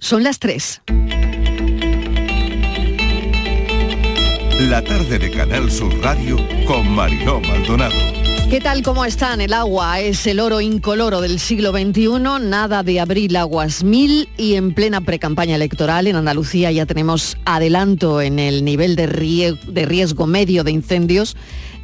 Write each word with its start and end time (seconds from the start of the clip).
son 0.00 0.24
las 0.24 0.40
3. 0.40 0.82
La 4.58 4.82
tarde 4.82 5.20
de 5.20 5.30
Canal 5.30 5.70
Sur 5.70 5.96
Radio 6.02 6.36
con 6.66 6.90
Mariló 6.90 7.40
Maldonado. 7.40 7.94
¿Qué 8.50 8.60
tal? 8.60 8.82
¿Cómo 8.82 9.04
están? 9.04 9.40
El 9.40 9.52
agua 9.52 10.00
es 10.00 10.26
el 10.26 10.40
oro 10.40 10.60
incoloro 10.60 11.20
del 11.20 11.38
siglo 11.38 11.70
XXI, 11.70 12.08
nada 12.40 12.82
de 12.82 12.98
abril 12.98 13.36
aguas 13.36 13.84
mil 13.84 14.28
y 14.36 14.54
en 14.54 14.74
plena 14.74 15.00
precampaña 15.00 15.54
electoral 15.54 16.08
en 16.08 16.16
Andalucía 16.16 16.72
ya 16.72 16.84
tenemos 16.84 17.36
adelanto 17.44 18.20
en 18.20 18.40
el 18.40 18.64
nivel 18.64 18.96
de 18.96 19.06
riesgo 19.06 20.26
medio 20.26 20.64
de 20.64 20.72
incendios, 20.72 21.36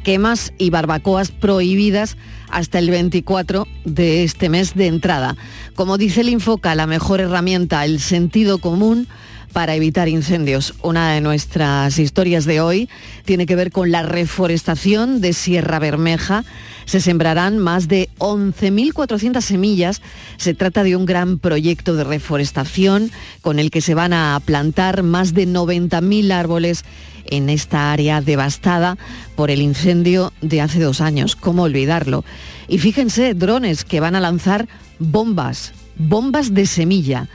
quemas 0.03 0.51
y 0.57 0.69
barbacoas 0.69 1.31
prohibidas 1.31 2.17
hasta 2.53 2.79
el 2.79 2.89
24 2.89 3.67
de 3.83 4.23
este 4.23 4.47
mes 4.47 4.75
de 4.75 4.87
entrada. 4.87 5.35
Como 5.75 5.97
dice 5.97 6.21
el 6.21 6.29
Infoca, 6.29 6.75
la 6.75 6.87
mejor 6.87 7.19
herramienta, 7.19 7.83
el 7.83 7.99
sentido 7.99 8.59
común 8.59 9.07
para 9.53 9.75
evitar 9.75 10.07
incendios. 10.09 10.73
Una 10.81 11.13
de 11.13 11.21
nuestras 11.21 11.99
historias 11.99 12.45
de 12.45 12.59
hoy 12.59 12.89
tiene 13.23 13.45
que 13.45 13.55
ver 13.55 13.71
con 13.71 13.91
la 13.91 14.01
reforestación 14.01 15.21
de 15.21 15.33
Sierra 15.33 15.79
Bermeja. 15.79 16.43
Se 16.85 16.99
sembrarán 16.99 17.59
más 17.59 17.87
de 17.87 18.09
11.400 18.17 19.41
semillas. 19.41 20.01
Se 20.37 20.53
trata 20.53 20.83
de 20.83 20.95
un 20.95 21.05
gran 21.05 21.37
proyecto 21.37 21.95
de 21.95 22.03
reforestación 22.03 23.11
con 23.41 23.59
el 23.59 23.71
que 23.71 23.81
se 23.81 23.93
van 23.93 24.13
a 24.13 24.39
plantar 24.43 25.03
más 25.03 25.33
de 25.33 25.47
90.000 25.47 26.31
árboles 26.31 26.83
en 27.25 27.49
esta 27.49 27.91
área 27.91 28.21
devastada 28.21 28.97
por 29.35 29.51
el 29.51 29.61
incendio 29.61 30.33
de 30.41 30.61
hace 30.61 30.79
dos 30.79 31.01
años. 31.01 31.35
¿Cómo 31.35 31.63
olvidarlo? 31.63 32.23
Y 32.67 32.77
fíjense, 32.77 33.33
drones 33.33 33.85
que 33.85 33.99
van 33.99 34.15
a 34.15 34.21
lanzar 34.21 34.67
bombas, 34.99 35.73
bombas 35.97 36.53
de 36.53 36.65
semilla. 36.65 37.27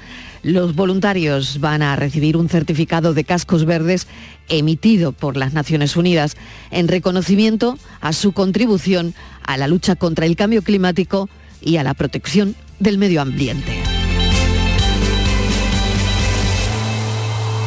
Los 0.43 0.75
voluntarios 0.75 1.61
van 1.61 1.83
a 1.83 1.97
recibir 1.97 2.37
un 2.37 2.49
certificado 2.49 3.13
de 3.13 3.25
cascos 3.25 3.65
verdes 3.65 4.07
emitido 4.49 5.13
por 5.13 5.37
las 5.37 5.53
Naciones 5.53 5.97
Unidas 5.97 6.37
en 6.71 6.89
reconocimiento 6.89 7.77
a 8.01 8.13
su 8.13 8.33
contribución 8.33 9.15
a 9.43 9.57
la 9.57 9.69
lucha 9.69 9.97
contra 9.97 10.27
el 10.27 10.37
cambio 10.37 10.63
climático 10.63 11.29
y 11.61 11.77
a 11.77 11.83
la 11.83 11.95
protección 11.95 12.55
del 12.79 12.99
medio 12.99 13.21
ambiente. 13.21 13.88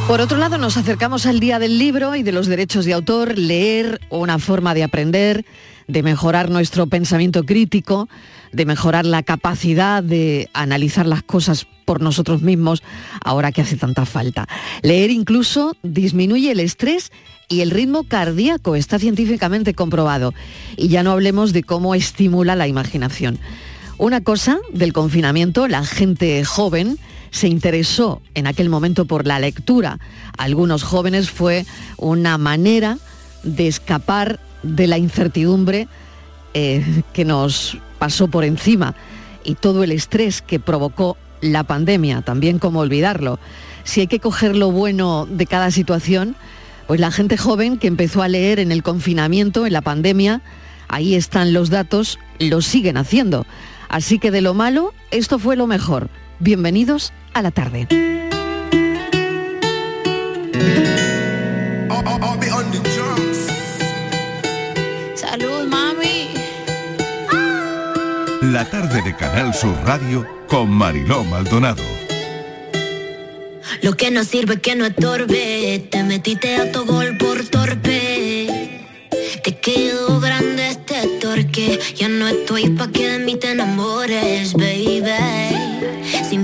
Por 0.07 0.19
otro 0.19 0.37
lado, 0.37 0.57
nos 0.57 0.77
acercamos 0.77 1.25
al 1.25 1.39
Día 1.39 1.57
del 1.57 1.77
Libro 1.77 2.15
y 2.15 2.23
de 2.23 2.31
los 2.31 2.47
Derechos 2.47 2.85
de 2.85 2.93
Autor, 2.93 3.37
leer 3.37 4.01
una 4.09 4.39
forma 4.39 4.73
de 4.73 4.83
aprender, 4.83 5.45
de 5.87 6.03
mejorar 6.03 6.49
nuestro 6.49 6.87
pensamiento 6.87 7.45
crítico, 7.45 8.09
de 8.51 8.65
mejorar 8.65 9.05
la 9.05 9.23
capacidad 9.23 10.03
de 10.03 10.49
analizar 10.53 11.05
las 11.05 11.23
cosas 11.23 11.65
por 11.85 12.01
nosotros 12.01 12.41
mismos 12.41 12.83
ahora 13.23 13.51
que 13.51 13.61
hace 13.61 13.77
tanta 13.77 14.05
falta. 14.05 14.47
Leer 14.81 15.11
incluso 15.11 15.75
disminuye 15.83 16.51
el 16.51 16.59
estrés 16.59 17.11
y 17.47 17.61
el 17.61 17.71
ritmo 17.71 18.03
cardíaco, 18.03 18.75
está 18.75 18.99
científicamente 18.99 19.73
comprobado. 19.73 20.33
Y 20.77 20.87
ya 20.87 21.03
no 21.03 21.11
hablemos 21.11 21.53
de 21.53 21.63
cómo 21.63 21.95
estimula 21.95 22.55
la 22.55 22.67
imaginación. 22.67 23.39
Una 23.97 24.21
cosa 24.21 24.59
del 24.73 24.93
confinamiento, 24.93 25.67
la 25.67 25.85
gente 25.85 26.43
joven, 26.45 26.97
se 27.31 27.47
interesó 27.47 28.21
en 28.35 28.45
aquel 28.45 28.69
momento 28.69 29.05
por 29.05 29.25
la 29.25 29.39
lectura. 29.39 29.99
Algunos 30.37 30.83
jóvenes 30.83 31.29
fue 31.29 31.65
una 31.97 32.37
manera 32.37 32.97
de 33.43 33.67
escapar 33.67 34.39
de 34.61 34.87
la 34.87 34.97
incertidumbre 34.97 35.87
eh, 36.53 37.03
que 37.13 37.25
nos 37.25 37.77
pasó 37.97 38.27
por 38.27 38.43
encima 38.43 38.93
y 39.43 39.55
todo 39.55 39.83
el 39.83 39.91
estrés 39.91 40.41
que 40.41 40.59
provocó 40.59 41.17
la 41.39 41.63
pandemia, 41.63 42.21
también 42.21 42.59
como 42.59 42.81
olvidarlo. 42.81 43.39
Si 43.83 44.01
hay 44.01 44.07
que 44.07 44.19
coger 44.19 44.55
lo 44.55 44.71
bueno 44.71 45.25
de 45.25 45.47
cada 45.47 45.71
situación, 45.71 46.35
pues 46.85 46.99
la 46.99 47.11
gente 47.11 47.37
joven 47.37 47.77
que 47.79 47.87
empezó 47.87 48.21
a 48.21 48.27
leer 48.27 48.59
en 48.59 48.71
el 48.71 48.83
confinamiento, 48.83 49.65
en 49.65 49.73
la 49.73 49.81
pandemia, 49.81 50.41
ahí 50.87 51.15
están 51.15 51.53
los 51.53 51.69
datos, 51.69 52.19
lo 52.37 52.61
siguen 52.61 52.97
haciendo. 52.97 53.47
Así 53.89 54.19
que 54.19 54.29
de 54.29 54.41
lo 54.41 54.53
malo, 54.53 54.93
esto 55.09 55.39
fue 55.39 55.55
lo 55.55 55.65
mejor. 55.65 56.09
Bienvenidos 56.39 57.13
a 57.33 57.41
la 57.41 57.51
tarde. 57.51 57.87
Salud, 65.15 65.67
mami. 65.67 66.29
La 68.41 68.65
tarde 68.65 69.01
de 69.01 69.15
Canal 69.15 69.53
Sur 69.53 69.75
Radio 69.85 70.27
con 70.47 70.69
Mariló 70.69 71.23
Maldonado. 71.23 71.83
Lo 73.81 73.93
que 73.93 74.11
no 74.11 74.23
sirve 74.23 74.59
que 74.59 74.75
no 74.75 74.85
estorbe. 74.85 75.87
Te 75.89 76.03
metiste 76.03 76.57
a 76.57 76.71
tu 76.71 76.85
gol 76.85 77.17
por 77.17 77.43
torpe. 77.45 78.87
Te 79.43 79.57
quedó 79.57 80.19
grande 80.19 80.69
este 80.69 81.07
torque. 81.19 81.79
Ya 81.95 82.09
no 82.09 82.27
estoy 82.27 82.69
pa' 82.69 82.91
que 82.91 83.09
de 83.09 83.19
mí 83.19 83.37
te 83.37 83.51
enamores, 83.51 84.53
baby 84.53 85.60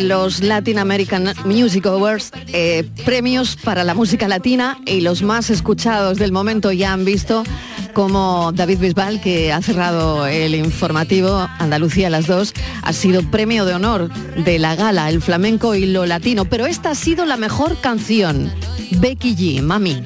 Los 0.00 0.42
Latin 0.42 0.78
American 0.78 1.32
Music 1.44 1.86
Awards, 1.86 2.32
eh, 2.48 2.84
premios 3.04 3.56
para 3.56 3.84
la 3.84 3.94
música 3.94 4.26
latina 4.26 4.78
y 4.84 5.00
los 5.00 5.22
más 5.22 5.48
escuchados 5.50 6.18
del 6.18 6.32
momento 6.32 6.72
ya 6.72 6.92
han 6.92 7.04
visto 7.04 7.44
como 7.92 8.50
David 8.52 8.78
Bisbal, 8.80 9.20
que 9.20 9.52
ha 9.52 9.62
cerrado 9.62 10.26
el 10.26 10.54
informativo 10.54 11.48
Andalucía 11.58 12.08
a 12.08 12.10
las 12.10 12.26
dos, 12.26 12.52
ha 12.82 12.92
sido 12.92 13.22
premio 13.30 13.64
de 13.64 13.74
honor 13.74 14.10
de 14.36 14.58
la 14.58 14.74
gala, 14.74 15.08
el 15.08 15.22
flamenco 15.22 15.74
y 15.74 15.86
lo 15.86 16.04
latino. 16.04 16.44
Pero 16.46 16.66
esta 16.66 16.90
ha 16.90 16.94
sido 16.96 17.24
la 17.24 17.36
mejor 17.36 17.80
canción, 17.80 18.52
Becky 18.98 19.36
G, 19.36 19.62
Mami. 19.62 20.02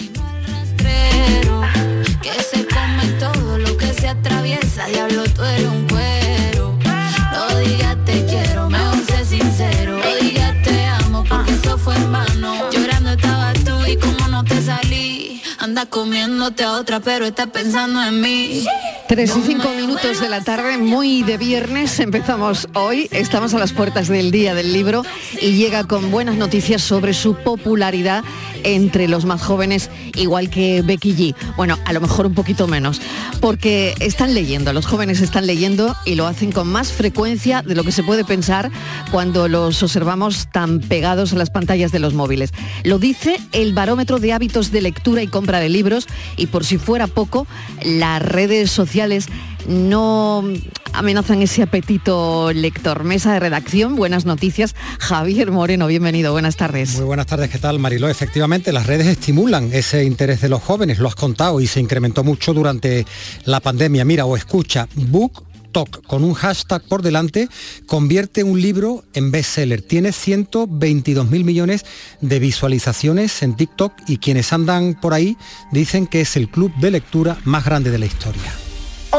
Todo 3.19 3.59
lo 3.59 3.77
que 3.77 3.93
se 3.95 4.09
atraviesa, 4.09 4.87
un. 5.73 6.28
Fue 11.89 11.97
en 11.97 12.13
vano. 12.13 12.78
Anda 15.79 15.91
comiéndote 15.91 16.65
a 16.65 16.73
otra, 16.73 16.99
pero 16.99 17.25
está 17.25 17.47
pensando 17.47 18.03
en 18.03 18.21
mí. 18.21 18.65
Tres 19.09 19.35
y 19.37 19.41
cinco 19.43 19.71
minutos 19.71 20.21
de 20.21 20.29
la 20.29 20.43
tarde, 20.43 20.77
muy 20.77 21.23
de 21.23 21.39
viernes, 21.39 21.99
empezamos 22.01 22.69
hoy, 22.75 23.09
estamos 23.11 23.55
a 23.55 23.59
las 23.59 23.73
puertas 23.73 24.09
del 24.09 24.31
Día 24.31 24.55
del 24.55 24.73
Libro 24.73 25.03
y 25.41 25.53
llega 25.53 25.85
con 25.85 26.11
buenas 26.11 26.37
noticias 26.37 26.83
sobre 26.83 27.15
su 27.15 27.35
popularidad 27.35 28.23
entre 28.65 29.09
los 29.09 29.25
más 29.25 29.41
jóvenes, 29.41 29.89
igual 30.17 30.51
que 30.51 30.83
Becky 30.83 31.15
G. 31.15 31.35
Bueno, 31.57 31.79
a 31.85 31.93
lo 31.93 32.01
mejor 32.01 32.27
un 32.27 32.35
poquito 32.35 32.67
menos, 32.67 33.01
porque 33.41 33.95
están 34.01 34.35
leyendo, 34.35 34.73
los 34.73 34.85
jóvenes 34.85 35.21
están 35.21 35.47
leyendo 35.47 35.97
y 36.05 36.17
lo 36.17 36.27
hacen 36.27 36.53
con 36.53 36.69
más 36.69 36.93
frecuencia 36.93 37.63
de 37.63 37.75
lo 37.75 37.85
que 37.85 37.93
se 37.93 38.03
puede 38.03 38.25
pensar 38.25 38.71
cuando 39.11 39.49
los 39.49 39.83
observamos 39.83 40.49
tan 40.53 40.81
pegados 40.81 41.33
a 41.33 41.37
las 41.37 41.51
pantallas 41.51 41.93
de 41.93 42.01
los 42.01 42.15
móviles. 42.15 42.53
Lo 42.85 42.99
dice 42.99 43.41
el 43.53 43.73
barómetro 43.73 44.19
de 44.19 44.33
hábitos 44.33 44.71
de 44.71 44.83
lectura 44.83 45.23
y 45.23 45.29
compra 45.29 45.61
de 45.61 45.68
libros 45.69 46.07
y 46.37 46.47
por 46.47 46.65
si 46.65 46.79
fuera 46.79 47.07
poco, 47.07 47.47
las 47.83 48.23
redes 48.23 48.71
sociales 48.71 49.27
no 49.67 50.45
amenazan 50.93 51.43
ese 51.43 51.63
apetito 51.63 52.53
lector. 52.53 53.05
Mesa 53.05 53.35
de 53.35 53.41
redacción, 53.41 53.97
buenas 53.97 54.25
noticias. 54.25 54.75
Javier 54.99 55.51
Moreno, 55.51 55.87
bienvenido, 55.87 56.33
buenas 56.33 56.57
tardes. 56.57 56.97
Muy 56.97 57.05
buenas 57.05 57.27
tardes, 57.27 57.51
¿qué 57.51 57.59
tal 57.59 57.79
Mariló? 57.79 58.09
Efectivamente, 58.09 58.73
las 58.73 58.87
redes 58.87 59.07
estimulan 59.07 59.71
ese 59.73 60.05
interés 60.05 60.41
de 60.41 60.49
los 60.49 60.63
jóvenes, 60.63 60.99
lo 60.99 61.09
has 61.09 61.15
contado, 61.15 61.61
y 61.61 61.67
se 61.67 61.81
incrementó 61.81 62.25
mucho 62.25 62.55
durante 62.55 63.07
la 63.45 63.61
pandemia. 63.61 64.05
Mira, 64.05 64.25
o 64.25 64.37
escucha, 64.37 64.89
Book 64.95 65.48
Talk, 65.73 66.07
con 66.07 66.25
un 66.25 66.35
hashtag 66.35 66.83
por 66.83 67.03
delante, 67.03 67.49
convierte 67.87 68.45
un 68.45 68.61
libro 68.61 69.05
en 69.15 69.31
bestseller. 69.31 69.83
Tiene 69.83 70.13
122 70.13 71.31
mil 71.31 71.45
millones 71.45 71.85
de 72.21 72.39
visualizaciones 72.39 73.43
en 73.43 73.57
TikTok 73.57 73.93
y 74.07 74.19
quienes 74.19 74.53
andan 74.53 74.95
por 75.01 75.15
ahí 75.15 75.37
dicen 75.73 76.07
que 76.07 76.21
es 76.21 76.37
el 76.37 76.49
club 76.49 76.73
de 76.77 76.91
lectura 76.91 77.39
más 77.45 77.65
grande 77.65 77.91
de 77.91 77.99
la 77.99 78.07
historia. 78.07 78.68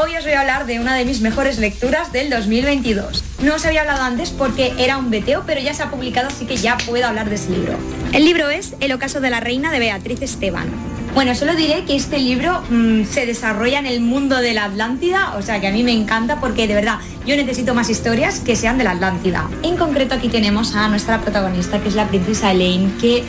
Hoy 0.02 0.16
os 0.16 0.24
voy 0.24 0.32
a 0.32 0.40
hablar 0.40 0.66
de 0.66 0.80
una 0.80 0.96
de 0.96 1.04
mis 1.04 1.20
mejores 1.20 1.58
lecturas 1.58 2.14
del 2.14 2.30
2022. 2.30 3.22
No 3.44 3.56
os 3.56 3.66
había 3.66 3.82
hablado 3.82 4.04
antes 4.04 4.30
porque 4.30 4.72
era 4.78 4.98
un 4.98 5.10
beteo, 5.10 5.44
pero 5.46 5.60
ya 5.60 5.74
se 5.74 5.84
ha 5.84 5.92
publicado, 5.92 6.30
así 6.30 6.46
que 6.46 6.56
ya 6.56 6.78
puedo 6.88 7.06
hablar 7.06 7.28
de 7.28 7.36
ese 7.36 7.50
libro. 7.50 7.74
El 8.14 8.24
libro 8.24 8.50
es 8.50 8.76
El 8.80 8.94
ocaso 8.94 9.20
de 9.20 9.30
la 9.30 9.42
reina 9.42 9.74
de 9.74 9.80
Beatriz 9.80 10.22
Esteban. 10.22 10.70
Bueno, 11.14 11.36
solo 11.36 11.54
diré 11.54 11.84
que 11.84 11.98
este 11.98 12.18
libro 12.18 12.64
mmm, 12.70 13.04
se 13.04 13.26
desarrolla 13.26 13.78
en 13.80 13.88
el 13.88 14.00
mundo 14.00 14.38
de 14.38 14.54
la 14.54 14.66
Atlántida, 14.66 15.36
o 15.36 15.42
sea 15.42 15.60
que 15.60 15.68
a 15.68 15.72
mí 15.74 15.84
me 15.84 15.92
encanta 15.92 16.40
porque 16.40 16.66
de 16.66 16.76
verdad 16.76 17.00
yo 17.26 17.36
necesito 17.36 17.74
más 17.74 17.90
historias 17.90 18.40
que 18.40 18.56
sean 18.56 18.78
de 18.78 18.86
la 18.86 18.92
Atlántida. 18.92 19.50
En 19.64 19.76
concreto 19.76 20.16
aquí 20.16 20.30
tenemos 20.30 20.76
a 20.76 20.88
nuestra 20.88 21.20
protagonista, 21.20 21.82
que 21.82 21.90
es 21.90 21.96
la 21.96 22.08
princesa 22.08 22.54
Elaine, 22.54 22.94
que 23.02 23.26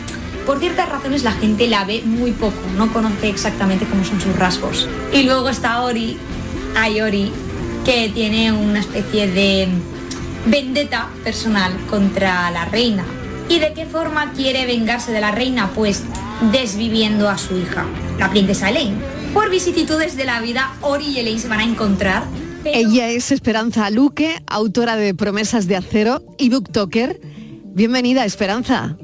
por 0.47 0.61
ciertas 0.61 0.89
razones 0.89 1.25
la 1.25 1.33
gente 1.33 1.67
la 1.67 1.85
ve 1.85 2.03
muy 2.05 2.33
poco, 2.33 2.55
no 2.77 2.93
conoce 2.93 3.29
exactamente 3.29 3.87
cómo 3.87 4.05
son 4.05 4.21
sus 4.21 4.37
rasgos. 4.37 4.89
Y 5.13 5.25
luego 5.25 5.49
está 5.49 5.83
Ori, 5.83 6.19
Ayori, 6.77 7.33
que 7.85 8.11
tiene 8.13 8.53
una 8.53 8.81
especie 8.81 9.29
de 9.29 9.69
vendetta 10.47 11.09
personal 11.25 11.73
contra 11.89 12.51
la 12.51 12.65
reina. 12.67 13.05
¿Y 13.49 13.59
de 13.59 13.73
qué 13.73 13.87
forma 13.87 14.33
quiere 14.33 14.67
vengarse 14.67 15.13
de 15.13 15.21
la 15.21 15.33
reina? 15.33 15.71
Pues 15.75 16.05
desviviendo 16.53 17.29
a 17.29 17.37
su 17.37 17.59
hija, 17.59 17.85
la 18.19 18.31
princesa 18.31 18.71
Elaine. 18.71 18.97
Por 19.35 19.51
vicisitudes 19.51 20.17
de 20.17 20.25
la 20.25 20.41
vida, 20.41 20.75
Ori 20.81 21.07
y 21.07 21.19
Elaine 21.19 21.41
se 21.41 21.49
van 21.49 21.61
a 21.61 21.65
encontrar. 21.65 22.25
Pero... 22.63 22.79
Ella 22.79 23.09
es 23.09 23.33
Esperanza 23.33 23.91
Luque, 23.91 24.43
autora 24.47 24.97
de 24.97 25.15
Promesas 25.15 25.67
de 25.67 25.77
Acero 25.77 26.23
y 26.39 26.51
booktoker. 26.51 27.21
Bienvenida, 27.75 28.25
Esperanza. 28.25 28.97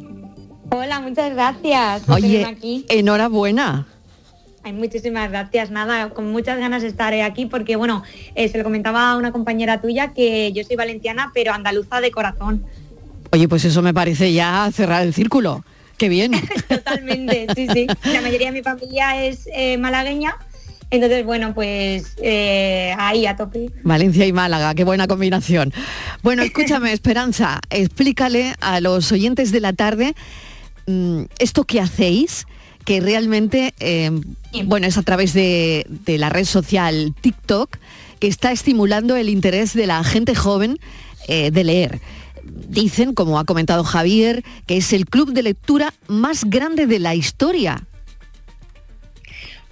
Hola, 0.71 1.01
muchas 1.01 1.33
gracias. 1.33 2.09
Oye, 2.09 2.45
aquí. 2.45 2.85
enhorabuena. 2.89 3.87
Ay, 4.67 4.73
muchísimas 4.73 5.31
gracias. 5.31 5.71
Nada, 5.71 6.11
con 6.11 6.33
muchas 6.33 6.59
ganas 6.59 6.83
estaré 6.83 7.23
aquí 7.23 7.47
porque, 7.47 7.77
bueno, 7.77 8.03
eh, 8.35 8.49
se 8.49 8.59
lo 8.59 8.65
comentaba 8.65 9.13
a 9.13 9.17
una 9.17 9.31
compañera 9.31 9.81
tuya 9.81 10.13
que 10.13 10.53
yo 10.53 10.65
soy 10.65 10.75
valenciana, 10.75 11.31
pero 11.33 11.53
andaluza 11.53 12.01
de 12.01 12.11
corazón. 12.11 12.65
Oye, 13.31 13.47
pues 13.47 13.65
eso 13.65 13.81
me 13.81 13.95
parece 13.95 14.33
ya 14.33 14.69
cerrar 14.73 15.05
el 15.05 15.15
círculo. 15.15 15.65
Qué 15.99 16.09
bien. 16.09 16.33
Totalmente, 16.69 17.47
sí, 17.55 17.69
sí. 17.73 17.87
La 18.13 18.21
mayoría 18.21 18.49
de 18.49 18.55
mi 18.55 18.63
familia 18.65 19.25
es 19.25 19.49
eh, 19.55 19.79
malagueña. 19.79 20.35
Entonces, 20.91 21.25
bueno, 21.25 21.55
pues 21.55 22.17
eh, 22.21 22.93
ahí 22.99 23.25
a 23.25 23.37
tope. 23.37 23.71
Valencia 23.85 24.27
y 24.27 24.33
Málaga, 24.33 24.75
qué 24.75 24.83
buena 24.83 25.07
combinación. 25.07 25.73
Bueno, 26.25 26.43
escúchame, 26.43 26.93
Esperanza, 26.93 27.61
explícale 27.71 28.57
a 28.61 28.81
los 28.81 29.13
oyentes 29.13 29.53
de 29.53 29.61
la 29.61 29.75
tarde 29.75 30.17
mmm, 30.87 31.23
esto 31.39 31.63
que 31.63 31.81
hacéis, 31.81 32.49
que 32.87 33.01
realmente, 33.01 33.75
eh, 33.81 34.11
bueno, 34.65 34.87
es 34.87 34.97
a 34.97 35.03
través 35.03 35.35
de, 35.35 35.85
de, 35.89 36.19
la 36.19 36.31
red 36.31 36.45
social 36.45 37.15
TikTok, 37.21 37.77
que 38.21 38.29
está 38.29 38.53
estimulando 38.53 39.17
el 39.17 39.29
interés 39.29 39.75
de 39.75 39.87
la 39.87 40.03
gente 40.05 40.35
joven 40.35 40.79
eh, 41.29 41.51
de 41.51 41.65
leer. 41.65 42.01
Dicen, 42.45 43.13
como 43.13 43.41
ha 43.41 43.45
comentado 43.45 43.83
Javier, 43.83 44.45
que 44.67 44.77
es 44.77 44.93
el 44.93 45.07
club 45.07 45.33
de 45.33 45.43
lectura 45.43 45.93
más 46.07 46.45
grande 46.45 46.87
de 46.87 47.01
la 47.01 47.17
historia. 47.17 47.85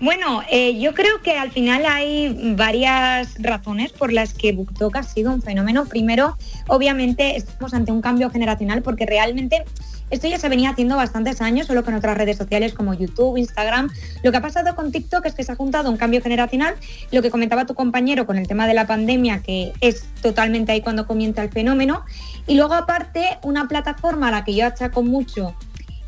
Bueno, 0.01 0.43
eh, 0.51 0.79
yo 0.81 0.93
creo 0.93 1.23
que 1.23 1.39
al 1.39 1.53
final 1.53 1.87
hay 1.87 2.55
varias 2.57 3.37
razones 3.39 3.93
por 3.93 4.13
las 4.13 4.35
que 4.35 4.53
BookTok 4.53 4.97
ha 4.97 5.03
sido 5.05 5.33
un 5.33 5.41
fenómeno. 5.41 5.87
Primero, 5.87 6.37
obviamente, 6.67 7.37
estamos 7.37 7.73
ante 7.75 7.93
un 7.93 8.03
cambio 8.03 8.29
generacional 8.29 8.83
porque 8.83 9.07
realmente 9.07 9.65
esto 10.11 10.29
ya 10.29 10.39
se 10.39 10.49
venía 10.49 10.71
haciendo 10.71 10.97
bastantes 10.97 11.41
años, 11.41 11.67
solo 11.67 11.85
con 11.85 11.95
otras 11.95 12.17
redes 12.17 12.37
sociales 12.37 12.75
como 12.75 12.95
YouTube, 12.95 13.37
Instagram. 13.37 13.91
Lo 14.23 14.31
que 14.31 14.37
ha 14.37 14.43
pasado 14.43 14.75
con 14.77 14.93
TikTok 14.93 15.27
es 15.27 15.35
que 15.35 15.45
se 15.45 15.53
ha 15.53 15.57
juntado 15.57 15.91
un 15.91 15.97
cambio 15.97 16.23
generacional. 16.23 16.75
Lo 17.11 17.23
que 17.23 17.31
comentaba 17.31 17.67
tu 17.67 17.75
compañero 17.75 18.27
con 18.27 18.37
el 18.37 18.47
tema 18.47 18.67
de 18.67 18.75
la 18.75 18.87
pandemia, 18.87 19.41
que 19.43 19.73
es 19.81 20.05
totalmente 20.23 20.73
ahí 20.73 20.83
cuando 20.83 21.07
comienza 21.07 21.43
el 21.43 21.51
fenómeno. 21.51 22.05
Y 22.47 22.57
luego 22.57 22.75
aparte, 22.75 23.39
una 23.43 23.67
plataforma 23.67 24.29
a 24.29 24.31
la 24.31 24.45
que 24.45 24.55
yo 24.55 24.67
achaco 24.67 25.03
mucho 25.03 25.55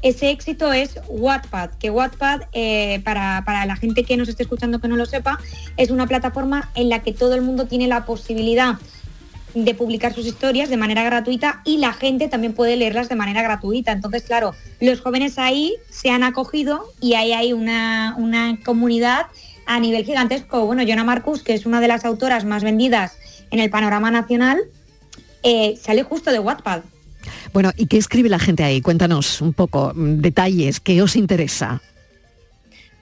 ese 0.02 0.30
éxito 0.30 0.72
es 0.72 1.00
Wattpad, 1.08 1.70
que 1.80 1.90
Wattpad, 1.90 2.42
eh, 2.52 3.00
para, 3.02 3.42
para, 3.44 3.66
la 3.66 3.76
gente 3.76 4.04
que 4.04 4.16
nos 4.16 4.28
esté 4.28 4.44
escuchando 4.44 4.78
que 4.78 4.88
no 4.88 4.96
lo 4.96 5.06
sepa, 5.06 5.40
es 5.76 5.90
una 5.90 6.06
plataforma 6.06 6.70
en 6.74 6.90
la 6.90 7.00
que 7.02 7.12
todo 7.12 7.34
el 7.34 7.42
mundo 7.42 7.66
tiene 7.66 7.88
la 7.88 8.04
posibilidad 8.04 8.76
de 9.54 9.74
publicar 9.74 10.14
sus 10.14 10.26
historias 10.26 10.68
de 10.68 10.76
manera 10.76 11.02
gratuita 11.02 11.62
y 11.64 11.78
la 11.78 11.92
gente 11.92 12.28
también 12.28 12.52
puede 12.52 12.76
leerlas 12.76 13.08
de 13.08 13.16
manera 13.16 13.42
gratuita. 13.42 13.92
Entonces, 13.92 14.22
claro, 14.22 14.54
los 14.80 15.00
jóvenes 15.00 15.38
ahí 15.38 15.74
se 15.90 16.10
han 16.10 16.22
acogido 16.22 16.92
y 17.00 17.14
ahí 17.14 17.32
hay 17.32 17.52
una, 17.52 18.14
una 18.18 18.58
comunidad 18.64 19.26
a 19.66 19.80
nivel 19.80 20.04
gigantesco. 20.04 20.66
Bueno, 20.66 20.82
Jonah 20.86 21.04
Marcus, 21.04 21.42
que 21.42 21.54
es 21.54 21.66
una 21.66 21.80
de 21.80 21.88
las 21.88 22.04
autoras 22.04 22.44
más 22.44 22.62
vendidas 22.62 23.16
en 23.50 23.60
el 23.60 23.70
panorama 23.70 24.10
nacional, 24.10 24.58
eh, 25.42 25.78
sale 25.80 26.02
justo 26.02 26.30
de 26.30 26.38
Wattpad. 26.38 26.82
Bueno, 27.52 27.72
¿y 27.76 27.86
qué 27.86 27.96
escribe 27.96 28.28
la 28.28 28.38
gente 28.38 28.62
ahí? 28.62 28.80
Cuéntanos 28.80 29.40
un 29.40 29.52
poco, 29.52 29.92
detalles, 29.94 30.80
¿qué 30.80 31.02
os 31.02 31.16
interesa? 31.16 31.80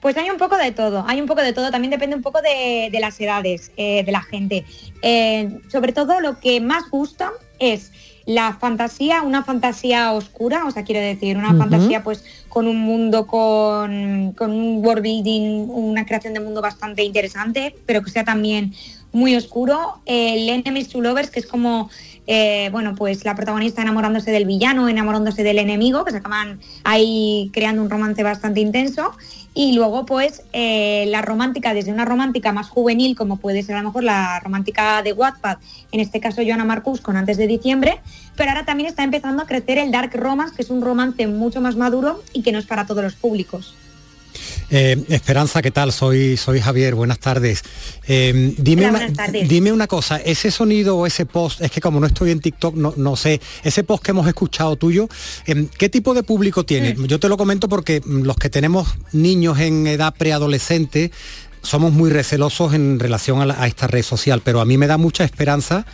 Pues 0.05 0.17
hay 0.17 0.29
un 0.29 0.37
poco 0.37 0.55
de 0.55 0.71
todo, 0.71 1.03
hay 1.07 1.19
un 1.19 1.25
poco 1.25 1.41
de 1.41 1.51
todo, 1.51 1.71
también 1.71 1.89
depende 1.89 2.15
un 2.15 2.21
poco 2.21 2.39
de, 2.39 2.89
de 2.91 2.99
las 2.99 3.19
edades 3.19 3.71
eh, 3.75 4.03
de 4.03 4.11
la 4.11 4.21
gente. 4.21 4.63
Eh, 5.01 5.61
sobre 5.67 5.93
todo 5.93 6.19
lo 6.19 6.39
que 6.39 6.61
más 6.61 6.91
gusta 6.91 7.31
es 7.57 7.91
la 8.27 8.53
fantasía, 8.53 9.23
una 9.23 9.43
fantasía 9.43 10.11
oscura, 10.11 10.65
o 10.67 10.69
sea, 10.69 10.83
quiero 10.83 11.01
decir, 11.01 11.35
una 11.37 11.49
uh 11.49 11.53
-huh. 11.53 11.57
fantasía 11.57 12.03
pues 12.03 12.23
con 12.49 12.67
un 12.67 12.81
mundo, 12.81 13.25
con, 13.25 14.33
con, 14.33 14.51
un 14.51 14.85
world 14.85 15.01
building, 15.01 15.69
una 15.71 16.05
creación 16.05 16.35
de 16.35 16.39
mundo 16.39 16.61
bastante 16.61 17.01
interesante, 17.01 17.75
pero 17.87 18.03
que 18.03 18.11
sea 18.11 18.23
también 18.23 18.75
muy 19.11 19.35
oscuro. 19.35 20.01
El 20.05 20.47
Enemies 20.49 20.89
to 20.89 21.01
Lovers, 21.01 21.31
que 21.31 21.39
es 21.39 21.47
como 21.47 21.89
eh, 22.27 22.69
bueno, 22.71 22.95
pues 22.95 23.23
la 23.23 23.35
protagonista 23.35 23.81
enamorándose 23.81 24.31
del 24.31 24.45
villano, 24.45 24.89
enamorándose 24.89 25.43
del 25.43 25.59
enemigo, 25.59 26.03
que 26.05 26.11
se 26.11 26.17
acaban 26.17 26.59
ahí 26.83 27.51
creando 27.53 27.81
un 27.81 27.89
romance 27.89 28.23
bastante 28.23 28.61
intenso. 28.61 29.15
Y 29.57 29.71
luego, 29.71 30.05
pues, 30.05 30.43
eh, 30.51 31.05
la 31.07 31.21
romántica, 31.21 31.73
desde 31.73 31.93
una 31.93 32.03
romántica 32.03 32.51
más 32.51 32.67
juvenil, 32.67 33.15
como 33.15 33.37
puede 33.37 33.63
ser 33.63 33.75
a 33.75 33.81
lo 33.81 33.87
mejor 33.87 34.03
la 34.03 34.41
romántica 34.41 35.01
de 35.01 35.13
Wattpad, 35.13 35.59
en 35.93 36.01
este 36.01 36.19
caso 36.19 36.41
Joana 36.45 36.65
Marcus 36.65 36.99
con 36.99 37.15
Antes 37.15 37.37
de 37.37 37.47
Diciembre, 37.47 38.01
pero 38.35 38.49
ahora 38.51 38.65
también 38.65 38.89
está 38.89 39.03
empezando 39.05 39.41
a 39.41 39.47
crecer 39.47 39.77
el 39.77 39.91
Dark 39.91 40.11
Romance, 40.13 40.53
que 40.53 40.61
es 40.61 40.69
un 40.69 40.81
romance 40.81 41.25
mucho 41.27 41.61
más 41.61 41.77
maduro 41.77 42.21
y 42.33 42.41
que 42.41 42.51
no 42.51 42.59
es 42.59 42.65
para 42.65 42.85
todos 42.85 43.01
los 43.01 43.15
públicos. 43.15 43.75
Eh, 44.69 45.03
Esperanza, 45.09 45.61
¿qué 45.61 45.71
tal? 45.71 45.91
Soy, 45.91 46.37
soy 46.37 46.59
Javier, 46.59 46.95
buenas 46.95 47.19
tardes. 47.19 47.63
Eh, 48.07 48.55
dime, 48.57 48.87
Hola, 48.87 48.97
una, 49.05 49.13
tardes. 49.13 49.47
dime 49.47 49.71
una 49.71 49.87
cosa, 49.87 50.17
ese 50.17 50.49
sonido 50.51 50.97
o 50.97 51.05
ese 51.05 51.25
post, 51.25 51.61
es 51.61 51.71
que 51.71 51.81
como 51.81 51.99
no 51.99 52.07
estoy 52.07 52.31
en 52.31 52.39
TikTok, 52.39 52.75
no, 52.75 52.93
no 52.97 53.15
sé, 53.15 53.39
ese 53.63 53.83
post 53.83 54.03
que 54.03 54.11
hemos 54.11 54.27
escuchado 54.27 54.75
tuyo, 54.75 55.07
eh, 55.45 55.67
¿qué 55.77 55.89
tipo 55.89 56.13
de 56.13 56.23
público 56.23 56.65
tiene? 56.65 56.95
Mm. 56.95 57.05
Yo 57.05 57.19
te 57.19 57.29
lo 57.29 57.37
comento 57.37 57.69
porque 57.69 58.01
mm, 58.03 58.23
los 58.23 58.37
que 58.37 58.49
tenemos 58.49 58.95
niños 59.11 59.59
en 59.59 59.85
edad 59.87 60.13
preadolescente, 60.15 61.11
somos 61.61 61.91
muy 61.91 62.09
recelosos 62.09 62.73
en 62.73 62.99
relación 62.99 63.41
a, 63.41 63.45
la, 63.45 63.61
a 63.61 63.67
esta 63.67 63.87
red 63.87 64.03
social, 64.03 64.41
pero 64.43 64.61
a 64.61 64.65
mí 64.65 64.77
me 64.77 64.87
da 64.87 64.97
mucha 64.97 65.23
esperanza 65.23 65.85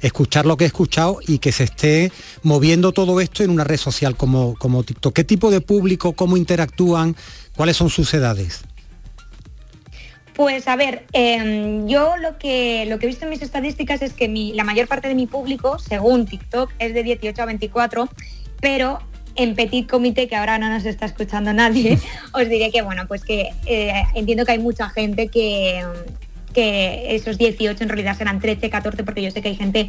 escuchar 0.00 0.46
lo 0.46 0.56
que 0.56 0.64
he 0.64 0.66
escuchado 0.66 1.18
y 1.26 1.38
que 1.38 1.52
se 1.52 1.64
esté 1.64 2.12
moviendo 2.42 2.92
todo 2.92 3.20
esto 3.20 3.42
en 3.42 3.50
una 3.50 3.64
red 3.64 3.78
social 3.78 4.16
como, 4.16 4.54
como 4.56 4.82
TikTok. 4.84 5.14
¿Qué 5.14 5.24
tipo 5.24 5.50
de 5.50 5.60
público, 5.60 6.12
cómo 6.12 6.36
interactúan, 6.36 7.16
cuáles 7.56 7.76
son 7.76 7.90
sus 7.90 8.12
edades? 8.14 8.62
Pues 10.34 10.68
a 10.68 10.76
ver, 10.76 11.04
em, 11.12 11.88
yo 11.88 12.16
lo 12.16 12.38
que, 12.38 12.86
lo 12.86 13.00
que 13.00 13.06
he 13.06 13.08
visto 13.08 13.24
en 13.24 13.30
mis 13.30 13.42
estadísticas 13.42 14.02
es 14.02 14.12
que 14.12 14.28
la 14.54 14.62
mayor 14.62 14.86
parte 14.86 15.08
de 15.08 15.16
mi 15.16 15.26
público, 15.26 15.80
según 15.80 16.26
TikTok, 16.26 16.70
es 16.78 16.94
de 16.94 17.02
18 17.02 17.42
a 17.42 17.46
24, 17.46 18.08
pero 18.60 19.00
en 19.34 19.56
Petit 19.56 19.88
Comité, 19.88 20.28
que 20.28 20.36
ahora 20.36 20.58
no 20.58 20.68
nos 20.68 20.84
está 20.84 21.06
escuchando 21.06 21.52
nadie, 21.52 21.98
os 22.32 22.48
diré 22.48 22.70
que 22.70 22.82
bueno, 22.82 23.06
pues 23.08 23.24
que 23.24 23.50
eh, 23.66 24.04
entiendo 24.14 24.44
que 24.44 24.52
hay 24.52 24.58
mucha 24.60 24.88
gente 24.90 25.26
que, 25.26 25.84
que 26.52 27.14
esos 27.14 27.38
18 27.38 27.82
en 27.82 27.88
realidad 27.88 28.16
serán 28.16 28.40
13, 28.40 28.70
14, 28.70 29.04
porque 29.04 29.22
yo 29.22 29.30
sé 29.30 29.42
que 29.42 29.48
hay 29.48 29.56
gente 29.56 29.88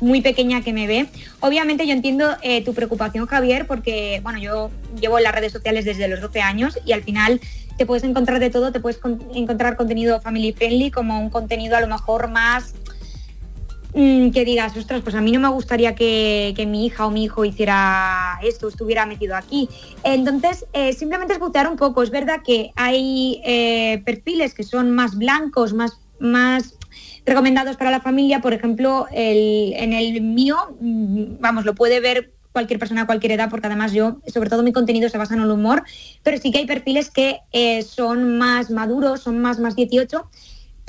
muy 0.00 0.20
pequeña 0.20 0.62
que 0.62 0.72
me 0.72 0.86
ve. 0.86 1.06
Obviamente 1.40 1.86
yo 1.86 1.92
entiendo 1.92 2.36
eh, 2.42 2.64
tu 2.64 2.74
preocupación, 2.74 3.26
Javier, 3.26 3.66
porque 3.66 4.20
bueno, 4.22 4.38
yo 4.38 4.70
llevo 5.00 5.18
en 5.18 5.24
las 5.24 5.34
redes 5.34 5.52
sociales 5.52 5.84
desde 5.84 6.08
los 6.08 6.20
12 6.20 6.40
años 6.40 6.78
y 6.84 6.92
al 6.92 7.02
final 7.02 7.40
te 7.76 7.86
puedes 7.86 8.04
encontrar 8.04 8.40
de 8.40 8.50
todo, 8.50 8.72
te 8.72 8.80
puedes 8.80 9.00
encontrar 9.34 9.76
contenido 9.76 10.20
family 10.20 10.52
friendly 10.52 10.90
como 10.90 11.20
un 11.20 11.30
contenido 11.30 11.76
a 11.76 11.80
lo 11.80 11.86
mejor 11.86 12.28
más 12.28 12.74
mm, 13.94 14.30
que 14.30 14.44
digas, 14.44 14.76
ostras, 14.76 15.02
pues 15.02 15.14
a 15.14 15.20
mí 15.20 15.32
no 15.32 15.40
me 15.40 15.48
gustaría 15.48 15.94
que, 15.94 16.54
mi 16.68 16.86
hija 16.86 17.06
o 17.06 17.10
mi 17.10 17.24
hijo 17.24 17.44
hiciera 17.44 18.38
esto, 18.42 18.68
estuviera 18.68 19.06
metido 19.06 19.36
aquí. 19.36 19.68
Entonces, 20.04 20.66
eh, 20.72 20.92
simplemente 20.92 21.34
es 21.34 21.40
un 21.40 21.76
poco. 21.76 22.02
Es 22.02 22.10
verdad 22.10 22.40
que 22.44 22.72
hay 22.76 23.40
eh, 23.44 24.02
perfiles 24.04 24.54
que 24.54 24.62
son 24.62 24.90
más 24.90 25.16
blancos, 25.16 25.72
más, 25.72 25.98
más 26.18 26.74
recomendados 27.26 27.76
para 27.76 27.90
la 27.90 28.00
familia. 28.00 28.40
Por 28.40 28.52
ejemplo, 28.52 29.06
en 29.10 29.92
el 29.92 30.20
mío, 30.20 30.56
mm, 30.80 31.40
vamos, 31.40 31.64
lo 31.64 31.74
puede 31.74 32.00
ver 32.00 32.32
cualquier 32.52 32.78
persona 32.78 33.06
cualquier 33.06 33.32
edad, 33.32 33.48
porque 33.50 33.66
además 33.66 33.92
yo, 33.92 34.18
sobre 34.26 34.50
todo 34.50 34.62
mi 34.62 34.72
contenido 34.72 35.08
se 35.08 35.18
basa 35.18 35.34
en 35.34 35.40
el 35.40 35.50
humor, 35.50 35.84
pero 36.22 36.38
sí 36.38 36.50
que 36.50 36.58
hay 36.58 36.66
perfiles 36.66 37.10
que 37.10 37.40
eh, 37.52 37.82
son 37.82 38.38
más 38.38 38.70
maduros, 38.70 39.20
son 39.20 39.38
más 39.38 39.60
más 39.60 39.76
18, 39.76 40.28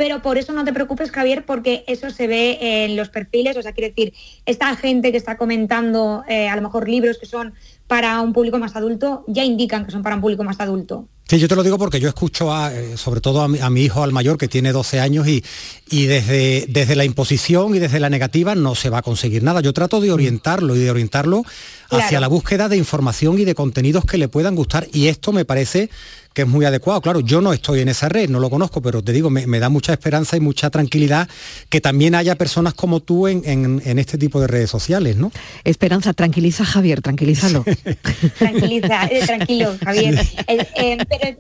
pero 0.02 0.20
por 0.24 0.40
eso 0.40 0.52
no 0.52 0.66
te 0.66 0.74
preocupes, 0.74 1.12
Javier, 1.12 1.46
porque 1.46 1.84
eso 1.86 2.10
se 2.10 2.26
ve 2.26 2.58
en 2.60 2.96
los 2.96 3.10
perfiles, 3.10 3.56
o 3.56 3.62
sea, 3.62 3.72
quiere 3.72 3.90
decir, 3.90 4.14
esta 4.48 4.76
gente 4.76 5.12
que 5.12 5.18
está 5.20 5.38
comentando 5.38 6.24
eh, 6.28 6.48
a 6.48 6.56
lo 6.56 6.64
mejor 6.64 6.90
libros 6.90 7.20
que 7.20 7.28
son 7.28 7.54
para 7.86 8.20
un 8.20 8.34
público 8.34 8.58
más 8.58 8.76
adulto, 8.76 9.24
ya 9.28 9.44
indican 9.44 9.86
que 9.86 9.92
son 9.92 10.02
para 10.02 10.16
un 10.16 10.22
público 10.22 10.44
más 10.44 10.60
adulto. 10.60 11.08
Sí, 11.28 11.38
yo 11.38 11.48
te 11.48 11.56
lo 11.56 11.62
digo 11.62 11.78
porque 11.78 12.00
yo 12.00 12.10
escucho 12.10 12.52
a, 12.52 12.74
eh, 12.74 12.98
sobre 12.98 13.22
todo 13.22 13.42
a 13.42 13.70
mi, 13.70 13.82
hijo, 13.82 14.02
al 14.02 14.12
mayor, 14.12 14.40
que 14.40 14.48
tiene 14.48 14.72
12 14.72 15.00
años, 15.00 15.28
y, 15.28 15.46
y 15.92 16.06
desde, 16.08 16.66
desde 16.68 16.96
la 16.96 17.06
imposición 17.06 17.76
y 17.76 17.80
desde 17.80 18.00
la 18.00 18.10
negativa 18.10 18.56
no 18.56 18.74
se 18.74 18.90
va 18.90 18.98
a 18.98 19.02
conseguir 19.04 19.44
nada. 19.44 19.62
Yo 19.62 19.72
trato 19.72 20.02
de 20.02 20.10
mm. 20.10 20.14
orientarlo 20.14 20.76
y 20.76 20.80
de 20.80 20.90
orientarlo 20.90 21.44
hacia 21.92 22.20
la 22.20 22.28
búsqueda 22.28 22.70
de 22.70 22.78
información 22.78 23.38
y 23.38 23.46
de 23.46 23.54
contenidos 23.54 24.04
que 24.06 24.18
le 24.18 24.30
puedan 24.30 24.56
gustar. 24.56 24.88
Y 24.92 25.08
esto 25.10 25.32
me 25.32 25.46
parece 25.46 25.92
que 26.34 26.44
es 26.44 26.48
muy 26.48 26.66
adecuado. 26.66 27.02
Claro, 27.02 27.20
yo 27.20 27.42
no 27.42 27.54
estoy 27.54 27.82
en 27.82 27.90
esa 27.90 28.10
red, 28.10 28.30
no 28.30 28.40
lo 28.40 28.50
conozco, 28.50 28.82
pero 28.82 29.02
te 29.04 29.12
digo, 29.12 29.30
me, 29.30 29.60
da 29.60 29.70
mucha 29.70 29.94
esperanza 29.94 30.38
y 30.38 30.40
mucha 30.40 30.70
tranquilidad 30.70 31.28
que 31.70 31.82
también 31.82 32.16
haya 32.16 32.36
personas 32.36 32.74
como 32.74 33.02
tú 33.02 33.28
en, 33.28 33.82
este 34.00 34.18
tipo 34.18 34.40
de 34.40 34.48
redes 34.48 34.70
sociales, 34.70 35.18
¿no? 35.18 35.32
Esperanza, 35.64 36.14
tranquiliza 36.14 36.66
Javier, 36.66 37.02
tranquilízalo. 37.02 37.66
tranquiliza, 38.40 39.06
eh, 39.06 39.22
tranquilo, 39.26 39.76
Javier. 39.84 40.20
Eh, 40.48 40.68
eh, 40.76 41.38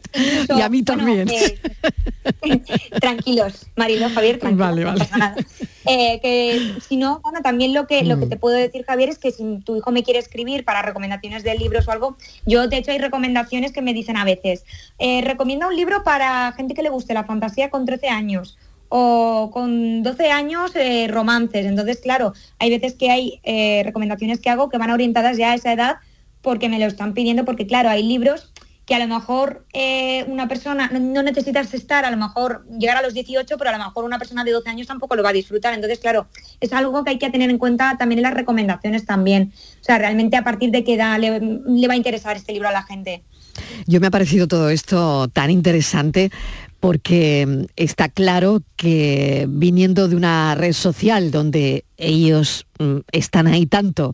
y 0.55 0.61
a 0.61 0.69
mí 0.69 0.83
también. 0.83 1.29
tranquilos, 3.01 3.67
Marilo, 3.75 4.09
Javier, 4.09 4.39
tranquilo, 4.39 4.65
vale, 4.65 4.83
vale. 4.85 5.07
Que 5.85 6.75
si 6.87 6.97
no, 6.97 7.19
bueno, 7.21 7.41
también 7.41 7.73
lo 7.73 7.87
que, 7.87 8.03
lo 8.03 8.19
que 8.19 8.25
mm. 8.25 8.29
te 8.29 8.37
puedo 8.37 8.55
decir, 8.55 8.85
Javier, 8.85 9.09
es 9.09 9.17
que 9.17 9.31
si 9.31 9.59
tu 9.65 9.75
hijo 9.75 9.91
me 9.91 10.03
quiere 10.03 10.19
escribir 10.19 10.63
para 10.63 10.81
recomendaciones 10.81 11.43
de 11.43 11.55
libros 11.55 11.87
o 11.87 11.91
algo, 11.91 12.17
yo 12.45 12.67
de 12.67 12.77
hecho 12.77 12.91
hay 12.91 12.99
recomendaciones 12.99 13.71
que 13.71 13.81
me 13.81 13.93
dicen 13.93 14.17
a 14.17 14.25
veces, 14.25 14.63
eh, 14.99 15.21
recomienda 15.21 15.67
un 15.67 15.75
libro 15.75 16.03
para 16.03 16.51
gente 16.53 16.73
que 16.73 16.83
le 16.83 16.89
guste 16.89 17.13
la 17.13 17.23
fantasía 17.23 17.69
con 17.69 17.85
13 17.85 18.09
años 18.09 18.57
o 18.93 19.51
con 19.53 20.03
12 20.03 20.31
años 20.31 20.75
eh, 20.75 21.07
romances. 21.09 21.65
Entonces, 21.65 22.01
claro, 22.01 22.33
hay 22.59 22.69
veces 22.69 22.93
que 22.93 23.09
hay 23.09 23.39
eh, 23.43 23.81
recomendaciones 23.85 24.41
que 24.41 24.49
hago 24.49 24.69
que 24.69 24.77
van 24.77 24.91
orientadas 24.91 25.37
ya 25.37 25.51
a 25.51 25.55
esa 25.55 25.71
edad 25.71 25.95
porque 26.41 26.67
me 26.67 26.77
lo 26.77 26.87
están 26.87 27.13
pidiendo, 27.13 27.45
porque 27.45 27.65
claro, 27.65 27.89
hay 27.89 28.03
libros 28.03 28.51
que 28.85 28.95
a 28.95 28.99
lo 28.99 29.07
mejor 29.07 29.65
una 30.27 30.47
persona, 30.47 30.89
no, 30.89 31.23
necesitas 31.23 31.73
estar, 31.73 32.03
a 32.05 32.11
lo 32.11 32.17
mejor 32.17 32.65
llegar 32.77 32.97
a 32.97 33.01
los 33.01 33.13
18, 33.13 33.57
pero 33.57 33.69
a 33.69 33.77
lo 33.77 33.83
mejor 33.83 34.03
una 34.03 34.17
persona 34.17 34.43
de 34.43 34.51
12 34.51 34.69
años 34.69 34.87
tampoco 34.87 35.15
lo 35.15 35.23
va 35.23 35.29
a 35.29 35.33
disfrutar. 35.33 35.73
Entonces, 35.73 35.99
claro, 35.99 36.27
es 36.59 36.73
algo 36.73 37.03
que 37.03 37.11
hay 37.11 37.19
que 37.19 37.29
tener 37.29 37.49
en 37.49 37.57
cuenta 37.57 37.95
también 37.97 38.19
en 38.19 38.23
las 38.23 38.33
recomendaciones 38.33 39.05
también. 39.05 39.53
O 39.79 39.83
sea, 39.83 39.97
realmente 39.97 40.35
a 40.35 40.43
partir 40.43 40.71
de 40.71 40.83
qué 40.83 40.95
edad 40.95 41.19
le 41.19 41.87
va 41.87 41.93
a 41.93 41.97
interesar 41.97 42.35
este 42.35 42.53
libro 42.53 42.67
a 42.69 42.71
la 42.71 42.83
gente. 42.83 43.23
Yo 43.87 43.99
me 43.99 44.07
ha 44.07 44.11
parecido 44.11 44.47
todo 44.47 44.69
esto 44.69 45.27
tan 45.29 45.51
interesante 45.51 46.31
porque 46.79 47.45
mm, 47.47 47.65
está 47.75 48.09
claro 48.09 48.61
que 48.75 49.45
viniendo 49.49 50.07
de 50.07 50.15
una 50.15 50.55
red 50.55 50.73
social 50.73 51.31
donde 51.31 51.85
ellos 51.97 52.65
mm, 52.79 52.97
están 53.11 53.47
ahí 53.47 53.65
tanto 53.65 54.13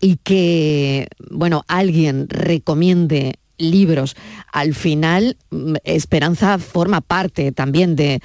y 0.00 0.16
que, 0.22 1.08
bueno, 1.30 1.64
alguien 1.68 2.28
recomiende 2.28 3.38
libros. 3.58 4.16
Al 4.52 4.74
final, 4.74 5.36
mm, 5.50 5.74
Esperanza 5.84 6.58
forma 6.58 7.00
parte 7.00 7.52
también 7.52 7.96
de, 7.96 8.20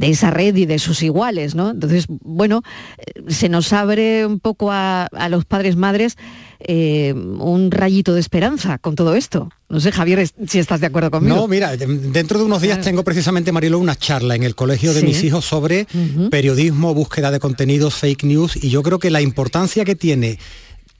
esa 0.00 0.30
red 0.30 0.56
y 0.56 0.66
de 0.66 0.78
sus 0.78 1.02
iguales, 1.02 1.54
¿no? 1.54 1.70
Entonces, 1.70 2.06
bueno, 2.08 2.62
eh, 2.98 3.22
se 3.28 3.48
nos 3.48 3.72
abre 3.72 4.26
un 4.26 4.40
poco 4.40 4.70
a, 4.70 5.04
a 5.04 5.28
los 5.28 5.44
padres 5.44 5.76
madres 5.76 6.16
eh, 6.64 7.12
un 7.12 7.70
rayito 7.72 8.14
de 8.14 8.20
esperanza 8.20 8.78
con 8.78 8.94
todo 8.94 9.16
esto. 9.16 9.48
No 9.68 9.80
sé, 9.80 9.90
Javier, 9.90 10.28
si 10.46 10.58
estás 10.60 10.80
de 10.80 10.86
acuerdo 10.86 11.10
conmigo. 11.10 11.34
No, 11.34 11.48
mira, 11.48 11.76
dentro 11.76 12.38
de 12.38 12.44
unos 12.44 12.62
días 12.62 12.80
tengo 12.80 13.02
precisamente, 13.02 13.50
Marilo, 13.50 13.78
una 13.78 13.96
charla 13.96 14.36
en 14.36 14.44
el 14.44 14.54
colegio 14.54 14.94
de 14.94 15.02
mis 15.02 15.24
hijos 15.24 15.44
sobre 15.44 15.86
periodismo, 16.30 16.94
búsqueda 16.94 17.30
de 17.30 17.40
contenidos, 17.40 17.94
fake 17.94 18.24
news, 18.24 18.56
y 18.62 18.68
yo 18.68 18.82
creo 18.82 18.98
que 18.98 19.10
la 19.10 19.22
importancia 19.22 19.84
que 19.84 19.96
tiene 19.96 20.38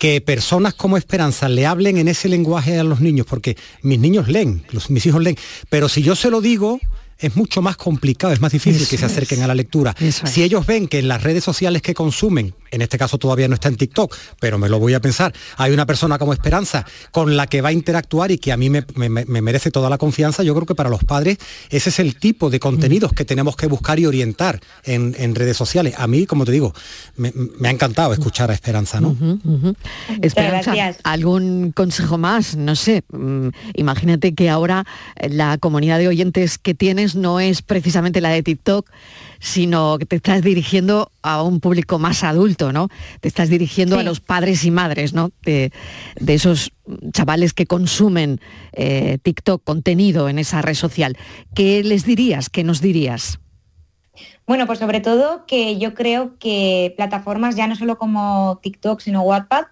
que 0.02 0.20
personas 0.20 0.74
como 0.74 0.96
Esperanza 0.96 1.48
le 1.48 1.64
hablen 1.64 1.96
en 1.96 2.08
ese 2.08 2.28
lenguaje 2.28 2.76
a 2.76 2.82
los 2.82 3.00
niños, 3.00 3.24
porque 3.24 3.56
mis 3.82 4.00
niños 4.00 4.26
leen, 4.26 4.64
mis 4.88 5.06
hijos 5.06 5.22
leen, 5.22 5.36
pero 5.70 5.88
si 5.88 6.02
yo 6.02 6.16
se 6.16 6.28
lo 6.28 6.40
digo, 6.40 6.80
es 7.22 7.36
mucho 7.36 7.62
más 7.62 7.76
complicado, 7.76 8.32
es 8.32 8.40
más 8.40 8.52
difícil 8.52 8.86
que 8.86 8.98
se 8.98 9.06
acerquen 9.06 9.42
a 9.42 9.46
la 9.46 9.54
lectura. 9.54 9.94
Si 10.24 10.42
ellos 10.42 10.66
ven 10.66 10.88
que 10.88 10.98
en 10.98 11.08
las 11.08 11.22
redes 11.22 11.44
sociales 11.44 11.80
que 11.80 11.94
consumen, 11.94 12.54
en 12.70 12.82
este 12.82 12.98
caso 12.98 13.16
todavía 13.18 13.46
no 13.48 13.54
está 13.54 13.68
en 13.68 13.76
TikTok, 13.76 14.14
pero 14.40 14.58
me 14.58 14.68
lo 14.68 14.78
voy 14.80 14.94
a 14.94 15.00
pensar, 15.00 15.32
hay 15.56 15.72
una 15.72 15.86
persona 15.86 16.18
como 16.18 16.32
Esperanza 16.32 16.84
con 17.12 17.36
la 17.36 17.46
que 17.46 17.60
va 17.60 17.68
a 17.68 17.72
interactuar 17.72 18.30
y 18.32 18.38
que 18.38 18.50
a 18.50 18.56
mí 18.56 18.70
me, 18.70 18.84
merece 19.06 19.70
toda 19.70 19.88
la 19.88 19.98
confianza, 19.98 20.42
yo 20.42 20.54
creo 20.54 20.66
que 20.66 20.74
para 20.74 20.90
los 20.90 21.04
padres 21.04 21.38
ese 21.70 21.90
es 21.90 21.98
el 22.00 22.16
tipo 22.16 22.50
de 22.50 22.58
contenidos 22.58 23.12
que 23.12 23.24
tenemos 23.24 23.56
que 23.56 23.66
buscar 23.66 24.00
y 24.00 24.06
orientar 24.06 24.60
en, 24.84 25.34
redes 25.34 25.56
sociales. 25.56 25.94
A 25.96 26.06
mí, 26.06 26.26
como 26.26 26.44
te 26.44 26.52
digo, 26.52 26.74
me, 27.16 27.32
ha 27.64 27.70
encantado 27.70 28.12
escuchar 28.12 28.50
a 28.50 28.54
Esperanza, 28.54 29.00
¿no? 29.00 29.16
Esperanza, 30.20 30.74
¿algún 31.04 31.72
consejo 31.72 32.18
más? 32.18 32.56
No 32.56 32.74
sé, 32.74 33.02
mm, 33.12 33.48
imagínate 33.74 34.34
que 34.34 34.50
ahora 34.50 34.84
la 35.16 35.56
comunidad 35.58 35.98
de 35.98 36.08
oyentes 36.08 36.58
que 36.58 36.74
tienes 36.74 37.11
no 37.14 37.40
es 37.40 37.62
precisamente 37.62 38.20
la 38.20 38.30
de 38.30 38.42
TikTok, 38.42 38.90
sino 39.40 39.98
que 39.98 40.06
te 40.06 40.16
estás 40.16 40.42
dirigiendo 40.42 41.10
a 41.22 41.42
un 41.42 41.60
público 41.60 41.98
más 41.98 42.22
adulto, 42.22 42.72
¿no? 42.72 42.88
Te 43.20 43.28
estás 43.28 43.48
dirigiendo 43.48 43.98
a 43.98 44.02
los 44.02 44.20
padres 44.20 44.64
y 44.64 44.70
madres, 44.70 45.14
¿no? 45.14 45.32
De, 45.42 45.72
esos 46.26 46.72
chavales 47.12 47.52
que 47.52 47.66
consumen 47.66 48.40
eh, 48.72 49.18
TikTok, 49.22 49.64
contenido 49.64 50.28
en 50.28 50.38
esa 50.38 50.62
red 50.62 50.74
social. 50.74 51.16
¿Qué 51.54 51.82
les 51.82 52.04
dirías? 52.04 52.50
¿Qué 52.50 52.64
nos 52.64 52.80
dirías? 52.80 53.40
Bueno, 54.46 54.66
pues 54.66 54.78
sobre 54.78 55.00
todo 55.00 55.46
que 55.46 55.78
yo 55.78 55.94
creo 55.94 56.38
que 56.38 56.94
plataformas 56.96 57.56
ya 57.56 57.66
no 57.66 57.76
solo 57.76 57.98
como 57.98 58.60
TikTok, 58.62 59.00
sino 59.00 59.22
WhatsApp, 59.22 59.68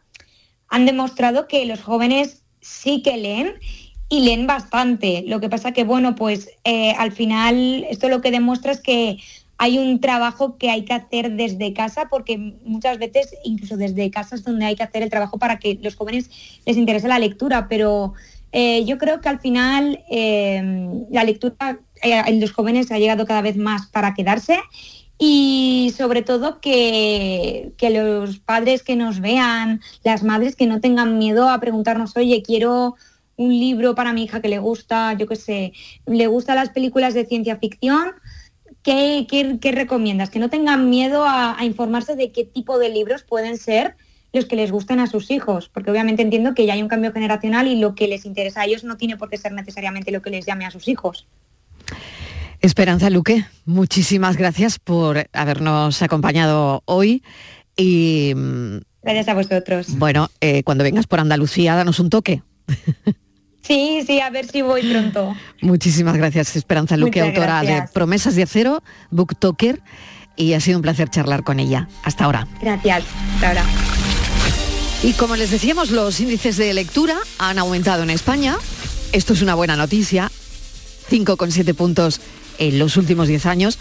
han 0.69 0.87
demostrado 0.87 1.49
que 1.49 1.67
los 1.67 1.81
jóvenes 1.81 2.45
sí 2.61 3.03
que 3.03 3.17
leen 3.17 3.55
y 4.11 4.21
leen 4.21 4.47
bastante. 4.47 5.25
Lo 5.27 5.41
que 5.41 5.49
pasa 5.49 5.73
que, 5.73 5.85
bueno, 5.85 6.15
pues 6.17 6.51
eh, 6.65 6.93
al 6.99 7.13
final 7.13 7.87
esto 7.89 8.09
lo 8.09 8.21
que 8.21 8.33
demuestra 8.33 8.73
es 8.73 8.81
que 8.81 9.19
hay 9.57 9.79
un 9.79 10.01
trabajo 10.01 10.59
que 10.59 10.69
hay 10.69 10.85
que 10.85 10.95
hacer 10.95 11.33
desde 11.33 11.73
casa, 11.73 12.09
porque 12.11 12.37
muchas 12.65 12.99
veces, 12.99 13.35
incluso 13.45 13.77
desde 13.77 14.11
casa 14.11 14.35
es 14.35 14.43
donde 14.43 14.67
hay 14.67 14.75
que 14.75 14.83
hacer 14.83 15.03
el 15.03 15.11
trabajo 15.11 15.39
para 15.39 15.59
que 15.59 15.79
los 15.81 15.95
jóvenes 15.95 16.29
les 16.67 16.77
interese 16.77 17.09
la 17.09 17.19
lectura, 17.19 17.69
pero 17.69 18.15
eh, 18.53 18.85
yo 18.85 18.99
creo 18.99 19.21
que 19.21 19.29
al 19.29 19.39
final 19.39 20.03
eh, 20.11 20.91
la 21.11 21.25
lectura 21.25 21.79
en 22.03 22.41
los 22.41 22.53
jóvenes 22.53 22.91
ha 22.91 22.99
llegado 22.99 23.27
cada 23.27 23.43
vez 23.43 23.57
más 23.57 23.87
para 23.87 24.15
quedarse 24.15 24.59
y 25.19 25.93
sobre 25.95 26.23
todo 26.23 26.61
que, 26.61 27.73
que, 27.77 27.91
los 27.91 28.39
padres 28.39 28.83
que 28.83 28.97
nos 28.97 29.21
vean, 29.21 29.83
las 30.03 30.23
madres 30.23 30.57
que 30.57 30.67
no 30.67 30.81
tengan 30.81 31.19
miedo 31.19 31.51
a 31.51 31.61
preguntarnos, 31.61 32.17
oye, 32.17 32.43
quiero 32.43 32.97
un 33.41 33.59
libro 33.59 33.95
para 33.95 34.13
mi 34.13 34.25
hija 34.25 34.43
que 34.43 34.49
le 34.49 34.59
gusta, 34.59 35.15
yo 35.15 35.27
qué 35.27 35.37
sé, 35.37 35.73
le 36.05 36.27
gustan 36.27 36.57
las 36.57 36.69
películas 36.69 37.15
de 37.15 37.25
ciencia 37.25 37.57
ficción, 37.57 38.11
¿qué, 38.83 39.59
recomiendas? 39.73 40.29
Que 40.29 40.39
no 40.39 40.51
tengan 40.51 40.91
miedo 40.91 41.25
a, 41.27 41.57
informarse 41.63 42.17
de 42.17 42.33
qué 42.33 42.45
tipo 42.45 42.79
de 42.79 42.91
libros 42.91 43.23
pueden 43.23 43.57
ser 43.57 43.97
los 44.35 44.45
que 44.45 44.57
les 44.57 44.71
gusten 44.71 45.01
a 45.01 45.07
sus 45.07 45.31
hijos, 45.31 45.71
porque 45.71 45.91
obviamente 45.91 46.21
entiendo 46.21 46.55
que 46.55 46.67
ya 46.67 46.75
hay 46.75 46.83
un 46.83 46.89
cambio 46.89 47.13
generacional 47.13 47.67
y 47.67 47.77
lo 47.77 47.95
que 47.95 48.09
les 48.09 48.27
interesa 48.27 48.61
a 48.61 48.67
ellos 48.67 48.85
no 48.85 48.99
tiene 48.99 49.17
por 49.17 49.31
qué 49.31 49.39
ser 49.39 49.53
necesariamente 49.53 50.13
lo 50.13 50.21
que 50.21 50.31
les 50.31 50.45
llame 50.45 50.67
a 50.67 50.71
sus 50.71 50.87
hijos. 50.87 51.27
Esperanza 52.61 53.09
Luque, 53.09 53.47
muchísimas 53.65 54.37
gracias 54.37 54.79
por 54.79 55.29
habernos 55.33 56.03
acompañado 56.03 56.83
hoy 56.85 57.25
y... 57.75 58.35
Mm, 58.37 58.81
gracias 59.03 59.29
a 59.29 59.35
vosotros. 59.35 59.99
Bueno, 59.99 60.29
eh, 60.43 60.63
cuando 60.63 60.85
vengas 60.85 61.07
por 61.07 61.21
Andalucía, 61.21 61.75
danos 61.75 61.99
un 62.01 62.11
toque. 62.11 62.43
Sí, 63.63 64.03
sí, 64.07 64.21
a 64.21 64.31
ver 64.31 64.47
si 64.49 64.63
voy 64.63 64.91
pronto. 64.91 65.37
Muchísimas 65.61 66.17
gracias, 66.17 66.57
Esperanza 66.57 66.97
Luque, 66.97 67.21
autora 67.21 67.63
de 67.63 67.85
Promesas 67.93 68.35
de 68.35 68.45
Acero, 68.45 68.83
Booktoker, 69.11 69.81
y 70.37 70.55
ha 70.55 70.61
sido 70.61 70.79
un 70.79 70.83
placer 70.83 71.11
charlar 71.11 71.45
con 71.45 71.61
ella. 71.61 71.89
Hasta 72.03 72.25
ahora. 72.25 72.49
Gracias, 72.61 73.05
hasta 73.35 73.49
ahora. 73.49 73.65
Y 75.03 75.13
como 75.13 75.37
les 75.37 75.51
decíamos, 75.51 75.91
los 75.91 76.21
índices 76.21 76.57
de 76.57 76.75
lectura 76.75 77.17
han 77.39 77.59
aumentado 77.59 78.03
en 78.03 78.11
España. 78.11 78.57
Esto 79.13 79.33
es 79.33 79.43
una 79.43 79.55
buena 79.55 79.77
noticia. 79.77 80.31
5,7 81.11 81.75
puntos 81.75 82.21
en 82.59 82.79
los 82.79 82.97
últimos 82.97 83.29
10 83.29 83.47
años, 83.47 83.79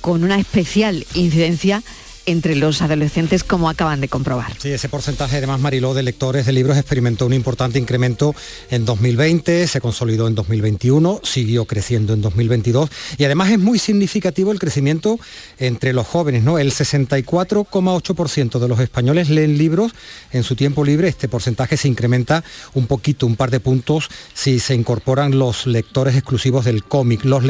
con 0.00 0.24
una 0.24 0.38
especial 0.38 1.06
incidencia 1.14 1.82
entre 2.26 2.56
los 2.56 2.82
adolescentes, 2.82 3.44
como 3.44 3.68
acaban 3.68 4.00
de 4.00 4.08
comprobar. 4.08 4.52
Sí, 4.58 4.70
ese 4.70 4.88
porcentaje, 4.88 5.38
además, 5.38 5.60
Mariló, 5.60 5.94
de 5.94 6.02
lectores 6.02 6.46
de 6.46 6.52
libros 6.52 6.76
experimentó 6.76 7.26
un 7.26 7.32
importante 7.32 7.78
incremento 7.78 8.34
en 8.70 8.84
2020, 8.84 9.66
se 9.66 9.80
consolidó 9.80 10.28
en 10.28 10.34
2021, 10.34 11.20
siguió 11.22 11.64
creciendo 11.64 12.12
en 12.12 12.22
2022 12.22 12.90
y 13.18 13.24
además 13.24 13.50
es 13.50 13.58
muy 13.58 13.78
significativo 13.78 14.52
el 14.52 14.58
crecimiento 14.58 15.18
entre 15.58 15.92
los 15.92 16.06
jóvenes, 16.06 16.42
¿no? 16.42 16.58
El 16.58 16.72
64,8% 16.72 18.58
de 18.58 18.68
los 18.68 18.80
españoles 18.80 19.28
leen 19.28 19.58
libros 19.58 19.92
en 20.32 20.42
su 20.44 20.56
tiempo 20.56 20.84
libre, 20.84 21.08
este 21.08 21.28
porcentaje 21.28 21.76
se 21.76 21.88
incrementa 21.88 22.44
un 22.74 22.86
poquito, 22.86 23.26
un 23.26 23.36
par 23.36 23.50
de 23.50 23.60
puntos, 23.60 24.08
si 24.34 24.60
se 24.60 24.74
incorporan 24.74 25.38
los 25.38 25.66
lectores 25.66 26.14
exclusivos 26.14 26.64
del 26.64 26.84
cómic, 26.84 27.24
los, 27.24 27.42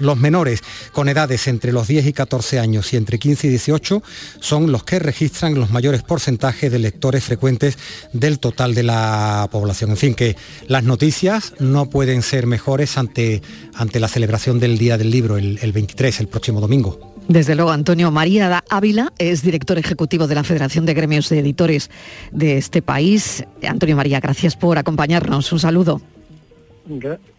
los 0.00 0.18
menores 0.18 0.60
con 0.92 1.08
edades 1.08 1.46
entre 1.48 1.72
los 1.72 1.88
10 1.88 2.06
y 2.06 2.12
14 2.12 2.58
años 2.58 2.92
y 2.92 2.96
entre 2.96 3.18
15 3.18 3.46
y 3.46 3.50
18 3.50 4.01
son 4.40 4.72
los 4.72 4.84
que 4.84 4.98
registran 4.98 5.54
los 5.54 5.70
mayores 5.70 6.02
porcentajes 6.02 6.70
de 6.70 6.78
lectores 6.78 7.24
frecuentes 7.24 7.78
del 8.12 8.38
total 8.38 8.74
de 8.74 8.82
la 8.82 9.48
población. 9.50 9.90
En 9.90 9.96
fin, 9.96 10.14
que 10.14 10.36
las 10.68 10.84
noticias 10.84 11.54
no 11.58 11.90
pueden 11.90 12.22
ser 12.22 12.46
mejores 12.46 12.98
ante, 12.98 13.42
ante 13.74 14.00
la 14.00 14.08
celebración 14.08 14.58
del 14.60 14.78
Día 14.78 14.98
del 14.98 15.10
Libro, 15.10 15.36
el, 15.36 15.58
el 15.62 15.72
23, 15.72 16.20
el 16.20 16.28
próximo 16.28 16.60
domingo. 16.60 17.12
Desde 17.28 17.54
luego, 17.54 17.70
Antonio 17.70 18.10
María 18.10 18.64
Ávila 18.68 19.12
es 19.18 19.42
director 19.42 19.78
ejecutivo 19.78 20.26
de 20.26 20.34
la 20.34 20.44
Federación 20.44 20.86
de 20.86 20.94
Gremios 20.94 21.28
de 21.28 21.38
Editores 21.38 21.90
de 22.32 22.56
este 22.56 22.82
país. 22.82 23.44
Antonio 23.62 23.96
María, 23.96 24.20
gracias 24.20 24.56
por 24.56 24.76
acompañarnos. 24.76 25.52
Un 25.52 25.60
saludo. 25.60 26.00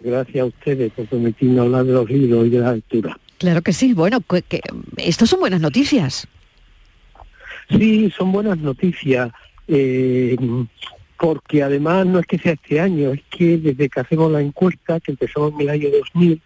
Gracias 0.01 0.41
a 0.41 0.45
ustedes 0.45 0.91
por 0.93 1.05
permitirnos 1.07 1.65
hablar 1.65 1.85
de 1.85 1.93
los 1.93 2.09
libros 2.09 2.47
y 2.47 2.49
de 2.49 2.59
la 2.59 2.73
lectura. 2.73 3.19
Claro 3.37 3.61
que 3.61 3.73
sí. 3.73 3.93
Bueno, 3.93 4.21
que, 4.21 4.61
estos 4.97 5.29
son 5.29 5.41
buenas 5.41 5.59
noticias. 5.59 6.27
Sí, 7.69 8.11
son 8.15 8.31
buenas 8.31 8.57
noticias, 8.57 9.31
eh, 9.67 10.35
porque 11.17 11.63
además 11.63 12.05
no 12.05 12.19
es 12.19 12.25
que 12.25 12.37
sea 12.37 12.53
este 12.53 12.79
año, 12.79 13.11
es 13.11 13.21
que 13.29 13.57
desde 13.57 13.89
que 13.89 13.99
hacemos 13.99 14.31
la 14.31 14.41
encuesta, 14.41 14.99
que 14.99 15.11
empezó 15.11 15.49
en 15.49 15.61
el 15.61 15.69
año 15.69 15.89
2000, 15.89 16.41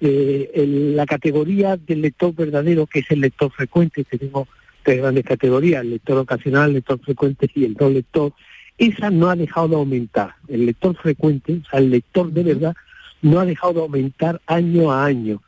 eh, 0.00 0.92
la 0.96 1.06
categoría 1.06 1.76
del 1.76 2.02
lector 2.02 2.34
verdadero, 2.34 2.86
que 2.86 3.00
es 3.00 3.10
el 3.10 3.20
lector 3.20 3.52
frecuente, 3.52 4.04
tenemos 4.04 4.48
tres 4.82 4.98
grandes 4.98 5.24
categorías, 5.24 5.82
el 5.82 5.90
lector 5.90 6.18
ocasional, 6.18 6.70
el 6.70 6.74
lector 6.74 6.98
frecuente 7.00 7.48
y 7.54 7.64
el 7.64 7.76
no 7.78 7.88
lector, 7.88 8.32
esa 8.78 9.10
no 9.10 9.30
ha 9.30 9.36
dejado 9.36 9.68
de 9.68 9.76
aumentar. 9.76 10.34
El 10.48 10.66
lector 10.66 10.96
frecuente, 10.96 11.60
o 11.64 11.70
sea, 11.70 11.78
el 11.78 11.90
lector 11.90 12.32
de 12.32 12.42
verdad, 12.42 12.74
no 13.20 13.38
ha 13.38 13.44
dejado 13.44 13.74
de 13.74 13.80
aumentar 13.80 14.40
año 14.46 14.90
a 14.90 15.04
año. 15.04 15.40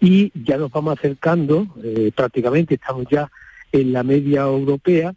Y 0.00 0.30
ya 0.34 0.58
nos 0.58 0.70
vamos 0.70 0.98
acercando, 0.98 1.66
eh, 1.82 2.12
prácticamente 2.14 2.74
estamos 2.74 3.06
ya 3.10 3.30
en 3.72 3.92
la 3.92 4.02
media 4.02 4.42
europea, 4.42 5.14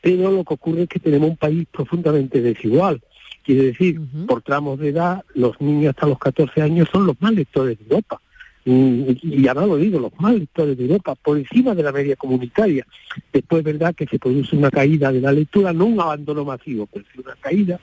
pero 0.00 0.30
lo 0.30 0.44
que 0.44 0.54
ocurre 0.54 0.82
es 0.82 0.88
que 0.88 0.98
tenemos 0.98 1.30
un 1.30 1.36
país 1.36 1.66
profundamente 1.70 2.42
desigual. 2.42 3.00
Quiere 3.44 3.66
decir, 3.66 4.00
por 4.26 4.42
tramos 4.42 4.78
de 4.78 4.88
edad, 4.88 5.24
los 5.34 5.60
niños 5.60 5.90
hasta 5.90 6.06
los 6.06 6.18
14 6.18 6.62
años 6.62 6.88
son 6.92 7.06
los 7.06 7.20
más 7.20 7.32
lectores 7.32 7.78
de 7.78 7.84
Europa. 7.84 8.20
Y 8.64 9.42
ya 9.42 9.54
no 9.54 9.66
lo 9.66 9.76
digo, 9.76 9.98
los 9.98 10.12
más 10.20 10.34
lectores 10.34 10.76
de 10.76 10.84
Europa, 10.84 11.14
por 11.16 11.38
encima 11.38 11.74
de 11.74 11.82
la 11.82 11.90
media 11.90 12.14
comunitaria. 12.14 12.86
Después 13.32 13.60
es 13.60 13.64
verdad 13.64 13.94
que 13.94 14.06
se 14.06 14.18
produce 14.18 14.54
una 14.56 14.70
caída 14.70 15.10
de 15.10 15.20
la 15.20 15.32
lectura, 15.32 15.72
no 15.72 15.86
un 15.86 16.00
abandono 16.00 16.44
masivo, 16.44 16.86
pero 16.92 17.04
sí 17.12 17.20
una 17.20 17.34
caída, 17.40 17.80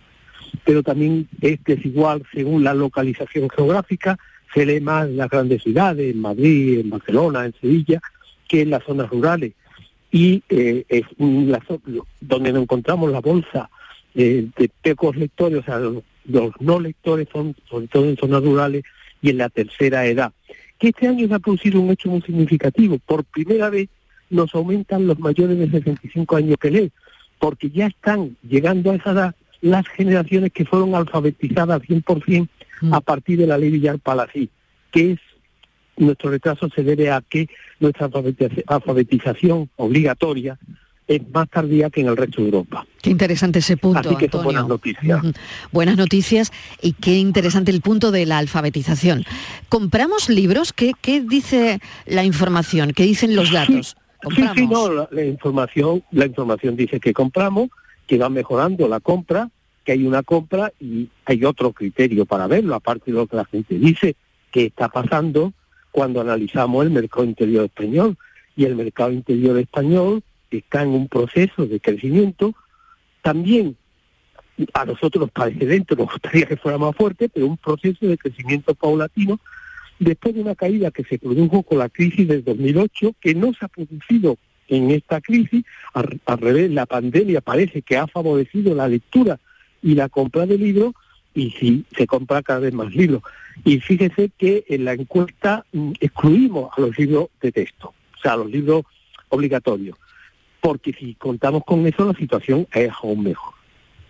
pero 0.64 0.82
también 0.82 1.28
es 1.42 1.62
desigual 1.64 2.24
según 2.34 2.64
la 2.64 2.74
localización 2.74 3.50
geográfica, 3.50 4.18
se 4.54 4.66
lee 4.66 4.80
más 4.80 5.08
en 5.08 5.18
las 5.18 5.30
grandes 5.30 5.64
ciudades, 5.64 6.14
en 6.14 6.22
Madrid, 6.22 6.80
en 6.80 6.90
Barcelona, 6.90 7.46
en 7.46 7.54
Sevilla, 7.60 8.02
que 8.48 8.62
en 8.62 8.70
las 8.72 8.84
zonas 8.84 9.10
rurales 9.10 9.54
y 10.12 10.44
eh, 10.50 10.86
es 10.90 11.04
la, 11.18 11.62
donde 12.20 12.52
nos 12.52 12.64
encontramos 12.64 13.12
la 13.12 13.22
bolsa 13.22 13.70
eh, 14.16 14.48
de 14.58 14.70
pocos 14.96 15.16
lectores, 15.16 15.60
o 15.60 15.64
sea, 15.64 15.80
los, 15.80 16.52
no 16.60 16.80
lectores 16.80 17.28
son 17.32 17.56
sobre 17.70 17.88
todo 17.88 18.06
en 18.06 18.18
zonas 18.18 18.44
rurales 18.44 18.84
y 19.22 19.30
en 19.30 19.38
la 19.38 19.50
tercera 19.50 20.06
edad. 20.06 20.32
Que 20.78 20.90
este 20.90 21.08
año 21.08 21.28
se 21.28 21.34
ha 21.34 21.40
producido 21.40 21.80
un 21.80 21.92
hecho 21.92 22.10
muy 22.10 22.22
significativo. 22.22 22.98
Por 23.00 23.24
primera 23.26 23.70
vez 23.70 23.90
nos 24.30 24.54
aumentan 24.56 25.08
los 25.08 25.20
mayores 25.20 25.58
de 25.58 25.70
65 25.70 26.36
años 26.36 26.58
que 26.60 26.72
leen, 26.72 26.92
porque 27.40 27.70
ya 27.70 27.88
están 27.88 28.36
llegando 28.48 28.92
a 28.92 28.96
esa 28.96 29.12
edad 29.12 29.36
las 29.62 29.88
generaciones 29.88 30.52
que 30.54 30.66
fueron 30.66 30.96
alfabetizadas 30.96 31.82
100% 31.82 32.48
mm. 32.82 32.94
a 32.94 33.02
partir 33.02 33.38
de 33.40 33.48
la 33.48 33.58
ley 33.58 33.72
Villar-Palací, 33.72 34.50
que 34.92 35.12
es 35.12 35.20
nuestro 36.00 36.32
retraso 36.32 36.70
se 36.74 36.84
debe 36.84 37.12
a 37.12 37.22
que 37.22 37.48
nuestra 37.80 38.10
alfabetización 38.68 39.70
obligatoria 39.76 40.58
es 41.08 41.22
más 41.34 41.50
tardía 41.50 41.90
que 41.90 42.02
en 42.02 42.08
el 42.08 42.16
resto 42.16 42.42
de 42.42 42.50
Europa. 42.50 42.86
Qué 43.02 43.10
interesante 43.10 43.60
ese 43.60 43.78
punto. 43.78 44.10
Así 44.10 44.16
que 44.16 44.30
son 44.30 44.44
buenas 44.44 44.68
noticias. 44.68 45.22
Buenas 45.72 45.98
noticias 45.98 46.52
y 46.82 46.94
qué 46.94 47.18
interesante 47.18 47.72
el 47.72 47.82
punto 47.82 48.12
de 48.12 48.28
la 48.28 48.38
alfabetización. 48.38 49.26
¿Compramos 49.70 50.30
libros? 50.30 50.72
¿Qué, 50.72 50.94
qué 51.02 51.22
dice 51.22 51.80
la 52.06 52.24
información? 52.24 52.94
¿Qué 52.94 53.04
dicen 53.04 53.36
los 53.36 53.52
datos? 53.52 53.98
Sí, 54.36 54.44
sí, 54.56 54.68
no, 54.68 55.08
la, 55.10 55.24
información, 55.24 56.04
la 56.12 56.26
información 56.26 56.76
dice 56.76 57.00
que 57.00 57.14
compramos, 57.14 57.70
que 58.06 58.18
va 58.18 58.30
mejorando 58.30 58.88
la 58.88 59.00
compra, 59.00 59.50
que 59.84 59.94
hay 59.94 60.06
una 60.06 60.22
compra 60.22 60.72
y 60.80 61.10
hay 61.26 61.44
otro 61.46 61.72
criterio 61.72 62.26
para 62.26 62.46
verlo, 62.46 62.76
aparte 62.76 63.12
de 63.12 63.18
lo 63.18 63.26
que 63.26 63.38
la 63.38 63.46
gente 63.46 63.80
dice 63.80 64.16
que 64.52 64.66
está 64.66 64.90
pasando 64.90 65.54
cuando 65.92 66.22
analizamos 66.22 66.86
el 66.86 66.92
mercado 66.92 67.26
interior 67.26 67.66
español. 67.66 68.18
Y 68.56 68.66
el 68.66 68.76
mercado 68.76 69.12
interior 69.12 69.58
español 69.58 70.22
está 70.52 70.84
en 70.84 70.90
un 70.90 71.08
proceso 71.08 71.66
de 71.66 71.80
crecimiento. 71.80 72.54
También 73.22 73.78
a 74.74 74.86
nosotros 74.86 75.22
nos 75.22 75.32
parece 75.32 75.66
dentro, 75.66 75.96
nos 75.96 76.12
gustaría 76.12 76.46
que 76.46 76.58
fuera 76.58 76.78
más 76.78 76.96
fuerte, 76.96 77.30
pero 77.30 77.48
un 77.48 77.58
proceso 77.58 78.06
de 78.06 78.18
crecimiento 78.18 78.76
paulatino 78.76 79.40
después 80.00 80.34
de 80.34 80.42
una 80.42 80.56
caída 80.56 80.92
que 80.92 81.04
se 81.04 81.20
produjo 81.20 81.64
con 81.64 81.78
la 81.80 81.90
crisis 81.90 82.28
del 82.28 82.44
2008, 82.44 83.16
que 83.20 83.36
no 83.36 83.54
se 83.54 83.66
ha 83.66 83.68
producido 83.68 84.38
en 84.70 84.92
esta 84.92 85.20
crisis, 85.20 85.64
al 85.94 86.38
revés, 86.38 86.72
la 86.72 86.86
pandemia 86.86 87.42
parece 87.42 87.82
que 87.82 87.98
ha 87.98 88.08
favorecido 88.08 88.76
la 88.76 88.88
lectura 88.88 89.40
y 89.82 89.96
la 89.96 90.10
compra 90.10 90.46
de 90.46 90.58
libros, 90.58 90.94
y 91.34 91.52
sí, 91.52 91.86
se 91.96 92.08
compra 92.08 92.42
cada 92.42 92.60
vez 92.60 92.74
más 92.74 92.94
libros. 92.94 93.22
Y 93.64 93.80
fíjese 93.80 94.32
que 94.38 94.66
en 94.68 94.86
la 94.86 94.94
encuesta 94.94 95.66
mm, 95.72 95.92
excluimos 96.00 96.72
a 96.78 96.82
los 96.82 96.98
libros 96.98 97.28
de 97.42 97.52
texto, 97.52 97.94
o 98.18 98.22
sea, 98.22 98.34
a 98.34 98.38
los 98.38 98.50
libros 98.50 98.84
obligatorios, 99.30 99.98
porque 100.62 100.94
si 100.94 101.16
contamos 101.16 101.64
con 101.66 101.86
eso 101.88 102.06
la 102.06 102.14
situación 102.14 102.68
es 102.74 102.90
aún 103.02 103.24
mejor. 103.24 103.54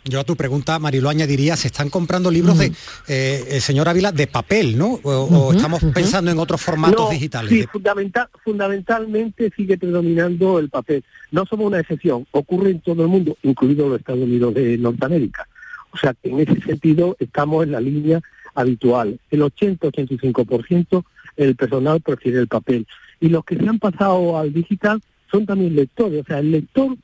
Yo 0.06 0.20
a 0.20 0.24
tu 0.24 0.36
pregunta, 0.36 0.80
Marilo, 0.80 1.10
añadiría, 1.10 1.56
se 1.56 1.68
están 1.68 1.90
comprando 1.90 2.32
libros 2.32 2.58
de, 2.58 2.72
eh, 3.08 3.46
el 3.52 3.62
señor 3.62 3.90
Ávila, 3.90 4.12
de 4.12 4.28
papel, 4.28 4.78
¿no? 4.78 5.00
O, 5.04 5.54
estamos 5.54 5.84
pensando 5.94 6.32
en 6.32 6.40
otros 6.40 6.62
formatos 6.62 7.12
digitales. 7.12 7.52
Sí, 7.52 7.68
fundamental, 7.72 8.28
fundamentalmente 8.44 9.52
sigue 9.56 9.78
predominando 9.78 10.58
el 10.58 10.70
papel. 10.70 11.04
No 11.32 11.46
somos 11.46 11.68
una 11.68 11.82
excepción, 11.82 12.26
ocurre 12.32 12.72
en 12.72 12.80
todo 12.80 13.04
el 13.04 13.10
mundo, 13.10 13.38
incluido 13.44 13.90
los 13.90 14.00
Estados 14.00 14.24
Unidos 14.24 14.54
de 14.54 14.78
Norteamérica. 14.78 15.48
O 15.92 15.98
sea, 15.98 16.14
en 16.24 16.40
ese 16.40 16.60
sentido 16.62 17.16
estamos 17.20 17.64
en 17.64 17.72
la 17.72 17.82
línea 17.82 18.22
habitual. 18.54 19.20
El 19.32 19.42
80-85% 19.42 21.04
el 21.38 21.56
personal 21.56 22.02
prefiere 22.02 22.40
el 22.40 22.48
papel. 22.48 22.86
Y 23.20 23.30
los 23.30 23.46
que 23.46 23.56
se 23.56 23.68
han 23.68 23.80
pasado 23.80 24.38
al 24.38 24.54
digital 24.54 25.02
son 25.32 25.46
también 25.46 25.76
lectores. 25.76 26.22
O 26.22 26.26
sea, 26.26 26.40
el 26.40 26.52
lector 26.52 26.98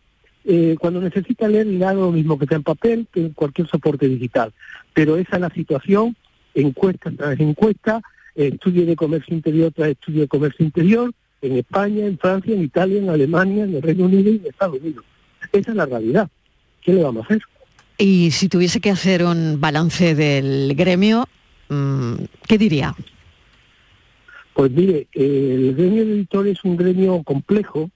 eh, 0.43 0.75
cuando 0.79 1.01
necesita 1.01 1.47
leer 1.47 1.65
le 1.65 1.79
da 1.79 1.93
lo 1.93 2.11
mismo 2.11 2.37
que 2.37 2.45
sea 2.45 2.57
en 2.57 2.63
papel 2.63 3.07
que 3.11 3.21
en 3.21 3.29
cualquier 3.29 3.67
soporte 3.67 4.07
digital. 4.07 4.53
Pero 4.93 5.17
esa 5.17 5.37
es 5.37 5.41
la 5.41 5.49
situación, 5.49 6.15
encuesta 6.53 7.11
tras 7.11 7.39
encuesta, 7.39 8.01
estudio 8.35 8.85
de 8.85 8.95
comercio 8.95 9.33
interior 9.33 9.71
tras 9.73 9.89
estudio 9.89 10.21
de 10.21 10.27
comercio 10.27 10.65
interior, 10.65 11.11
en 11.41 11.57
España, 11.57 12.05
en 12.05 12.17
Francia, 12.17 12.53
en 12.53 12.63
Italia, 12.63 12.99
en 12.99 13.09
Alemania, 13.09 13.63
en 13.63 13.75
el 13.75 13.81
Reino 13.81 14.05
Unido 14.05 14.31
y 14.31 14.37
en 14.37 14.45
Estados 14.45 14.79
Unidos. 14.79 15.05
Esa 15.51 15.71
es 15.71 15.77
la 15.77 15.85
realidad. 15.85 16.29
¿Qué 16.81 16.93
le 16.93 17.03
vamos 17.03 17.23
a 17.23 17.25
hacer? 17.25 17.41
Y 17.97 18.31
si 18.31 18.49
tuviese 18.49 18.81
que 18.81 18.91
hacer 18.91 19.23
un 19.23 19.59
balance 19.61 20.15
del 20.15 20.75
gremio, 20.75 21.25
mm, 21.69 22.15
¿qué 22.47 22.57
diría? 22.57 22.95
Pues 24.53 24.71
mire, 24.71 25.07
el 25.13 25.75
gremio 25.75 26.05
de 26.05 26.13
editores 26.13 26.57
es 26.57 26.63
un 26.63 26.77
gremio 26.77 27.23
complejo 27.23 27.89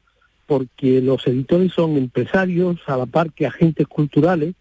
porque 0.45 0.99
los 0.99 1.25
editores 1.27 1.73
son 1.73 1.95
empresarios 1.95 2.77
a 2.88 2.97
la 2.97 3.05
par 3.05 3.31
que 3.31 3.45
agentes 3.45 3.88
culturales, 3.88 4.55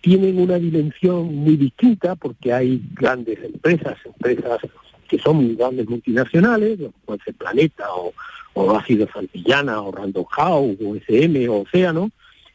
tienen 0.00 0.40
una 0.40 0.58
dimensión 0.58 1.34
muy 1.34 1.56
distinta 1.56 2.14
porque 2.14 2.52
hay 2.52 2.82
grandes 2.94 3.38
empresas, 3.44 3.98
empresas 4.04 4.60
que 5.08 5.18
son 5.18 5.56
grandes 5.56 5.88
multinacionales, 5.88 6.78
como 7.04 7.18
ser 7.18 7.34
Planeta 7.34 7.92
o, 7.92 8.14
o 8.54 8.76
Ácido 8.76 9.08
Santillana 9.12 9.82
o 9.82 9.92
Random 9.92 10.24
House 10.24 10.76
o 10.82 10.96
SM 10.96 11.48
o 11.48 11.62
Océano, 11.62 12.10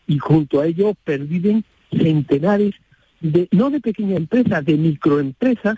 y 0.07 0.17
junto 0.17 0.61
a 0.61 0.65
ellos 0.65 0.95
perviven 1.03 1.63
centenares 1.97 2.73
de, 3.21 3.47
no 3.51 3.69
de 3.69 3.79
pequeñas 3.79 4.17
empresas, 4.17 4.63
de 4.65 4.77
microempresas 4.77 5.77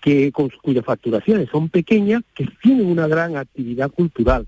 que 0.00 0.30
con 0.30 0.48
cuyas 0.62 0.84
facturaciones 0.84 1.48
son 1.50 1.68
pequeñas, 1.68 2.22
que 2.34 2.46
tienen 2.62 2.86
una 2.86 3.08
gran 3.08 3.36
actividad 3.36 3.90
cultural. 3.90 4.46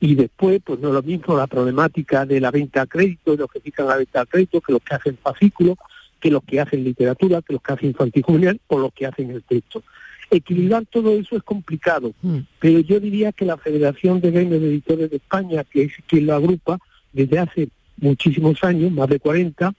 Y 0.00 0.14
después, 0.14 0.60
pues 0.62 0.78
no 0.80 0.88
es 0.88 0.94
lo 0.94 1.02
mismo 1.02 1.36
la 1.36 1.46
problemática 1.46 2.26
de 2.26 2.40
la 2.40 2.50
venta 2.50 2.82
a 2.82 2.86
crédito, 2.86 3.32
de 3.32 3.38
los 3.38 3.50
que 3.50 3.60
fijan 3.60 3.86
la 3.86 3.96
venta 3.96 4.20
a 4.20 4.26
crédito, 4.26 4.60
que 4.60 4.72
los 4.72 4.82
que 4.82 4.94
hacen 4.94 5.16
fascículos, 5.22 5.78
que 6.20 6.30
los 6.30 6.44
que 6.44 6.60
hacen 6.60 6.84
literatura, 6.84 7.40
que 7.40 7.54
los 7.54 7.62
que 7.62 7.72
hacen 7.72 7.88
infantil 7.88 8.22
juvenil 8.22 8.60
o 8.66 8.78
los 8.78 8.92
que 8.92 9.06
hacen 9.06 9.30
el 9.30 9.42
texto. 9.42 9.82
Equilibrar 10.30 10.84
todo 10.86 11.12
eso 11.14 11.36
es 11.36 11.42
complicado, 11.42 12.12
Mm. 12.22 12.38
pero 12.58 12.80
yo 12.80 13.00
diría 13.00 13.32
que 13.32 13.44
la 13.44 13.56
Federación 13.56 14.20
de 14.20 14.30
Gremios 14.30 14.60
de 14.60 14.68
Editores 14.68 15.10
de 15.10 15.16
España, 15.16 15.64
que 15.64 15.84
es 15.84 15.92
quien 16.06 16.26
lo 16.26 16.34
agrupa 16.34 16.78
desde 17.12 17.38
hace 17.38 17.68
muchísimos 17.98 18.62
años, 18.64 18.90
más 18.92 19.08
de 19.08 19.20
40, 19.20 19.72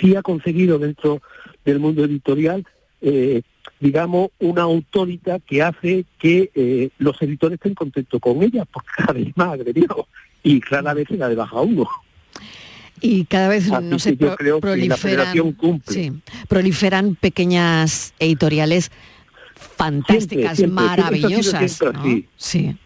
sí 0.00 0.14
ha 0.16 0.22
conseguido 0.22 0.78
dentro 0.78 1.22
del 1.64 1.78
mundo 1.80 2.04
editorial, 2.04 2.64
eh, 3.00 3.42
digamos, 3.80 4.28
una 4.38 4.62
autoridad 4.62 5.40
que 5.46 5.62
hace 5.62 6.04
que 6.18 6.50
eh, 6.54 6.90
los 6.98 7.20
editores 7.22 7.56
estén 7.56 7.74
contentos 7.74 8.20
con 8.20 8.42
ella, 8.42 8.64
porque 8.66 8.88
cada 8.96 9.12
vez 9.14 9.28
más 9.36 9.48
agredidos 9.54 10.06
y 10.42 10.60
rara 10.60 10.94
vez 10.94 11.08
se 11.08 11.16
la 11.16 11.28
de 11.28 11.34
baja 11.36 11.60
uno. 11.60 11.88
Y 13.02 13.24
cada 13.24 13.48
vez, 13.48 13.70
Así 13.72 13.84
no 13.86 13.96
yo 13.96 14.36
pro- 14.36 14.60
proliferan, 14.60 15.34
sí, 15.86 16.12
proliferan 16.48 17.14
pequeñas 17.14 18.12
editoriales 18.18 18.90
fantásticas, 19.54 20.56
Siempre, 20.58 20.84
siempre. 20.84 20.84
maravillosas. 20.84 21.62
¿no? 21.62 21.68
siempre 21.68 22.00
así. 22.00 22.28
Sí. 22.36 22.76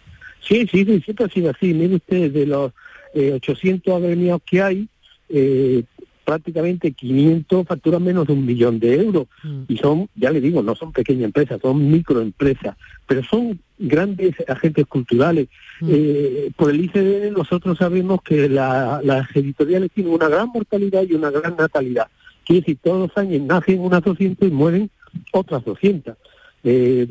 Sí, 0.47 0.69
sí, 0.71 0.85
sí, 0.85 1.01
siempre 1.05 1.25
ha 1.27 1.29
sido 1.31 1.51
así. 1.51 1.73
Mire 1.75 1.97
usted, 1.97 2.31
de 2.31 2.47
los 2.47 2.73
eh, 3.15 3.33
800 3.35 3.95
agremiados 3.95 4.43
que 4.45 4.63
hay, 4.63 4.89
eh, 5.31 5.83
prácticamente 6.25 6.93
500 6.93 7.67
facturan 7.67 8.03
menos 8.03 8.27
de 8.27 8.33
un 8.33 8.45
millón 8.45 8.81
de 8.81 8.95
euros. 9.01 9.27
Mm. 9.43 9.63
Y 9.69 9.77
son, 9.77 10.09
ya 10.17 10.31
le 10.31 10.41
digo, 10.41 10.63
no 10.63 10.75
son 10.75 10.93
pequeñas 10.93 11.25
empresas, 11.27 11.61
son 11.61 11.91
microempresas, 11.91 12.77
pero 13.07 13.23
son 13.23 13.61
grandes 13.79 14.35
agentes 14.49 14.87
culturales. 14.87 15.49
Mm. 15.81 15.89
Eh, 15.91 16.51
por 16.57 16.71
el 16.71 16.85
ICD 16.85 17.31
nosotros 17.31 17.79
sabemos 17.79 18.21
que 18.23 18.49
la- 18.49 19.01
las 19.05 19.35
editoriales 19.37 19.91
tienen 19.93 20.13
una 20.13 20.29
gran 20.29 20.49
mortalidad 20.49 21.05
y 21.09 21.15
una 21.15 21.31
gran 21.31 21.57
natalidad. 21.57 22.09
Quiere 22.45 22.61
decir, 22.61 22.79
todos 22.83 23.09
los 23.09 23.17
años 23.19 23.43
nacen 23.43 23.81
unas 23.81 24.03
200 24.03 24.49
y 24.49 24.51
mueren 24.51 24.91
otras 25.33 25.65
200. 25.65 26.17
Eh, 26.67 27.07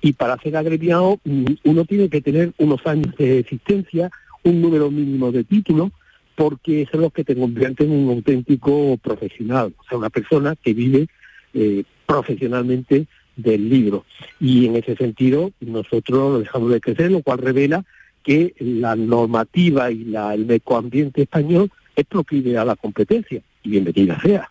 y 0.00 0.12
para 0.12 0.36
ser 0.38 0.56
agremiado 0.56 1.20
mm, 1.24 1.44
uno 1.64 1.84
tiene 1.84 2.08
que 2.08 2.20
tener 2.20 2.52
unos 2.58 2.84
años 2.86 3.14
de 3.16 3.38
existencia, 3.38 4.10
un 4.42 4.60
número 4.60 4.90
mínimo 4.90 5.30
de 5.30 5.44
títulos, 5.44 5.90
porque 6.38 6.82
eso 6.82 6.92
es 6.92 7.00
lo 7.00 7.10
que 7.10 7.24
te 7.24 7.34
convierte 7.34 7.82
en 7.82 7.90
un 7.90 8.10
auténtico 8.10 8.96
profesional, 8.98 9.74
o 9.76 9.82
sea, 9.88 9.98
una 9.98 10.08
persona 10.08 10.54
que 10.54 10.72
vive 10.72 11.08
eh, 11.52 11.82
profesionalmente 12.06 13.06
del 13.34 13.68
libro. 13.68 14.04
Y 14.38 14.66
en 14.66 14.76
ese 14.76 14.94
sentido 14.94 15.50
nosotros 15.60 16.34
lo 16.34 16.38
dejamos 16.38 16.70
de 16.70 16.80
crecer, 16.80 17.10
lo 17.10 17.22
cual 17.22 17.38
revela 17.38 17.84
que 18.22 18.54
la 18.60 18.94
normativa 18.94 19.90
y 19.90 20.04
la, 20.04 20.32
el 20.32 20.46
mecoambiente 20.46 21.22
español 21.22 21.72
es 21.96 22.06
proclive 22.06 22.56
a 22.56 22.64
la 22.64 22.76
competencia. 22.76 23.42
Y 23.64 23.70
bienvenida 23.70 24.20
sea. 24.22 24.48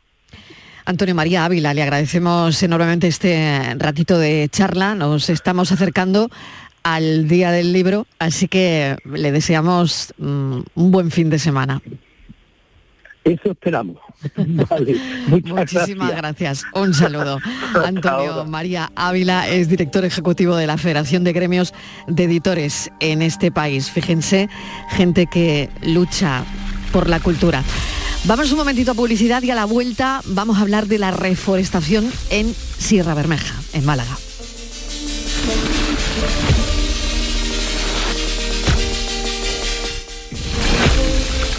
Antonio 0.83 1.15
María 1.15 1.45
Ávila, 1.45 1.73
le 1.73 1.83
agradecemos 1.83 2.61
enormemente 2.63 3.07
este 3.07 3.75
ratito 3.77 4.19
de 4.19 4.49
charla. 4.49 4.93
Nos 4.93 5.29
estamos 5.29 5.71
acercando 5.71 6.29
al 6.87 7.27
Día 7.27 7.51
del 7.51 7.73
Libro, 7.73 8.07
así 8.17 8.47
que 8.47 8.95
le 9.03 9.33
deseamos 9.33 10.13
mm, 10.17 10.59
un 10.75 10.91
buen 10.91 11.11
fin 11.11 11.29
de 11.29 11.37
semana. 11.37 11.81
Eso 13.25 13.51
esperamos. 13.51 13.97
vale, 14.69 14.95
Muchísimas 15.27 16.11
gracias. 16.11 16.15
gracias. 16.15 16.63
Un 16.73 16.93
saludo. 16.93 17.39
Antonio 17.85 18.31
ahora. 18.31 18.49
María 18.49 18.89
Ávila 18.95 19.49
es 19.49 19.67
director 19.67 20.05
ejecutivo 20.05 20.55
de 20.55 20.65
la 20.65 20.77
Federación 20.77 21.25
de 21.25 21.33
Gremios 21.33 21.73
de 22.07 22.23
Editores 22.23 22.89
en 23.01 23.21
este 23.21 23.51
país. 23.51 23.91
Fíjense, 23.91 24.47
gente 24.91 25.27
que 25.27 25.69
lucha 25.81 26.45
por 26.93 27.09
la 27.09 27.19
cultura. 27.19 27.65
Vamos 28.23 28.49
un 28.53 28.59
momentito 28.59 28.91
a 28.91 28.93
publicidad 28.93 29.43
y 29.43 29.51
a 29.51 29.55
la 29.55 29.65
vuelta 29.65 30.21
vamos 30.25 30.57
a 30.57 30.61
hablar 30.61 30.87
de 30.87 30.99
la 30.99 31.11
reforestación 31.11 32.09
en 32.29 32.53
Sierra 32.53 33.13
Bermeja, 33.13 33.55
en 33.73 33.85
Málaga. 33.85 34.17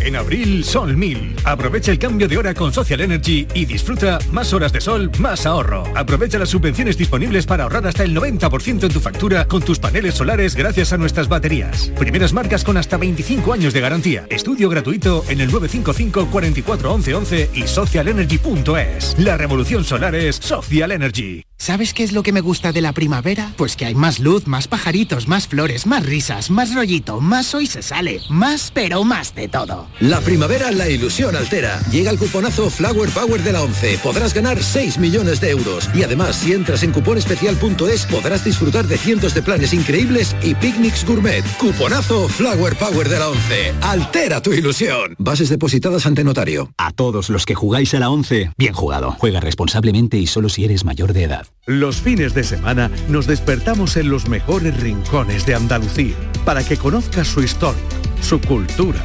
En 0.00 0.16
abril, 0.16 0.64
Sol 0.64 0.96
1000. 0.96 1.36
Aprovecha 1.44 1.92
el 1.92 1.98
cambio 1.98 2.26
de 2.26 2.38
hora 2.38 2.54
con 2.54 2.72
Social 2.72 3.00
Energy 3.00 3.46
y 3.54 3.66
disfruta 3.66 4.18
más 4.32 4.52
horas 4.52 4.72
de 4.72 4.80
sol, 4.80 5.10
más 5.18 5.46
ahorro. 5.46 5.84
Aprovecha 5.94 6.38
las 6.38 6.48
subvenciones 6.48 6.96
disponibles 6.96 7.46
para 7.46 7.64
ahorrar 7.64 7.86
hasta 7.86 8.04
el 8.04 8.16
90% 8.16 8.84
en 8.84 8.92
tu 8.92 9.00
factura 9.00 9.46
con 9.46 9.62
tus 9.62 9.78
paneles 9.78 10.14
solares 10.14 10.54
gracias 10.54 10.92
a 10.92 10.96
nuestras 10.96 11.28
baterías. 11.28 11.92
Primeras 11.98 12.32
marcas 12.32 12.64
con 12.64 12.76
hasta 12.76 12.96
25 12.96 13.52
años 13.52 13.74
de 13.74 13.80
garantía. 13.80 14.26
Estudio 14.30 14.68
gratuito 14.68 15.24
en 15.28 15.40
el 15.40 15.50
955 15.50 16.30
44 16.30 16.92
11 16.94 17.14
11 17.14 17.50
y 17.54 17.62
socialenergy.es. 17.66 19.16
La 19.18 19.36
revolución 19.36 19.84
solar 19.84 20.14
es 20.14 20.36
Social 20.36 20.92
Energy. 20.92 21.44
¿Sabes 21.60 21.92
qué 21.92 22.04
es 22.04 22.12
lo 22.12 22.22
que 22.22 22.32
me 22.32 22.40
gusta 22.40 22.72
de 22.72 22.80
la 22.80 22.94
primavera? 22.94 23.52
Pues 23.58 23.76
que 23.76 23.84
hay 23.84 23.94
más 23.94 24.18
luz, 24.18 24.46
más 24.46 24.66
pajaritos, 24.66 25.28
más 25.28 25.46
flores, 25.46 25.86
más 25.86 26.06
risas, 26.06 26.50
más 26.50 26.74
rollito, 26.74 27.20
más 27.20 27.54
hoy 27.54 27.66
se 27.66 27.82
sale, 27.82 28.22
más 28.30 28.70
pero 28.72 29.04
más 29.04 29.34
de 29.34 29.46
todo. 29.46 29.89
La 29.98 30.20
primavera 30.20 30.70
la 30.70 30.88
ilusión 30.88 31.36
altera. 31.36 31.80
Llega 31.90 32.10
el 32.10 32.18
cuponazo 32.18 32.70
Flower 32.70 33.10
Power 33.10 33.42
de 33.42 33.52
la 33.52 33.62
11. 33.62 33.98
Podrás 34.02 34.32
ganar 34.32 34.62
6 34.62 34.98
millones 34.98 35.40
de 35.40 35.50
euros. 35.50 35.90
Y 35.94 36.02
además, 36.02 36.36
si 36.36 36.52
entras 36.52 36.82
en 36.82 36.92
cuponespecial.es, 36.92 38.06
podrás 38.06 38.44
disfrutar 38.44 38.86
de 38.86 38.96
cientos 38.96 39.34
de 39.34 39.42
planes 39.42 39.74
increíbles 39.74 40.34
y 40.42 40.54
picnics 40.54 41.04
gourmet. 41.04 41.44
Cuponazo 41.58 42.28
Flower 42.28 42.76
Power 42.76 43.08
de 43.08 43.18
la 43.18 43.28
11. 43.28 43.74
Altera 43.82 44.40
tu 44.40 44.52
ilusión. 44.52 45.14
Bases 45.18 45.48
depositadas 45.48 46.06
ante 46.06 46.24
notario. 46.24 46.72
A 46.78 46.92
todos 46.92 47.28
los 47.28 47.44
que 47.44 47.54
jugáis 47.54 47.92
a 47.94 48.00
la 48.00 48.10
11, 48.10 48.52
bien 48.56 48.72
jugado. 48.72 49.16
Juega 49.18 49.40
responsablemente 49.40 50.16
y 50.16 50.26
solo 50.26 50.48
si 50.48 50.64
eres 50.64 50.84
mayor 50.84 51.12
de 51.12 51.24
edad. 51.24 51.46
Los 51.66 52.00
fines 52.00 52.34
de 52.34 52.44
semana 52.44 52.90
nos 53.08 53.26
despertamos 53.26 53.96
en 53.96 54.08
los 54.08 54.28
mejores 54.28 54.80
rincones 54.80 55.46
de 55.46 55.54
Andalucía 55.54 56.14
para 56.44 56.64
que 56.64 56.76
conozcas 56.76 57.28
su 57.28 57.42
historia, 57.42 57.82
su 58.22 58.40
cultura, 58.40 59.04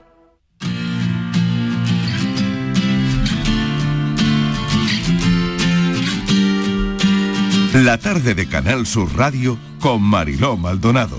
La 7.73 7.97
tarde 7.97 8.35
de 8.35 8.49
Canal 8.49 8.85
Sur 8.85 9.15
Radio 9.15 9.57
con 9.79 10.01
Mariló 10.01 10.57
Maldonado. 10.57 11.17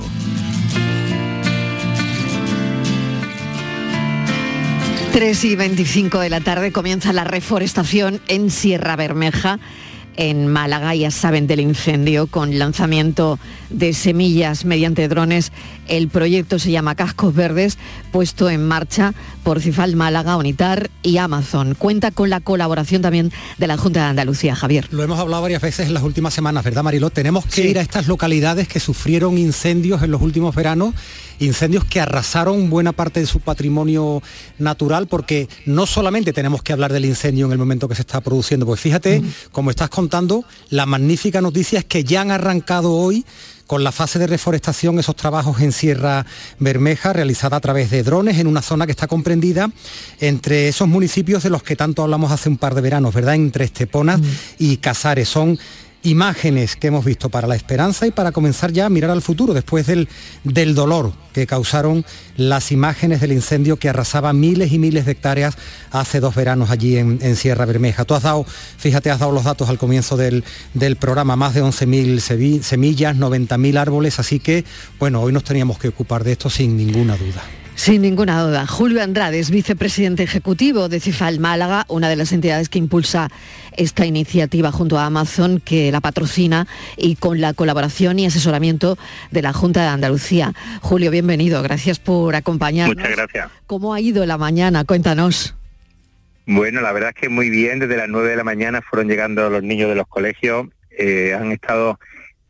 Tres 5.15 5.45
y 5.45 5.57
25 5.57 6.21
de 6.21 6.29
la 6.29 6.43
tarde 6.43 6.71
comienza 6.71 7.15
la 7.15 7.25
reforestación 7.25 8.21
en 8.29 8.51
Sierra 8.51 8.97
Bermeja, 8.97 9.61
en 10.17 10.47
Málaga. 10.47 10.95
Ya 10.95 11.11
saben 11.11 11.47
del 11.47 11.61
incendio 11.61 12.27
con 12.27 12.59
lanzamiento 12.59 13.39
de 13.71 13.95
semillas 13.95 14.67
mediante 14.67 15.09
drones. 15.09 15.53
El 15.89 16.09
proyecto 16.09 16.59
se 16.59 16.71
llama 16.71 16.97
Cascos 16.97 17.35
Verdes, 17.35 17.79
puesto 18.13 18.49
en 18.51 18.65
marcha 18.69 19.15
por 19.43 19.61
Cifal 19.61 19.97
Málaga, 19.97 20.37
Unitar 20.37 20.91
y 21.03 21.17
Amazon. 21.17 21.75
Cuenta 21.75 22.13
con 22.13 22.31
la 22.31 22.41
colaboración 22.41 23.03
también 23.03 23.33
de 23.59 23.67
la 23.67 23.77
Junta 23.77 24.05
de 24.05 24.07
Andalucía, 24.07 24.55
Javier. 24.55 24.87
Lo 24.93 25.03
hemos 25.03 25.19
hablado 25.19 25.43
varias 25.43 25.63
veces 25.63 25.89
en 25.89 25.95
las 25.95 26.03
últimas 26.03 26.33
semanas, 26.33 26.63
¿verdad, 26.63 26.85
Mariló? 26.85 27.11
Tenemos 27.11 27.47
que 27.47 27.63
ir 27.63 27.79
a 27.79 27.83
estas 27.83 28.07
localidades 28.07 28.69
que 28.69 28.79
sufrieron 28.79 29.39
incendios 29.39 30.03
en 30.03 30.11
los 30.11 30.23
últimos 30.23 30.55
veranos, 30.55 30.95
incendios 31.41 31.85
que 31.85 32.01
arrasaron 32.01 32.71
buena 32.71 32.93
parte 32.93 33.19
de 33.19 33.27
su 33.27 33.41
patrimonio 33.41 34.23
natural, 34.59 35.09
porque 35.09 35.49
no 35.67 35.87
solamente 35.87 36.33
tenemos 36.33 36.63
que 36.63 36.73
hablar 36.73 36.93
del 36.93 37.07
incendio 37.07 37.47
en 37.47 37.53
el 37.53 37.59
momento 37.59 37.89
que 37.89 37.95
se 37.95 38.03
está 38.03 38.21
produciendo, 38.21 38.67
pues 38.67 38.81
fíjate, 38.81 39.23
como 39.51 39.71
estás 39.71 39.89
contando, 39.89 40.45
la 40.69 40.87
magnífica 40.87 41.41
noticia 41.41 41.81
es 41.81 41.85
que 41.87 42.05
ya 42.05 42.21
han 42.21 42.31
arrancado 42.31 42.93
hoy 42.93 43.25
con 43.67 43.85
la 43.85 43.93
fase 43.93 44.19
de 44.19 44.27
reforestación, 44.27 44.99
esos 44.99 45.17
trabajos 45.17 45.61
en 45.61 45.73
Sierra 45.73 46.27
Bermeja, 46.59 47.13
realizada 47.13 47.57
a 47.57 47.61
través 47.61 47.91
de 47.91 48.03
drones 48.03 48.39
en 48.39 48.47
una 48.47 48.63
zona 48.63 48.87
que 48.87 48.93
está 48.93 49.07
comprendida 49.07 49.71
entre 50.21 50.69
esos 50.69 50.89
municipios 50.89 51.43
de 51.43 51.51
los 51.51 51.63
que 51.63 51.77
tanto 51.77 52.03
hablamos 52.03 52.33
hace 52.33 52.49
un 52.49 52.59
par 52.59 52.75
de 52.75 52.81
veranos, 52.81 53.15
¿verdad? 53.15 53.35
Entre 53.35 53.65
Estepona 53.65 54.21
y 54.59 54.79
Casares. 54.79 55.29
Son 55.29 55.59
imágenes 56.03 56.77
que 56.77 56.89
hemos 56.89 57.05
visto 57.05 57.29
para 57.29 57.47
la 57.47 57.55
esperanza 57.55 58.07
y 58.07 58.11
para 58.11 58.33
comenzar 58.33 58.73
ya 58.73 58.87
a 58.87 58.91
mirar 58.91 59.11
al 59.11 59.23
futuro 59.23 59.55
después 59.55 59.87
del, 59.87 60.09
del 60.45 60.75
dolor 60.75 61.13
que 61.33 61.47
causaron 61.47 62.05
las 62.37 62.73
imágenes 62.73 63.21
del 63.21 63.33
incendio 63.33 63.77
que 63.77 63.89
arrasaba 63.89 64.33
miles 64.33 64.73
y 64.73 64.79
miles 64.79 65.07
de 65.07 65.13
hectáreas 65.13 65.57
hace 65.91 66.21
dos 66.21 66.35
veranos 66.35 66.71
allí 66.71 66.99
en, 66.99 67.37
Sierra 67.37 67.65
Bermeja. 67.65 68.05
Tú 68.05 68.15
has 68.15 68.23
dado, 68.23 68.45
fíjate, 68.45 69.11
has 69.11 69.19
dado 69.19 69.33
los 69.33 69.45
datos 69.45 69.69
al 69.69 69.79
comienzo 69.79 70.17
del, 70.17 70.45
del 70.75 70.97
programa, 70.97 71.37
más 71.37 71.55
de 71.55 71.63
11.000 71.63 72.61
semillas, 72.61 73.17
90.000 73.17 73.79
árboles, 73.79 74.19
así 74.19 74.39
que, 74.39 74.65
bueno, 74.99 75.21
hoy 75.23 75.33
nos 75.33 75.45
teníamos 75.45 75.79
que 75.79 75.89
ocupar 75.89 76.25
de 76.25 76.33
esto 76.33 76.51
sin 76.51 76.77
ninguna 76.77 77.17
duda. 77.17 77.43
Sin 77.75 78.03
ninguna 78.03 78.43
duda. 78.43 78.67
Julio 78.67 79.03
Andrade 79.03 79.39
es 79.39 79.51
vicepresidente 79.51 80.23
ejecutivo 80.23 80.89
de 80.89 81.01
Cifal 81.01 81.41
Málaga, 81.41 81.87
una 81.89 82.09
de 82.09 82.17
las 82.17 82.33
entidades 82.33 82.69
que 82.69 82.79
impulsa 82.79 83.31
esta 83.77 84.07
iniciativa 84.07 84.73
junto 84.73 84.99
a 84.99 85.07
Amazon, 85.07 85.61
que 85.61 85.91
la 85.93 86.01
patrocina 86.01 86.67
y 86.97 87.17
con 87.17 87.41
la 87.41 87.55
colaboración 87.55 88.19
y 88.19 88.27
asesoramiento 88.27 88.99
de 89.31 89.43
la 89.43 89.53
Junta 89.53 89.83
de 89.83 89.89
Andalucía. 89.89 90.53
Julio, 90.81 91.11
bienvenido. 91.11 91.63
Gracias 91.63 91.99
por 91.99 92.35
acompañarnos. 92.35 92.97
Muchas 92.97 93.17
gracias. 93.17 93.51
¿Cómo 93.67 93.95
ha 93.95 94.01
ido 94.01 94.25
la 94.27 94.39
mañana? 94.39 94.85
Cuéntanos. 94.85 95.55
Bueno, 96.47 96.81
la 96.81 96.93
verdad 96.93 97.11
es 97.15 97.21
que 97.21 97.29
muy 97.29 97.51
bien. 97.51 97.79
Desde 97.79 97.97
las 97.97 98.09
9 98.09 98.31
de 98.31 98.37
la 98.37 98.45
mañana 98.45 98.83
fueron 98.83 99.09
llegando 99.09 99.49
los 99.49 99.63
niños 99.63 99.89
de 99.89 99.95
los 99.95 100.07
colegios. 100.07 100.67
Eh, 100.91 101.35
han 101.39 101.53
estado 101.53 101.99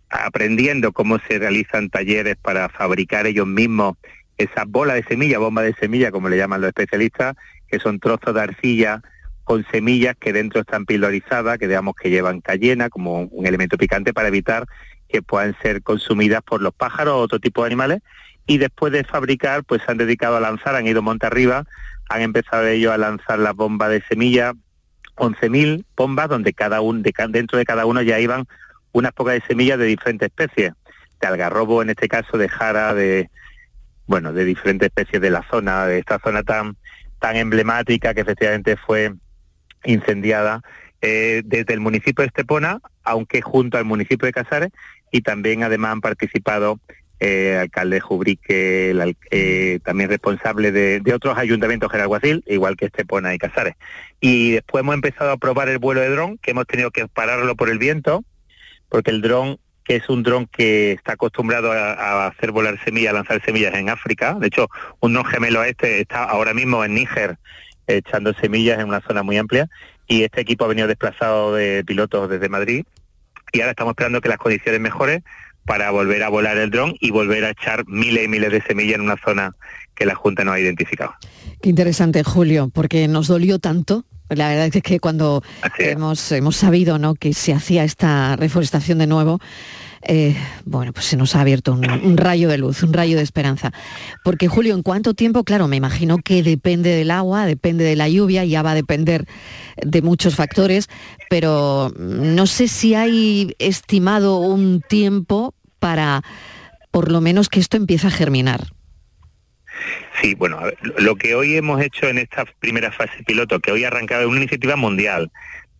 aprendiendo 0.09 0.93
cómo 0.93 1.19
se 1.27 1.39
realizan 1.39 1.89
talleres 1.89 2.37
para 2.41 2.69
fabricar 2.69 3.27
ellos 3.27 3.47
mismos 3.47 3.97
esa 4.39 4.65
bola 4.67 4.95
de 4.95 5.05
semilla, 5.05 5.39
bomba 5.39 5.63
de 5.63 5.75
semilla, 5.75 6.11
como 6.11 6.29
le 6.29 6.37
llaman 6.37 6.61
los 6.61 6.69
especialistas, 6.69 7.37
que 7.69 7.79
son 7.79 8.01
trozos 8.01 8.35
de 8.35 8.41
arcilla 8.41 9.03
con 9.45 9.67
semillas 9.71 10.17
que 10.19 10.33
dentro 10.33 10.61
están 10.61 10.87
pilorizadas, 10.87 11.59
que 11.59 11.69
digamos 11.69 11.95
que 11.95 12.11
llevan 12.11 12.41
cayena 12.41 12.91
como 12.91 13.23
un 13.23 13.47
elemento 13.47 13.77
picante 13.77 14.13
para 14.13 14.29
evitar 14.29 14.67
que 15.09 15.23
puedan 15.23 15.57
ser 15.63 15.83
consumidas 15.83 16.43
por 16.43 16.63
los 16.63 16.75
pájaros 16.75 17.15
o 17.15 17.19
otro 17.19 17.39
tipo 17.39 17.63
de 17.63 17.67
animales. 17.67 18.01
Y 18.47 18.59
después 18.59 18.93
de 18.93 19.05
fabricar, 19.05 19.63
pues 19.65 19.83
se 19.83 19.93
han 19.93 19.99
dedicado 19.99 20.37
a 20.37 20.41
lanzar, 20.41 20.75
han 20.75 20.87
ido 20.87 21.03
monte 21.03 21.27
arriba, 21.27 21.65
han 22.09 22.23
empezado 22.23 22.67
ellos 22.67 22.93
a 22.93 22.99
lanzar 22.99 23.39
las 23.39 23.55
bombas 23.55 23.91
de 23.91 24.03
semilla, 24.03 24.53
11.000 25.17 25.85
bombas, 25.97 26.29
donde 26.29 26.53
cada 26.53 26.81
un, 26.81 27.03
dentro 27.03 27.59
de 27.59 27.65
cada 27.65 27.87
uno 27.87 28.03
ya 28.03 28.19
iban 28.19 28.47
unas 28.93 29.13
pocas 29.13 29.35
de 29.35 29.47
semillas 29.47 29.79
de 29.79 29.87
diferentes 29.87 30.27
especies, 30.27 30.73
de 31.21 31.27
algarrobo 31.27 31.83
en 31.83 31.91
este 31.91 32.09
caso, 32.09 32.37
de 32.39 32.49
jara, 32.49 32.95
de, 32.95 33.31
bueno, 34.07 34.33
de 34.33 34.45
diferentes 34.45 34.87
especies 34.87 35.23
de 35.23 35.31
la 35.31 35.47
zona, 35.51 35.87
de 35.87 35.99
esta 35.99 36.19
zona 36.19 36.43
tan, 36.43 36.77
tan 37.19 37.37
emblemática 37.37 38.15
que 38.15 38.23
efectivamente 38.23 38.77
fue 38.77 39.13
incendiada 39.85 40.63
eh, 41.01 41.43
desde 41.45 41.75
el 41.75 41.81
municipio 41.81 42.23
de 42.23 42.29
Estepona, 42.29 42.81
aunque 43.03 43.43
junto 43.43 43.79
al 43.79 43.85
municipio 43.85 44.27
de 44.27 44.33
Casares, 44.33 44.71
y 45.11 45.23
también 45.23 45.63
además 45.63 45.93
han 45.93 46.01
participado 46.01 46.79
eh, 47.25 47.57
alcalde 47.61 48.01
Jubrique, 48.01 48.91
el, 48.91 49.17
eh, 49.31 49.79
también 49.85 50.11
responsable 50.11 50.73
de, 50.73 51.15
otros 51.15 51.39
ayuntamientos 51.39 51.91
Guacil, 52.07 52.43
igual 52.49 52.77
que 52.77 52.87
Estepona 52.87 53.35
y 53.35 53.39
Casares. 53.39 53.75
Y 54.21 54.53
después 54.53 54.83
hemos 54.83 54.95
empezado 54.95 55.31
a 55.31 55.37
probar 55.37 55.69
el 55.69 55.79
vuelo 55.79 56.01
de 56.01 56.09
dron, 56.09 56.39
que 56.39 56.51
hemos 56.51 56.67
tenido 56.67 56.91
que 56.91 57.07
pararlo 57.07 57.55
por 57.55 57.69
el 57.69 57.79
viento, 57.79 58.25
porque 58.89 59.11
el 59.11 59.23
dron 59.23 59.59
que 59.85 59.97
es 59.97 60.09
un 60.09 60.23
dron 60.23 60.47
que 60.47 60.93
está 60.93 61.15
acostumbrado 61.15 61.73
a, 61.73 62.27
hacer 62.27 62.53
volar 62.53 62.83
semillas, 62.85 63.11
a 63.11 63.15
lanzar 63.15 63.45
semillas 63.45 63.75
en 63.75 63.89
África. 63.89 64.35
De 64.35 64.47
hecho, 64.47 64.69
un 65.01 65.13
dron 65.13 65.25
gemelo 65.25 65.63
este 65.65 66.01
está 66.01 66.25
ahora 66.25 66.55
mismo 66.55 66.85
en 66.85 66.95
Níger 66.95 67.39
echando 67.87 68.33
semillas 68.35 68.79
en 68.79 68.89
una 68.89 69.01
zona 69.01 69.23
muy 69.23 69.37
amplia 69.37 69.69
y 70.07 70.23
este 70.23 70.41
equipo 70.41 70.65
ha 70.65 70.69
venido 70.69 70.89
desplazado 70.89 71.55
de 71.55 71.85
pilotos 71.85 72.29
desde 72.29 72.49
Madrid 72.49 72.85
y 73.53 73.61
ahora 73.61 73.71
estamos 73.71 73.93
esperando 73.93 74.21
que 74.21 74.29
las 74.29 74.39
condiciones 74.39 74.81
mejoren 74.81 75.25
para 75.65 75.91
volver 75.91 76.23
a 76.23 76.29
volar 76.29 76.57
el 76.59 76.71
dron 76.71 76.95
y 77.01 77.11
volver 77.11 77.45
a 77.45 77.51
echar 77.51 77.87
miles 77.87 78.25
y 78.25 78.29
miles 78.29 78.51
de 78.51 78.63
semillas 78.63 78.97
en 78.97 79.03
una 79.03 79.17
zona 79.25 79.55
que 79.95 80.07
la 80.07 80.15
Junta 80.15 80.45
no 80.45 80.53
ha 80.53 80.59
identificado. 80.59 81.15
Qué 81.61 81.69
interesante, 81.69 82.25
Julio, 82.25 82.71
porque 82.73 83.07
nos 83.07 83.29
dolió 83.29 83.59
tanto 83.59 84.05
la 84.37 84.49
verdad 84.49 84.71
es 84.73 84.83
que 84.83 85.01
cuando 85.01 85.43
hemos, 85.79 86.33
hemos 86.33 86.57
sabido 86.57 86.99
¿no? 86.99 87.15
que 87.15 87.33
se 87.35 87.53
hacía 87.53 87.85
esta 87.85 88.37
reforestación 88.37 88.99
de 88.99 89.07
nuevo, 89.07 89.41
eh, 90.05 90.37
bueno, 90.65 90.93
pues 90.93 91.07
se 91.07 91.17
nos 91.17 91.37
ha 91.37 91.41
abierto 91.41 91.73
un, 91.73 92.17
rayo 92.17 92.49
de 92.49 92.59
luz, 92.59 92.83
un 92.83 92.93
rayo 92.93 93.17
de 93.17 93.23
esperanza. 93.23 93.73
Porque 94.25 94.49
Julio, 94.49 94.75
¿en 94.75 94.83
cuánto 94.83 95.15
tiempo? 95.15 95.45
Claro, 95.45 95.69
me 95.69 95.77
imagino 95.77 96.19
que 96.19 96.43
depende 96.43 96.91
del 96.91 97.11
agua, 97.11 97.47
depende 97.47 97.85
de 97.85 97.97
la 97.97 98.09
lluvia, 98.09 98.45
ya 98.45 98.63
va 98.63 98.73
a 98.73 98.75
depender 98.75 99.27
de 99.77 100.03
muchos 100.03 100.35
factores, 100.35 100.89
pero 101.31 101.93
no 101.97 102.47
sé 102.47 102.69
si 102.69 102.95
hay 102.95 103.55
estimado 103.59 104.39
un 104.39 104.83
tiempo 104.87 105.55
para 105.79 106.23
por 106.91 107.11
lo 107.11 107.21
menos 107.21 107.49
que 107.49 107.61
esto 107.61 107.77
empiece 107.77 108.07
a 108.09 108.11
germinar. 108.11 108.67
Sí, 110.21 110.35
bueno, 110.35 110.61
lo 110.99 111.17
que 111.17 111.35
hoy 111.35 111.57
hemos 111.57 111.81
hecho 111.81 112.07
en 112.07 112.19
esta 112.19 112.45
primera 112.61 112.93
fase 112.93 113.25
piloto, 113.25 113.61
que 113.61 113.73
hoy 113.73 113.85
ha 113.85 113.89
arrancado 113.89 114.29
una 114.29 114.39
iniciativa 114.39 114.77
mundial 114.77 115.33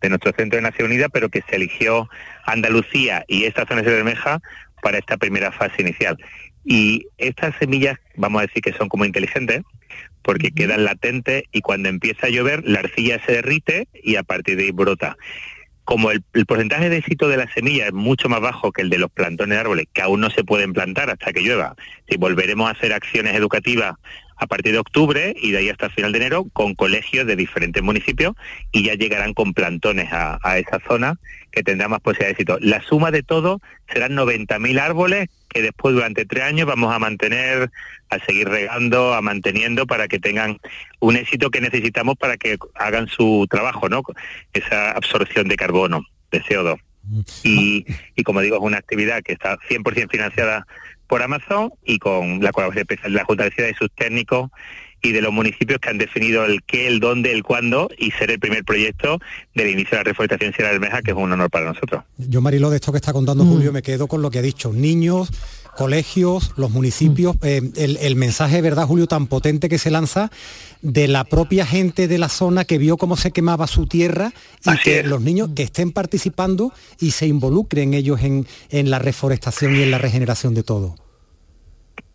de 0.03 0.09
nuestro 0.09 0.33
Centro 0.37 0.57
de 0.57 0.61
Naciones 0.61 0.91
Unidas, 0.91 1.09
pero 1.11 1.29
que 1.29 1.43
se 1.49 1.55
eligió 1.55 2.09
Andalucía 2.45 3.23
y 3.27 3.45
esta 3.45 3.65
zona 3.65 3.81
de 3.81 3.91
Bermeja 3.91 4.41
para 4.81 4.97
esta 4.97 5.17
primera 5.17 5.51
fase 5.51 5.81
inicial. 5.81 6.17
Y 6.65 7.07
estas 7.17 7.55
semillas, 7.57 7.97
vamos 8.15 8.41
a 8.41 8.45
decir 8.45 8.61
que 8.61 8.73
son 8.73 8.89
como 8.89 9.05
inteligentes, 9.05 9.61
porque 10.21 10.51
quedan 10.51 10.83
latentes 10.83 11.43
y 11.51 11.61
cuando 11.61 11.89
empieza 11.89 12.27
a 12.27 12.29
llover, 12.29 12.63
la 12.65 12.79
arcilla 12.79 13.21
se 13.25 13.31
derrite 13.31 13.87
y 13.93 14.17
a 14.17 14.23
partir 14.23 14.57
de 14.57 14.65
ahí 14.65 14.71
brota. 14.71 15.17
Como 15.85 16.11
el, 16.11 16.23
porcentaje 16.45 16.89
de 16.89 16.97
éxito 16.97 17.27
de 17.27 17.35
la 17.35 17.51
semilla 17.53 17.87
es 17.87 17.93
mucho 17.93 18.29
más 18.29 18.39
bajo 18.39 18.71
que 18.71 18.81
el 18.81 18.89
de 18.89 18.99
los 18.99 19.11
plantones 19.11 19.55
de 19.55 19.59
árboles, 19.59 19.85
que 19.93 20.01
aún 20.01 20.21
no 20.21 20.29
se 20.29 20.43
pueden 20.43 20.71
plantar 20.71 21.09
hasta 21.09 21.33
que 21.33 21.41
llueva, 21.41 21.75
si 22.09 22.17
volveremos 22.17 22.67
a 22.67 22.71
hacer 22.71 22.93
acciones 22.93 23.35
educativas 23.35 23.95
a 24.35 24.47
partir 24.47 24.73
de 24.73 24.79
octubre 24.79 25.35
y 25.39 25.51
de 25.51 25.59
ahí 25.59 25.69
hasta 25.69 25.87
el 25.87 25.91
final 25.91 26.11
de 26.11 26.17
enero 26.19 26.45
con 26.53 26.75
colegios 26.75 27.27
de 27.27 27.35
diferentes 27.35 27.81
municipios 27.83 28.35
y 28.71 28.83
ya 28.83 28.95
llegarán 28.95 29.33
con 29.33 29.53
plantones 29.53 30.11
a, 30.11 30.39
a 30.43 30.57
esa 30.57 30.79
zona 30.87 31.17
que 31.51 31.63
tendrá 31.63 31.87
más 31.87 32.01
posibilidad 32.01 32.29
de 32.29 32.31
éxito. 32.31 32.57
La 32.61 32.81
suma 32.81 33.11
de 33.11 33.23
todo 33.23 33.61
serán 33.91 34.15
90.000 34.15 34.79
árboles 34.79 35.29
que 35.49 35.61
después 35.61 35.93
durante 35.93 36.25
tres 36.25 36.43
años 36.43 36.67
vamos 36.67 36.93
a 36.93 36.99
mantener, 36.99 37.69
a 38.09 38.19
seguir 38.25 38.49
regando, 38.49 39.13
a 39.13 39.21
manteniendo 39.21 39.85
para 39.85 40.07
que 40.07 40.19
tengan 40.19 40.57
un 40.99 41.15
éxito 41.15 41.51
que 41.51 41.61
necesitamos 41.61 42.17
para 42.17 42.37
que 42.37 42.57
hagan 42.73 43.07
su 43.07 43.47
trabajo, 43.49 43.87
¿no? 43.87 44.01
Esa 44.51 44.91
absorción 44.91 45.47
de 45.47 45.55
carbono, 45.55 46.05
de 46.31 46.41
CO2. 46.41 46.79
Mm. 47.03 47.21
Y, 47.43 47.85
y 48.15 48.23
como 48.23 48.41
digo, 48.41 48.57
es 48.57 48.63
una 48.63 48.77
actividad 48.77 49.21
que 49.21 49.33
está 49.33 49.57
100% 49.69 50.09
financiada 50.09 50.65
por 51.07 51.21
Amazon 51.21 51.71
y 51.85 51.99
con 51.99 52.41
la 52.41 52.51
colaboración 52.51 52.81
especial 52.89 53.11
de 53.13 53.17
la 53.17 53.25
Junta 53.25 53.43
de 53.45 53.51
Ciudad 53.51 53.69
y 53.69 53.73
sus 53.75 53.91
técnicos 53.91 54.49
y 55.03 55.11
de 55.11 55.21
los 55.21 55.33
municipios 55.33 55.79
que 55.79 55.89
han 55.89 55.97
definido 55.97 56.45
el 56.45 56.63
qué, 56.63 56.87
el 56.87 56.99
dónde, 56.99 57.33
el 57.33 57.43
cuándo 57.43 57.89
y 57.97 58.11
ser 58.11 58.31
el 58.31 58.39
primer 58.39 58.63
proyecto 58.63 59.19
del 59.53 59.69
inicio 59.69 59.91
de 59.91 59.97
la 59.97 60.03
reforestación 60.03 60.53
Sierra 60.53 60.71
Bermeja, 60.71 61.01
que 61.01 61.11
es 61.11 61.17
un 61.17 61.31
honor 61.31 61.49
para 61.49 61.65
nosotros. 61.65 62.03
Yo, 62.17 62.39
Marilo, 62.39 62.69
de 62.69 62.77
esto 62.77 62.91
que 62.91 62.97
está 62.97 63.11
contando 63.11 63.43
Julio, 63.43 63.71
mm. 63.71 63.73
me 63.73 63.81
quedo 63.81 64.07
con 64.07 64.21
lo 64.21 64.31
que 64.31 64.39
ha 64.39 64.41
dicho. 64.41 64.71
Niños, 64.71 65.29
colegios, 65.75 66.53
los 66.57 66.71
municipios, 66.71 67.35
mm. 67.35 67.39
eh, 67.43 67.97
el, 68.01 68.15
mensaje, 68.15 68.61
¿verdad, 68.61 68.85
Julio, 68.85 69.07
tan 69.07 69.27
potente 69.27 69.69
que 69.69 69.77
se 69.77 69.91
lanza 69.91 70.31
de 70.81 71.07
la 71.07 71.23
propia 71.23 71.65
gente 71.65 72.07
de 72.07 72.17
la 72.17 72.29
zona 72.29 72.65
que 72.65 72.77
vio 72.77 72.97
cómo 72.97 73.15
se 73.15 73.31
quemaba 73.31 73.67
su 73.67 73.87
tierra 73.87 74.33
y 74.65 74.77
que 74.79 75.03
los 75.03 75.21
niños 75.21 75.49
que 75.55 75.63
estén 75.63 75.91
participando 75.91 76.73
y 76.99 77.11
se 77.11 77.27
involucren 77.27 77.93
ellos 77.93 78.21
en, 78.21 78.47
en 78.69 78.89
la 78.89 78.99
reforestación 78.99 79.75
y 79.75 79.83
en 79.83 79.91
la 79.91 79.97
regeneración 79.97 80.53
de 80.53 80.63
todo. 80.63 80.95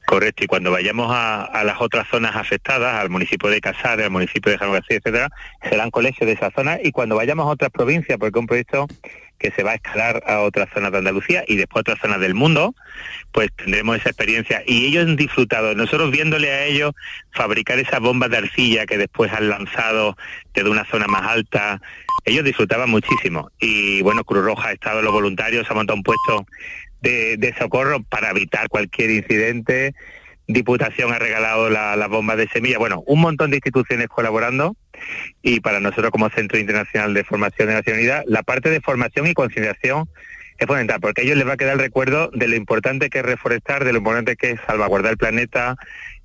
Correcto, 0.09 0.43
y 0.43 0.47
cuando 0.47 0.71
vayamos 0.71 1.09
a, 1.11 1.63
las 1.65 1.83
otras 1.83 2.09
zonas 2.09 2.35
afectadas, 2.35 2.95
al 2.95 3.11
municipio 3.11 3.51
de 3.51 3.61
Casares, 3.61 4.07
al 4.07 4.11
municipio 4.11 4.51
de 4.51 4.57
San 4.57 4.73
García, 4.73 4.97
etcétera, 4.97 5.29
serán 5.69 5.91
colegios 5.91 6.27
de 6.27 6.33
esa 6.33 6.51
zona, 6.51 6.79
y 6.83 6.93
cuando 6.93 7.17
vayamos 7.17 7.45
a 7.45 7.51
otras 7.51 7.71
provincias, 7.71 8.19
porque 8.19 8.39
es 8.39 8.41
un 8.41 8.47
proyecto 8.47 8.87
que 9.39 9.51
se 9.53 9.63
va 9.63 9.73
a 9.73 9.75
escalar 9.77 10.23
a 10.27 10.41
otras 10.41 10.69
zonas 10.73 10.93
de 10.93 10.99
Andalucía 10.99 11.45
y 11.47 11.57
después 11.57 11.81
a 11.81 11.83
otras 11.83 12.01
zonas 12.01 12.21
del 12.21 12.35
mundo, 12.35 12.75
pues 13.33 13.51
tendremos 13.57 13.97
esa 13.97 14.11
experiencia. 14.11 14.63
Y 14.67 14.87
ellos 14.87 15.07
han 15.07 15.17
disfrutado, 15.17 15.75
nosotros 15.75 16.11
viéndole 16.11 16.51
a 16.51 16.65
ellos 16.65 16.93
fabricar 17.31 17.79
esas 17.79 18.01
bombas 18.01 18.31
de 18.31 18.39
arcilla 18.39 18.87
que 18.87 18.99
después 18.99 19.33
han 19.33 19.49
lanzado 19.49 20.17
desde 20.55 20.71
una 20.71 20.85
zona 20.87 21.07
más 21.07 21.23
alta, 21.23 21.81
ellos 22.25 22.45
disfrutaban 22.45 22.91
muchísimo. 22.91 23.51
Y 23.61 24.03
bueno, 24.03 24.25
Cruz 24.25 24.45
Roja 24.45 24.69
ha 24.69 24.73
estado, 24.73 25.03
los 25.03 25.13
voluntarios, 25.13 25.71
ha 25.71 25.75
montado 25.75 25.97
un 25.97 26.03
puesto 26.03 26.47
de, 27.01 27.37
de 27.37 27.55
socorro 27.55 28.03
para 28.03 28.31
evitar 28.31 28.69
cualquier 28.69 29.11
incidente. 29.11 29.95
Diputación 30.49 31.13
ha 31.13 31.19
regalado 31.19 31.69
las 31.69 32.09
bombas 32.09 32.39
de 32.39 32.49
semilla. 32.49 32.79
Bueno, 32.79 33.03
un 33.07 33.21
montón 33.21 33.51
de 33.51 33.59
instituciones 33.59 34.09
colaborando 34.09 34.77
y 35.43 35.61
para 35.61 35.79
nosotros 35.79 36.11
como 36.11 36.31
Centro 36.31 36.59
Internacional 36.59 37.13
de 37.13 37.23
Formación 37.23 37.69
de 37.69 37.93
Unida, 37.93 38.23
la 38.27 38.43
parte 38.43 38.71
de 38.71 38.81
formación 38.81 39.27
y 39.27 39.35
concienciación 39.35 40.09
es 40.57 40.67
fundamental, 40.67 41.01
porque 41.01 41.21
a 41.21 41.25
ellos 41.25 41.37
les 41.37 41.47
va 41.47 41.53
a 41.53 41.57
quedar 41.57 41.75
el 41.75 41.81
recuerdo 41.81 42.31
de 42.33 42.49
lo 42.49 42.57
importante 42.57 43.11
que 43.11 43.19
es 43.19 43.25
reforestar, 43.25 43.85
de 43.85 43.93
lo 43.93 43.99
importante 43.99 44.37
que 44.37 44.53
es 44.53 44.61
salvaguardar 44.67 45.13
el 45.13 45.19
planeta 45.19 45.77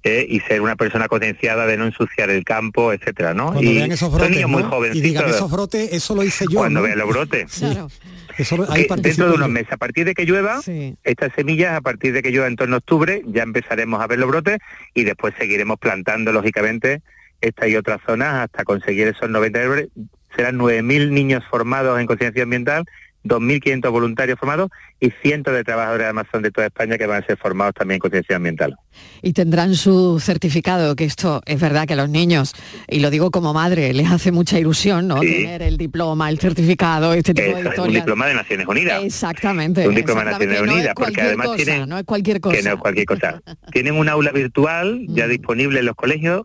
eh, 0.03 0.25
y 0.29 0.39
ser 0.41 0.61
una 0.61 0.75
persona 0.75 1.07
concienciada 1.07 1.65
de 1.65 1.77
no 1.77 1.85
ensuciar 1.85 2.29
el 2.29 2.43
campo, 2.43 2.91
etcétera, 2.93 3.33
¿no? 3.33 3.53
Cuando 3.53 3.61
y 3.71 3.75
vean 3.75 3.91
esos 3.91 4.11
brotes, 4.13 4.47
muy 4.47 4.63
¿no? 4.63 4.69
jóvenes. 4.69 4.97
Y 4.97 5.01
digan, 5.01 5.29
esos 5.29 5.49
brotes, 5.49 5.93
eso 5.93 6.13
lo 6.15 6.23
hice 6.23 6.45
yo, 6.49 6.59
Cuando 6.59 6.81
¿no? 6.81 6.85
vean 6.85 6.97
los 6.99 7.07
brotes. 7.09 7.51
Claro. 7.59 7.89
Eso 8.37 8.57
lo- 8.57 8.71
ahí 8.71 8.81
Que 8.83 8.87
participo 8.89 9.23
dentro 9.23 9.27
de 9.29 9.35
unos 9.35 9.47
yo. 9.47 9.53
meses, 9.53 9.71
a 9.73 9.77
partir 9.77 10.05
de 10.05 10.13
que 10.13 10.25
llueva, 10.25 10.59
estas 11.03 11.31
semillas, 11.35 11.73
a 11.75 11.81
partir 11.81 12.13
de 12.13 12.21
que 12.23 12.31
llueva 12.31 12.47
en 12.47 12.55
torno 12.55 12.75
a 12.75 12.79
octubre, 12.79 13.21
ya 13.27 13.43
empezaremos 13.43 14.01
a 14.01 14.07
ver 14.07 14.19
los 14.19 14.27
brotes 14.29 14.57
y 14.93 15.03
después 15.03 15.33
seguiremos 15.37 15.79
plantando, 15.79 16.31
lógicamente, 16.31 17.01
esta 17.41 17.67
y 17.67 17.75
otras 17.75 17.99
zonas 18.05 18.43
hasta 18.45 18.63
conseguir 18.63 19.07
esos 19.07 19.29
90 19.29 19.59
árboles. 19.59 19.87
Serán 20.35 20.57
9.000 20.57 21.11
niños 21.11 21.43
formados 21.49 21.99
en 21.99 22.07
conciencia 22.07 22.41
ambiental, 22.43 22.85
2.500 23.23 23.91
voluntarios 23.91 24.39
formados 24.39 24.69
y 24.99 25.11
cientos 25.21 25.53
de 25.53 25.63
trabajadores 25.63 26.05
de 26.05 26.09
Amazon 26.09 26.41
de 26.41 26.51
toda 26.51 26.67
España 26.67 26.97
que 26.97 27.05
van 27.05 27.23
a 27.23 27.25
ser 27.25 27.37
formados 27.37 27.73
también 27.73 27.95
en 27.95 27.99
conciencia 27.99 28.35
ambiental. 28.35 28.75
Y 29.21 29.33
tendrán 29.33 29.75
su 29.75 30.19
certificado, 30.19 30.95
que 30.95 31.05
esto 31.05 31.41
es 31.45 31.59
verdad 31.59 31.87
que 31.87 31.93
a 31.93 31.95
los 31.95 32.09
niños, 32.09 32.53
y 32.87 32.99
lo 32.99 33.09
digo 33.09 33.31
como 33.31 33.53
madre, 33.53 33.93
les 33.93 34.11
hace 34.11 34.31
mucha 34.31 34.59
ilusión, 34.59 35.07
¿no? 35.07 35.21
Sí. 35.21 35.43
Tener 35.43 35.61
el 35.61 35.77
diploma, 35.77 36.29
el 36.29 36.39
certificado, 36.39 37.13
este 37.13 37.33
tipo 37.33 37.47
de 37.47 37.59
es 37.59 37.65
un 37.65 37.71
historias. 37.71 38.03
diploma 38.03 38.27
de 38.27 38.33
Naciones 38.33 38.67
Unidas. 38.67 39.03
Exactamente. 39.03 39.87
un 39.87 39.95
diploma 39.95 40.23
de 40.23 40.29
exactamente, 40.31 40.53
Naciones 40.53 40.59
no 40.59 40.71
es 40.71 40.77
Unidas, 40.77 40.93
porque 40.95 41.13
cualquier 41.13 41.27
además 41.27 41.47
cosa, 41.47 41.63
tienen 41.63 41.89
no 41.89 41.97
es 41.97 42.03
cualquier 42.03 42.41
cosa. 42.41 42.57
que 42.57 42.63
no 42.63 42.69
es 42.73 42.79
cualquier 42.79 43.05
cosa. 43.05 43.41
Tienen 43.71 43.95
un 43.95 44.09
aula 44.09 44.31
virtual 44.31 45.05
ya 45.07 45.27
disponible 45.27 45.79
en 45.79 45.85
los 45.85 45.95
colegios 45.95 46.43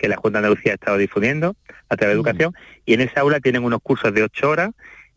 que 0.00 0.08
la 0.08 0.16
Junta 0.16 0.40
de 0.40 0.46
Andalucía 0.46 0.72
ha 0.72 0.74
estado 0.76 0.96
difundiendo 0.96 1.56
a 1.88 1.96
través 1.96 2.14
de 2.14 2.20
educación 2.20 2.54
y 2.86 2.94
en 2.94 3.02
esa 3.02 3.20
aula 3.20 3.40
tienen 3.40 3.64
unos 3.64 3.80
cursos 3.82 4.14
de 4.14 4.22
ocho 4.22 4.48
horas. 4.48 4.70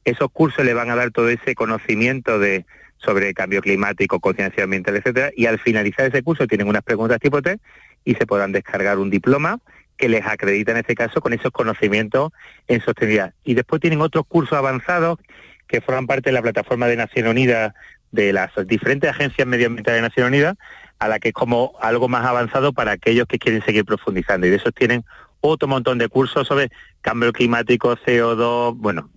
Esos 0.06 0.30
cursos 0.32 0.66
le 0.66 0.74
van 0.74 0.90
a 0.90 0.96
dar 0.96 1.12
todo 1.12 1.30
ese 1.30 1.56
conocimiento 1.56 2.40
de 2.40 2.66
sobre 2.98 3.34
cambio 3.34 3.62
climático, 3.62 4.20
conciencia 4.20 4.64
ambiental, 4.64 4.96
etcétera, 4.96 5.32
y 5.36 5.46
al 5.46 5.60
finalizar 5.60 6.06
ese 6.06 6.24
curso 6.24 6.48
tienen 6.48 6.68
unas 6.68 6.84
preguntas 6.84 7.20
tipo 7.20 7.42
test 7.42 7.62
y 8.06 8.16
se 8.16 8.26
podrán 8.26 8.52
descargar 8.52 8.98
un 8.98 9.10
diploma 9.10 9.60
que 9.98 10.10
les 10.10 10.26
acredita 10.26 10.72
en 10.72 10.78
este 10.78 10.96
caso 10.96 11.22
con 11.22 11.34
esos 11.34 11.52
conocimientos 11.52 12.32
en 12.68 12.82
sostenibilidad. 12.82 13.34
Y 13.44 13.54
después 13.54 13.82
tienen 13.82 14.02
otros 14.02 14.26
cursos 14.28 14.58
avanzados 14.58 15.20
que 15.68 15.82
forman 15.82 16.08
parte 16.08 16.30
de 16.30 16.34
la 16.34 16.42
plataforma 16.42 16.88
de 16.88 16.96
Naciones 16.96 17.32
Unidas, 17.32 17.74
de 18.12 18.34
las 18.34 18.52
diferentes 18.68 19.10
agencias 19.10 19.48
medioambientales 19.48 20.02
de 20.02 20.08
Naciones 20.08 20.30
Unidas, 20.30 20.56
a 21.00 21.08
la 21.08 21.20
que 21.20 21.30
es 21.30 21.34
como 21.34 21.74
algo 21.82 22.08
más 22.08 22.26
avanzado 22.26 22.74
para 22.74 22.92
aquellos 22.92 23.28
que 23.28 23.40
quieren 23.40 23.64
seguir 23.64 23.86
profundizando. 23.86 24.48
Y 24.48 24.50
de 24.50 24.58
esos 24.58 24.74
tienen 24.74 25.04
otro 25.42 25.68
montón 25.68 25.98
de 25.98 26.08
cursos 26.08 26.48
sobre 26.48 26.72
cambio 27.02 27.34
climático, 27.34 27.98
CO2, 27.98 28.76
bueno, 28.78 29.10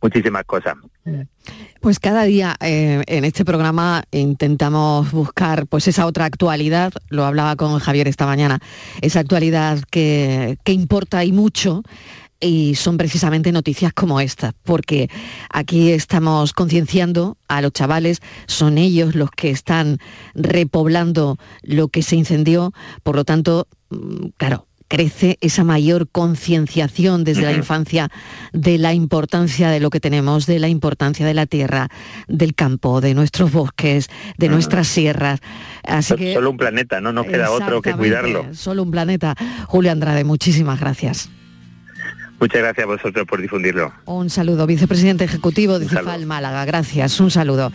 muchísimas 0.00 0.44
cosas. 0.44 0.74
Pues 1.80 1.98
cada 1.98 2.24
día 2.24 2.56
eh, 2.60 3.02
en 3.06 3.24
este 3.24 3.44
programa 3.44 4.04
intentamos 4.12 5.10
buscar 5.10 5.66
pues 5.66 5.88
esa 5.88 6.06
otra 6.06 6.26
actualidad, 6.26 6.92
lo 7.08 7.24
hablaba 7.24 7.56
con 7.56 7.78
Javier 7.78 8.08
esta 8.08 8.26
mañana, 8.26 8.60
esa 9.00 9.20
actualidad 9.20 9.80
que, 9.90 10.58
que 10.64 10.72
importa 10.72 11.24
y 11.24 11.32
mucho 11.32 11.82
y 12.42 12.74
son 12.74 12.98
precisamente 12.98 13.52
noticias 13.52 13.92
como 13.92 14.20
esta, 14.20 14.52
porque 14.64 15.08
aquí 15.48 15.92
estamos 15.92 16.52
concienciando 16.52 17.38
a 17.48 17.62
los 17.62 17.72
chavales, 17.72 18.20
son 18.46 18.78
ellos 18.78 19.14
los 19.14 19.30
que 19.30 19.50
están 19.50 19.98
repoblando 20.34 21.38
lo 21.62 21.88
que 21.88 22.02
se 22.02 22.16
incendió, 22.16 22.72
por 23.04 23.14
lo 23.14 23.24
tanto, 23.24 23.68
mm, 23.90 24.30
claro, 24.36 24.66
crece 24.92 25.38
esa 25.40 25.64
mayor 25.64 26.06
concienciación 26.06 27.24
desde 27.24 27.44
la 27.44 27.52
infancia 27.52 28.10
de 28.52 28.76
la 28.76 28.92
importancia 28.92 29.70
de 29.70 29.80
lo 29.80 29.88
que 29.88 30.00
tenemos, 30.00 30.44
de 30.44 30.58
la 30.58 30.68
importancia 30.68 31.24
de 31.24 31.32
la 31.32 31.46
tierra, 31.46 31.88
del 32.28 32.54
campo, 32.54 33.00
de 33.00 33.14
nuestros 33.14 33.50
bosques, 33.52 34.10
de 34.36 34.50
nuestras 34.50 34.88
sierras. 34.88 35.40
Así 35.82 36.14
que 36.16 36.34
Solo 36.34 36.50
un 36.50 36.58
planeta, 36.58 37.00
¿no? 37.00 37.10
No 37.10 37.24
queda 37.24 37.50
otro 37.50 37.80
que 37.80 37.94
cuidarlo. 37.94 38.52
Solo 38.52 38.82
un 38.82 38.90
planeta. 38.90 39.34
Julio 39.66 39.90
Andrade, 39.92 40.24
muchísimas 40.24 40.78
gracias. 40.78 41.30
Muchas 42.38 42.60
gracias 42.60 42.84
a 42.84 42.86
vosotros 42.86 43.26
por 43.26 43.40
difundirlo. 43.40 43.94
Un 44.04 44.28
saludo, 44.28 44.66
vicepresidente 44.66 45.24
ejecutivo 45.24 45.78
de 45.78 45.88
CIFAL 45.88 46.26
Málaga. 46.26 46.66
Gracias, 46.66 47.18
un 47.18 47.30
saludo. 47.30 47.72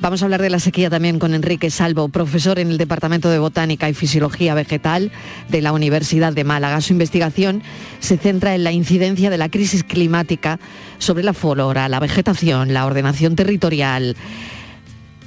Vamos 0.00 0.20
a 0.20 0.26
hablar 0.26 0.42
de 0.42 0.50
la 0.50 0.58
sequía 0.58 0.90
también 0.90 1.18
con 1.18 1.34
Enrique 1.34 1.70
Salvo, 1.70 2.08
profesor 2.08 2.58
en 2.58 2.70
el 2.70 2.78
Departamento 2.78 3.30
de 3.30 3.38
Botánica 3.38 3.88
y 3.88 3.94
Fisiología 3.94 4.54
Vegetal 4.54 5.10
de 5.48 5.62
la 5.62 5.72
Universidad 5.72 6.32
de 6.32 6.44
Málaga. 6.44 6.80
Su 6.82 6.92
investigación 6.92 7.62
se 8.00 8.18
centra 8.18 8.54
en 8.54 8.64
la 8.64 8.72
incidencia 8.72 9.30
de 9.30 9.38
la 9.38 9.48
crisis 9.48 9.82
climática 9.82 10.60
sobre 10.98 11.24
la 11.24 11.32
flora, 11.32 11.88
la 11.88 12.00
vegetación, 12.00 12.74
la 12.74 12.84
ordenación 12.84 13.34
territorial. 13.34 14.16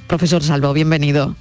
Profesor 0.06 0.42
Salvo, 0.44 0.72
bienvenido. 0.72 1.34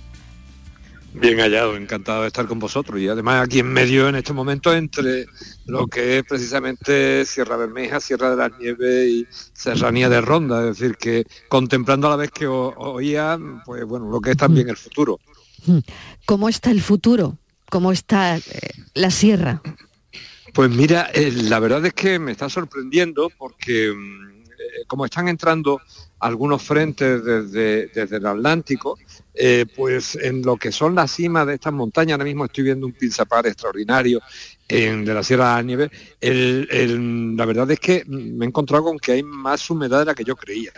Bien 1.19 1.39
hallado, 1.39 1.75
encantado 1.75 2.21
de 2.21 2.27
estar 2.27 2.45
con 2.45 2.59
vosotros 2.59 2.99
y 2.99 3.07
además 3.07 3.43
aquí 3.43 3.59
en 3.59 3.73
medio 3.73 4.07
en 4.07 4.15
este 4.15 4.33
momento 4.33 4.71
entre 4.73 5.25
lo 5.65 5.87
que 5.87 6.19
es 6.19 6.23
precisamente 6.23 7.25
Sierra 7.25 7.57
Bermeja, 7.57 7.99
Sierra 7.99 8.29
de 8.29 8.35
las 8.35 8.59
Nieves 8.59 9.09
y 9.09 9.27
Serranía 9.53 10.09
de 10.09 10.21
Ronda, 10.21 10.69
es 10.69 10.77
decir, 10.77 10.95
que 10.95 11.25
contemplando 11.49 12.07
a 12.07 12.11
la 12.11 12.15
vez 12.17 12.29
que 12.29 12.45
oía, 12.45 13.37
pues 13.65 13.83
bueno, 13.85 14.09
lo 14.09 14.21
que 14.21 14.31
es 14.31 14.37
también 14.37 14.69
el 14.69 14.77
futuro. 14.77 15.19
¿Cómo 16.25 16.49
está 16.49 16.69
el 16.69 16.81
futuro? 16.81 17.37
¿Cómo 17.69 17.91
está 17.91 18.37
eh, 18.37 18.41
la 18.93 19.09
sierra? 19.09 19.61
Pues 20.53 20.69
mira, 20.69 21.09
eh, 21.13 21.31
la 21.31 21.59
verdad 21.59 21.85
es 21.85 21.93
que 21.93 22.19
me 22.19 22.31
está 22.31 22.47
sorprendiendo 22.47 23.29
porque 23.37 23.91
mm, 23.91 24.41
eh, 24.43 24.85
como 24.87 25.05
están 25.05 25.27
entrando 25.27 25.81
algunos 26.19 26.63
frentes 26.63 27.23
desde, 27.23 27.87
desde 27.87 28.17
el 28.17 28.25
Atlántico, 28.25 28.97
eh, 29.39 29.65
pues 29.75 30.15
en 30.15 30.41
lo 30.41 30.57
que 30.57 30.71
son 30.71 30.95
las 30.95 31.11
cimas 31.11 31.45
de 31.47 31.55
estas 31.55 31.73
montañas, 31.73 32.13
ahora 32.13 32.25
mismo 32.25 32.45
estoy 32.45 32.63
viendo 32.65 32.85
un 32.87 32.93
pinzapar 32.93 33.45
extraordinario 33.47 34.19
en, 34.67 35.05
de 35.05 35.13
la 35.13 35.23
Sierra 35.23 35.49
de 35.49 35.55
la 35.55 35.61
Nieve, 35.63 35.91
el- 36.19 36.67
el- 36.71 37.35
la 37.37 37.45
verdad 37.45 37.69
es 37.71 37.79
que 37.79 38.03
me 38.07 38.45
he 38.45 38.47
encontrado 38.47 38.83
con 38.83 38.97
que 38.99 39.13
hay 39.13 39.23
más 39.23 39.69
humedad 39.69 39.99
de 39.99 40.05
la 40.05 40.15
que 40.15 40.23
yo 40.25 40.35
creía. 40.35 40.71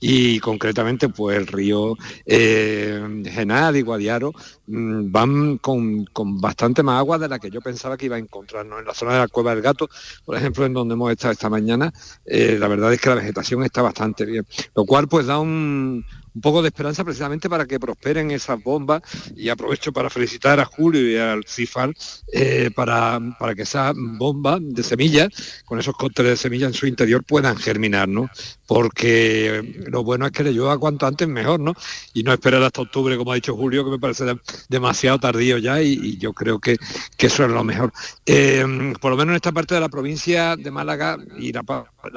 Y 0.00 0.38
concretamente, 0.40 1.08
pues 1.08 1.36
el 1.38 1.46
río 1.46 1.96
eh, 2.26 3.22
Genad 3.24 3.74
y 3.74 3.82
Guadiaro 3.82 4.32
mm, 4.66 5.10
van 5.10 5.58
con, 5.58 6.04
con 6.06 6.40
bastante 6.40 6.82
más 6.82 6.98
agua 6.98 7.18
de 7.18 7.28
la 7.28 7.38
que 7.38 7.50
yo 7.50 7.60
pensaba 7.60 7.96
que 7.96 8.06
iba 8.06 8.16
a 8.16 8.18
encontrar, 8.18 8.66
¿no? 8.66 8.78
En 8.78 8.84
la 8.84 8.94
zona 8.94 9.12
de 9.14 9.18
la 9.20 9.28
Cueva 9.28 9.54
del 9.54 9.62
Gato, 9.62 9.88
por 10.24 10.36
ejemplo, 10.36 10.66
en 10.66 10.74
donde 10.74 10.94
hemos 10.94 11.10
estado 11.10 11.32
esta 11.32 11.48
mañana, 11.48 11.92
eh, 12.24 12.56
la 12.58 12.68
verdad 12.68 12.92
es 12.92 13.00
que 13.00 13.08
la 13.08 13.14
vegetación 13.16 13.62
está 13.64 13.82
bastante 13.82 14.24
bien, 14.24 14.46
lo 14.74 14.84
cual 14.84 15.08
pues 15.08 15.26
da 15.26 15.38
un, 15.38 16.04
un 16.34 16.40
poco 16.40 16.62
de 16.62 16.68
esperanza 16.68 17.04
precisamente 17.04 17.48
para 17.48 17.66
que 17.66 17.78
prosperen 17.78 18.30
esas 18.30 18.62
bombas 18.62 19.02
y 19.36 19.48
aprovecho 19.48 19.92
para 19.92 20.10
felicitar 20.10 20.60
a 20.60 20.64
Julio 20.64 21.10
y 21.10 21.16
al 21.16 21.44
CIFAL 21.46 21.94
eh, 22.32 22.70
para, 22.74 23.20
para 23.38 23.54
que 23.54 23.62
esas 23.62 23.94
bombas 23.96 24.60
de 24.62 24.82
semillas, 24.82 25.28
con 25.64 25.78
esos 25.78 25.96
cócteles 25.96 26.32
de 26.32 26.36
semillas 26.36 26.68
en 26.68 26.74
su 26.74 26.86
interior 26.86 27.24
puedan 27.24 27.56
germinar, 27.56 28.08
¿no? 28.08 28.28
Porque 28.66 29.84
lo 29.90 30.02
bueno 30.02 30.26
es 30.26 30.32
que 30.32 30.44
le 30.44 30.52
llueva 30.52 30.78
cuanto 30.78 31.06
antes 31.06 31.28
mejor, 31.28 31.60
¿no? 31.60 31.74
Y 32.14 32.22
no 32.22 32.32
esperar 32.32 32.62
hasta 32.62 32.80
octubre, 32.82 33.16
como 33.16 33.32
ha 33.32 33.34
dicho 33.34 33.54
Julio, 33.54 33.84
que 33.84 33.90
me 33.90 33.98
parece 33.98 34.24
de- 34.24 34.40
demasiado 34.68 35.18
tardío 35.18 35.58
ya 35.58 35.82
y, 35.82 36.16
yo 36.18 36.32
creo 36.32 36.58
que, 36.58 36.76
que 37.16 37.26
eso 37.26 37.44
es 37.44 37.50
lo 37.50 37.64
mejor. 37.64 37.92
Eh, 38.26 38.92
por 39.00 39.10
lo 39.10 39.16
menos 39.16 39.32
en 39.32 39.36
esta 39.36 39.52
parte 39.52 39.74
de 39.74 39.80
la 39.80 39.88
provincia 39.88 40.56
de 40.56 40.70
Málaga 40.70 41.18
y 41.38 41.52
la, 41.52 41.62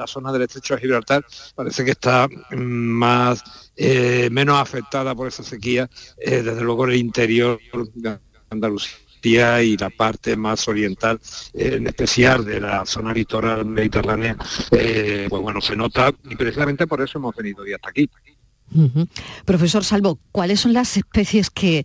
zona 0.06 0.32
del 0.32 0.42
estrecho 0.42 0.74
de 0.74 0.80
Gibraltar 0.80 1.24
parece 1.54 1.84
que 1.84 1.90
está 1.92 2.28
más 2.56 3.65
eh, 3.76 4.28
menos 4.30 4.58
afectada 4.58 5.14
por 5.14 5.28
esa 5.28 5.42
sequía, 5.42 5.88
eh, 6.18 6.42
desde 6.42 6.62
luego 6.62 6.86
el 6.86 6.96
interior 6.96 7.60
de 7.94 8.18
Andalucía 8.50 9.06
y 9.62 9.76
la 9.76 9.90
parte 9.90 10.36
más 10.36 10.68
oriental, 10.68 11.20
eh, 11.52 11.74
en 11.74 11.86
especial 11.86 12.44
de 12.44 12.60
la 12.60 12.86
zona 12.86 13.12
litoral 13.12 13.64
mediterránea, 13.66 14.36
eh, 14.70 15.26
pues 15.28 15.42
bueno, 15.42 15.60
se 15.60 15.74
nota 15.74 16.12
y 16.30 16.36
precisamente 16.36 16.86
por 16.86 17.02
eso 17.02 17.18
hemos 17.18 17.34
venido 17.34 17.62
hoy 17.62 17.72
hasta 17.72 17.90
aquí. 17.90 18.08
Profesor 19.44 19.84
Salvo, 19.84 20.18
¿cuáles 20.32 20.60
son 20.60 20.72
las 20.72 20.96
especies 20.96 21.50
que 21.50 21.84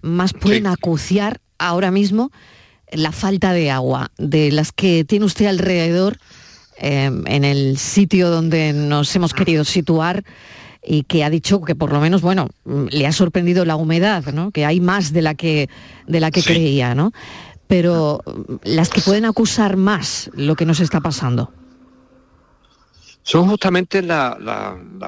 más 0.00 0.32
pueden 0.32 0.66
acuciar 0.66 1.40
ahora 1.58 1.90
mismo 1.90 2.30
la 2.92 3.12
falta 3.12 3.52
de 3.52 3.70
agua 3.70 4.10
de 4.16 4.50
las 4.52 4.72
que 4.72 5.04
tiene 5.04 5.24
usted 5.24 5.46
alrededor 5.46 6.18
eh, 6.76 7.10
en 7.26 7.44
el 7.44 7.78
sitio 7.78 8.30
donde 8.30 8.72
nos 8.72 9.14
hemos 9.14 9.34
querido 9.34 9.64
situar 9.64 10.24
y 10.82 11.04
que 11.04 11.24
ha 11.24 11.30
dicho 11.30 11.60
que 11.62 11.74
por 11.74 11.92
lo 11.92 12.00
menos, 12.00 12.22
bueno, 12.22 12.48
mm, 12.64 12.86
le 12.90 13.06
ha 13.06 13.12
sorprendido 13.12 13.64
la 13.64 13.76
humedad, 13.76 14.24
¿no? 14.32 14.50
Que 14.50 14.64
hay 14.64 14.80
más 14.80 15.12
de 15.12 15.22
la 15.22 15.34
que, 15.34 15.68
de 16.06 16.20
la 16.20 16.30
que 16.30 16.42
creía, 16.42 16.94
¿no? 16.94 17.12
Pero 17.66 18.22
mm, 18.26 18.54
las 18.64 18.88
que 18.88 19.00
pueden 19.00 19.24
acusar 19.24 19.76
más 19.76 20.30
lo 20.34 20.56
que 20.56 20.66
nos 20.66 20.80
está 20.80 21.00
pasando. 21.00 21.52
Son 23.30 23.48
justamente 23.48 24.02
las 24.02 24.34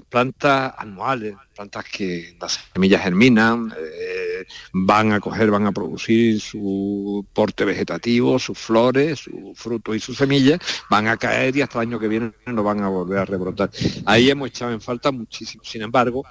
plantas 0.08 0.74
anuales, 0.78 1.34
plantas 1.56 1.84
que 1.86 2.36
las 2.40 2.60
semillas 2.72 3.02
germinan, 3.02 3.74
eh, 3.76 4.46
van 4.72 5.10
a 5.10 5.18
coger, 5.18 5.50
van 5.50 5.66
a 5.66 5.72
producir 5.72 6.40
su 6.40 7.26
porte 7.32 7.64
vegetativo, 7.64 8.38
sus 8.38 8.56
flores, 8.56 9.18
sus 9.18 9.58
frutos 9.58 9.96
y 9.96 9.98
sus 9.98 10.16
semillas, 10.16 10.60
van 10.88 11.08
a 11.08 11.16
caer 11.16 11.56
y 11.56 11.62
hasta 11.62 11.80
el 11.82 11.88
año 11.88 11.98
que 11.98 12.06
viene 12.06 12.32
no 12.46 12.62
van 12.62 12.84
a 12.84 12.88
volver 12.88 13.18
a 13.18 13.24
rebrotar. 13.24 13.72
Ahí 14.06 14.30
hemos 14.30 14.50
echado 14.50 14.70
en 14.70 14.80
falta 14.80 15.10
muchísimo. 15.10 15.64
Sin 15.64 15.82
embargo, 15.82 16.22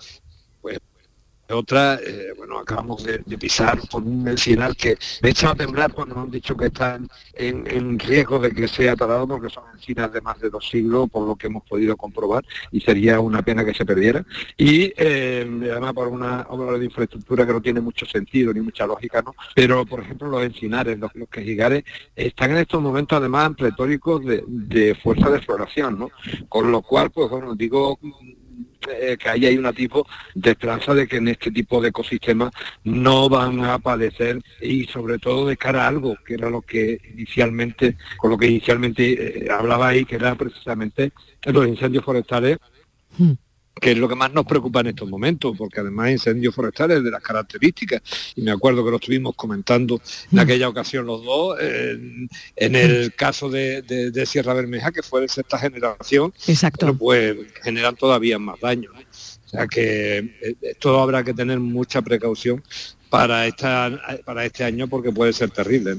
pues 0.61 0.79
otra, 1.51 1.95
eh, 1.95 2.33
bueno, 2.37 2.59
acabamos 2.59 3.03
de, 3.03 3.19
pisar 3.37 3.79
por 3.89 4.03
un 4.03 4.27
encinar 4.27 4.75
que 4.75 4.97
me 5.21 5.29
he 5.29 5.31
echado 5.31 5.53
a 5.53 5.55
temblar 5.55 5.93
cuando 5.93 6.15
nos 6.15 6.25
han 6.25 6.31
dicho 6.31 6.55
que 6.55 6.65
están 6.67 7.09
en, 7.33 7.97
riesgo 7.97 8.39
de 8.39 8.51
que 8.51 8.67
sea 8.67 8.95
talado 8.95 9.27
porque 9.27 9.49
son 9.49 9.63
encinas 9.73 10.11
de 10.11 10.21
más 10.21 10.39
de 10.39 10.49
dos 10.49 10.67
siglos, 10.69 11.09
por 11.09 11.27
lo 11.27 11.35
que 11.35 11.47
hemos 11.47 11.63
podido 11.63 11.97
comprobar, 11.97 12.43
y 12.71 12.81
sería 12.81 13.19
una 13.19 13.41
pena 13.41 13.65
que 13.65 13.73
se 13.73 13.85
perdiera. 13.85 14.23
Y 14.57 14.93
eh, 14.95 15.47
además 15.71 15.93
por 15.93 16.07
una 16.07 16.45
obra 16.49 16.77
de 16.77 16.85
infraestructura 16.85 17.45
que 17.45 17.53
no 17.53 17.61
tiene 17.61 17.81
mucho 17.81 18.05
sentido 18.05 18.53
ni 18.53 18.61
mucha 18.61 18.85
lógica, 18.85 19.21
¿no? 19.21 19.35
Pero, 19.55 19.85
por 19.85 20.01
ejemplo, 20.01 20.29
los 20.29 20.43
encinares, 20.43 20.99
los, 20.99 21.13
los 21.15 21.29
quejigares, 21.29 21.83
están 22.15 22.51
en 22.51 22.57
estos 22.57 22.81
momentos 22.81 23.17
además 23.17 23.51
pletóricos 23.57 24.21
de, 24.25 24.97
fuerza 25.01 25.29
de 25.29 25.37
exploración, 25.37 25.99
¿no? 25.99 26.09
Con 26.49 26.71
lo 26.71 26.81
cual, 26.81 27.11
pues 27.11 27.29
bueno, 27.29 27.55
digo 27.55 27.99
eh, 28.91 29.17
que 29.17 29.29
ahí 29.29 29.45
hay 29.45 29.57
una 29.57 29.73
tipo 29.73 30.07
de 30.33 30.51
esperanza 30.51 30.93
de 30.93 31.07
que 31.07 31.17
en 31.17 31.27
este 31.29 31.51
tipo 31.51 31.81
de 31.81 31.89
ecosistemas 31.89 32.51
no 32.83 33.29
van 33.29 33.63
a 33.63 33.79
padecer 33.79 34.41
y 34.61 34.85
sobre 34.85 35.19
todo 35.19 35.47
de 35.47 35.57
cara 35.57 35.85
a 35.85 35.87
algo 35.87 36.15
que 36.25 36.35
era 36.35 36.49
lo 36.49 36.61
que 36.61 36.99
inicialmente, 37.13 37.97
con 38.17 38.31
lo 38.31 38.37
que 38.37 38.47
inicialmente 38.47 39.45
eh, 39.45 39.51
hablaba 39.51 39.89
ahí, 39.89 40.05
que 40.05 40.15
era 40.15 40.35
precisamente 40.35 41.11
los 41.45 41.67
incendios 41.67 42.03
forestales. 42.03 42.57
Hmm 43.17 43.33
que 43.80 43.91
es 43.91 43.97
lo 43.97 44.07
que 44.09 44.15
más 44.15 44.32
nos 44.34 44.45
preocupa 44.45 44.82
en 44.82 44.88
estos 44.88 45.09
momentos, 45.09 45.55
porque 45.57 45.80
además 45.80 46.11
incendios 46.11 46.53
forestales 46.53 47.03
de 47.03 47.11
las 47.11 47.22
características, 47.22 48.01
y 48.36 48.41
me 48.41 48.51
acuerdo 48.51 48.84
que 48.84 48.91
lo 48.91 48.97
estuvimos 48.97 49.36
comentando 49.36 50.01
en 50.32 50.38
mm. 50.38 50.39
aquella 50.39 50.69
ocasión 50.69 51.05
los 51.05 51.24
dos, 51.24 51.57
en, 51.59 52.76
el 52.76 53.13
caso 53.15 53.49
de, 53.49 54.24
Sierra 54.26 54.53
Bermeja, 54.53 54.91
que 54.91 55.01
fue 55.01 55.22
de 55.22 55.28
sexta 55.28 55.57
generación, 55.57 56.34
Exacto. 56.47 56.95
pues 56.97 57.38
generan 57.63 57.95
todavía 57.95 58.38
más 58.39 58.59
daño. 58.59 58.91
O 58.91 59.49
sea 59.49 59.67
que 59.67 60.17
eh, 60.17 60.55
esto 60.61 61.01
habrá 61.01 61.24
que 61.24 61.34
tener 61.34 61.59
mucha 61.59 62.01
precaución 62.01 62.63
para, 63.09 63.45
esta, 63.45 64.01
para 64.24 64.45
este 64.45 64.63
año 64.63 64.88
porque 64.88 65.11
puede 65.11 65.34
ser 65.34 65.49
terrible. 65.49 65.97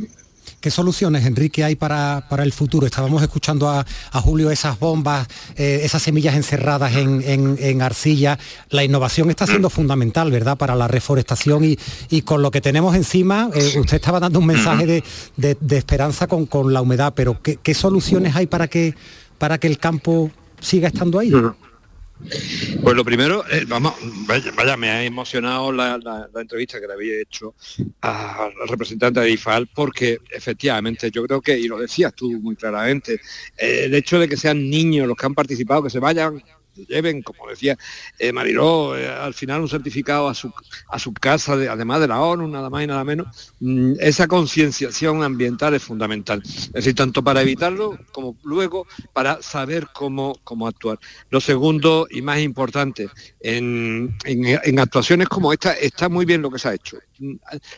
¿Qué 0.62 0.70
soluciones, 0.70 1.26
Enrique, 1.26 1.64
hay 1.64 1.74
para, 1.74 2.22
el 2.38 2.52
futuro? 2.52 2.86
Estábamos 2.86 3.20
escuchando 3.20 3.68
a, 3.68 3.84
Julio 4.12 4.48
esas 4.48 4.78
bombas, 4.78 5.26
eh, 5.56 5.80
esas 5.82 6.02
semillas 6.02 6.36
encerradas 6.36 6.94
en, 6.94 7.82
arcilla. 7.82 8.38
La 8.70 8.84
innovación 8.84 9.28
está 9.28 9.44
siendo 9.44 9.70
fundamental, 9.70 10.30
¿verdad?, 10.30 10.56
para 10.56 10.76
la 10.76 10.86
reforestación 10.86 11.64
y, 12.08 12.22
con 12.22 12.42
lo 12.42 12.52
que 12.52 12.60
tenemos 12.60 12.94
encima, 12.94 13.50
eh, 13.52 13.80
usted 13.80 13.96
estaba 13.96 14.20
dando 14.20 14.38
un 14.38 14.46
mensaje 14.46 15.02
de, 15.36 15.76
esperanza 15.76 16.28
con, 16.28 16.72
la 16.72 16.80
humedad, 16.80 17.12
pero 17.16 17.42
¿qué, 17.42 17.74
soluciones 17.74 18.36
hay 18.36 18.46
para 18.46 18.68
que, 18.68 18.94
para 19.38 19.58
que 19.58 19.66
el 19.66 19.78
campo 19.78 20.30
siga 20.60 20.86
estando 20.86 21.18
ahí? 21.18 21.32
Pues 22.82 22.96
lo 22.96 23.04
primero, 23.04 23.44
eh, 23.50 23.64
vamos, 23.66 23.94
vaya, 24.26 24.76
me 24.76 24.90
ha 24.90 25.04
emocionado 25.04 25.72
la, 25.72 26.28
entrevista 26.34 26.80
que 26.80 26.86
le 26.86 26.92
había 26.94 27.20
hecho 27.20 27.54
al 28.00 28.52
representante 28.68 29.20
de 29.20 29.30
IFAL, 29.30 29.68
porque 29.74 30.18
efectivamente 30.30 31.10
yo 31.10 31.24
creo 31.26 31.40
que, 31.40 31.58
y 31.58 31.68
lo 31.68 31.78
decías 31.78 32.14
tú 32.14 32.30
muy 32.40 32.56
claramente, 32.56 33.20
eh, 33.56 33.84
el 33.84 33.94
hecho 33.94 34.18
de 34.18 34.28
que 34.28 34.36
sean 34.36 34.68
niños 34.68 35.06
los 35.06 35.16
que 35.16 35.26
han 35.26 35.34
participado, 35.34 35.82
que 35.82 35.90
se 35.90 35.98
vayan 35.98 36.42
lleven, 36.74 37.22
como 37.22 37.48
decía 37.48 37.76
eh, 38.18 38.32
eh, 38.32 39.08
al 39.08 39.34
final 39.34 39.60
un 39.60 39.68
certificado 39.68 40.28
a 40.28 40.34
su, 40.34 40.52
a 40.88 40.98
su 40.98 41.12
casa, 41.12 41.56
de, 41.56 41.68
además 41.68 42.00
de 42.00 42.08
la 42.08 42.20
ONU, 42.20 42.48
nada 42.48 42.70
más 42.70 42.84
y 42.84 42.86
nada 42.86 43.04
menos, 43.04 43.52
mm, 43.60 43.94
esa 44.00 44.26
concienciación 44.26 45.22
ambiental 45.22 45.74
es 45.74 45.82
fundamental. 45.82 46.42
Es 46.44 46.72
decir, 46.72 46.94
tanto 46.94 47.22
para 47.22 47.42
evitarlo 47.42 47.98
como 48.12 48.36
luego 48.42 48.86
para 49.12 49.42
saber 49.42 49.88
cómo, 49.92 50.38
cómo 50.44 50.66
actuar. 50.66 50.98
Lo 51.30 51.40
segundo 51.40 52.06
y 52.10 52.22
más 52.22 52.40
importante, 52.40 53.08
en, 53.40 54.16
actuaciones 54.78 55.28
como 55.28 55.52
esta 55.52 55.72
está 55.74 56.08
muy 56.08 56.24
bien 56.24 56.42
lo 56.42 56.50
que 56.50 56.58
se 56.58 56.68
ha 56.68 56.74
hecho. 56.74 56.98
Mm, 57.18 57.34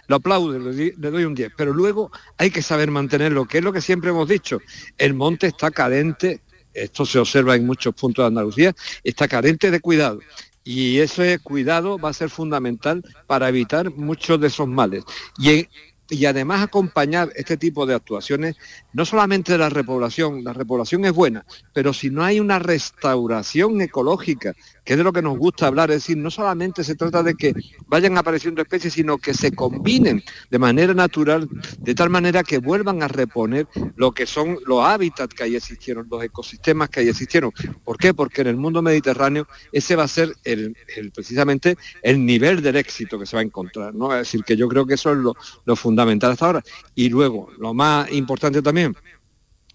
lo 0.08 0.16
aplaudo, 0.16 0.58
le, 0.58 0.94
le 0.96 1.10
doy 1.10 1.24
un 1.24 1.34
10, 1.34 1.52
pero 1.56 1.72
luego 1.72 2.10
hay 2.38 2.50
que 2.50 2.62
saber 2.62 2.90
mantenerlo, 2.90 3.46
que 3.46 3.58
es 3.58 3.64
lo 3.64 3.72
que 3.72 3.80
siempre 3.80 4.10
hemos 4.10 4.28
dicho. 4.28 4.60
El 4.98 5.14
monte 5.14 5.48
está 5.48 5.70
cadente 5.70 6.43
esto 6.74 7.06
se 7.06 7.18
observa 7.18 7.54
en 7.54 7.66
muchos 7.66 7.94
puntos 7.94 8.24
de 8.24 8.26
Andalucía, 8.28 8.74
está 9.02 9.28
carente 9.28 9.70
de 9.70 9.80
cuidado. 9.80 10.20
Y 10.64 10.98
ese 10.98 11.38
cuidado 11.38 11.98
va 11.98 12.08
a 12.10 12.14
ser 12.14 12.30
fundamental 12.30 13.02
para 13.26 13.48
evitar 13.48 13.94
muchos 13.94 14.40
de 14.40 14.46
esos 14.46 14.66
males. 14.66 15.04
Y, 15.38 15.68
y 16.08 16.24
además 16.26 16.62
acompañar 16.62 17.30
este 17.36 17.56
tipo 17.56 17.86
de 17.86 17.94
actuaciones, 17.94 18.56
no 18.92 19.04
solamente 19.04 19.52
de 19.52 19.58
la 19.58 19.68
repoblación, 19.68 20.42
la 20.42 20.52
repoblación 20.52 21.04
es 21.04 21.12
buena, 21.12 21.44
pero 21.72 21.92
si 21.92 22.10
no 22.10 22.24
hay 22.24 22.40
una 22.40 22.58
restauración 22.58 23.80
ecológica 23.80 24.54
que 24.84 24.92
es 24.92 24.98
de 24.98 25.04
lo 25.04 25.12
que 25.12 25.22
nos 25.22 25.38
gusta 25.38 25.66
hablar, 25.66 25.90
es 25.90 25.96
decir, 25.96 26.16
no 26.16 26.30
solamente 26.30 26.84
se 26.84 26.94
trata 26.94 27.22
de 27.22 27.34
que 27.34 27.54
vayan 27.86 28.18
apareciendo 28.18 28.60
especies, 28.60 28.92
sino 28.92 29.18
que 29.18 29.32
se 29.32 29.52
combinen 29.52 30.22
de 30.50 30.58
manera 30.58 30.92
natural, 30.92 31.48
de 31.78 31.94
tal 31.94 32.10
manera 32.10 32.42
que 32.42 32.58
vuelvan 32.58 33.02
a 33.02 33.08
reponer 33.08 33.66
lo 33.96 34.12
que 34.12 34.26
son 34.26 34.58
los 34.66 34.84
hábitats 34.84 35.34
que 35.34 35.44
ahí 35.44 35.56
existieron, 35.56 36.06
los 36.10 36.22
ecosistemas 36.22 36.90
que 36.90 37.00
ahí 37.00 37.08
existieron. 37.08 37.52
¿Por 37.82 37.96
qué? 37.96 38.12
Porque 38.12 38.42
en 38.42 38.48
el 38.48 38.56
mundo 38.56 38.82
mediterráneo 38.82 39.46
ese 39.72 39.96
va 39.96 40.04
a 40.04 40.08
ser 40.08 40.34
el, 40.44 40.76
precisamente 41.14 41.76
el 42.02 42.24
nivel 42.24 42.62
del 42.62 42.76
éxito 42.76 43.18
que 43.18 43.26
se 43.26 43.36
va 43.36 43.40
a 43.40 43.44
encontrar, 43.44 43.94
¿no? 43.94 44.12
Es 44.12 44.18
decir, 44.18 44.44
que 44.44 44.56
yo 44.56 44.68
creo 44.68 44.86
que 44.86 44.94
eso 44.94 45.12
es 45.12 45.18
lo, 45.18 45.34
lo 45.64 45.76
fundamental 45.76 46.32
hasta 46.32 46.46
ahora. 46.46 46.64
Y 46.94 47.08
luego, 47.08 47.48
lo 47.58 47.72
más 47.72 48.10
importante 48.12 48.60
también, 48.60 48.94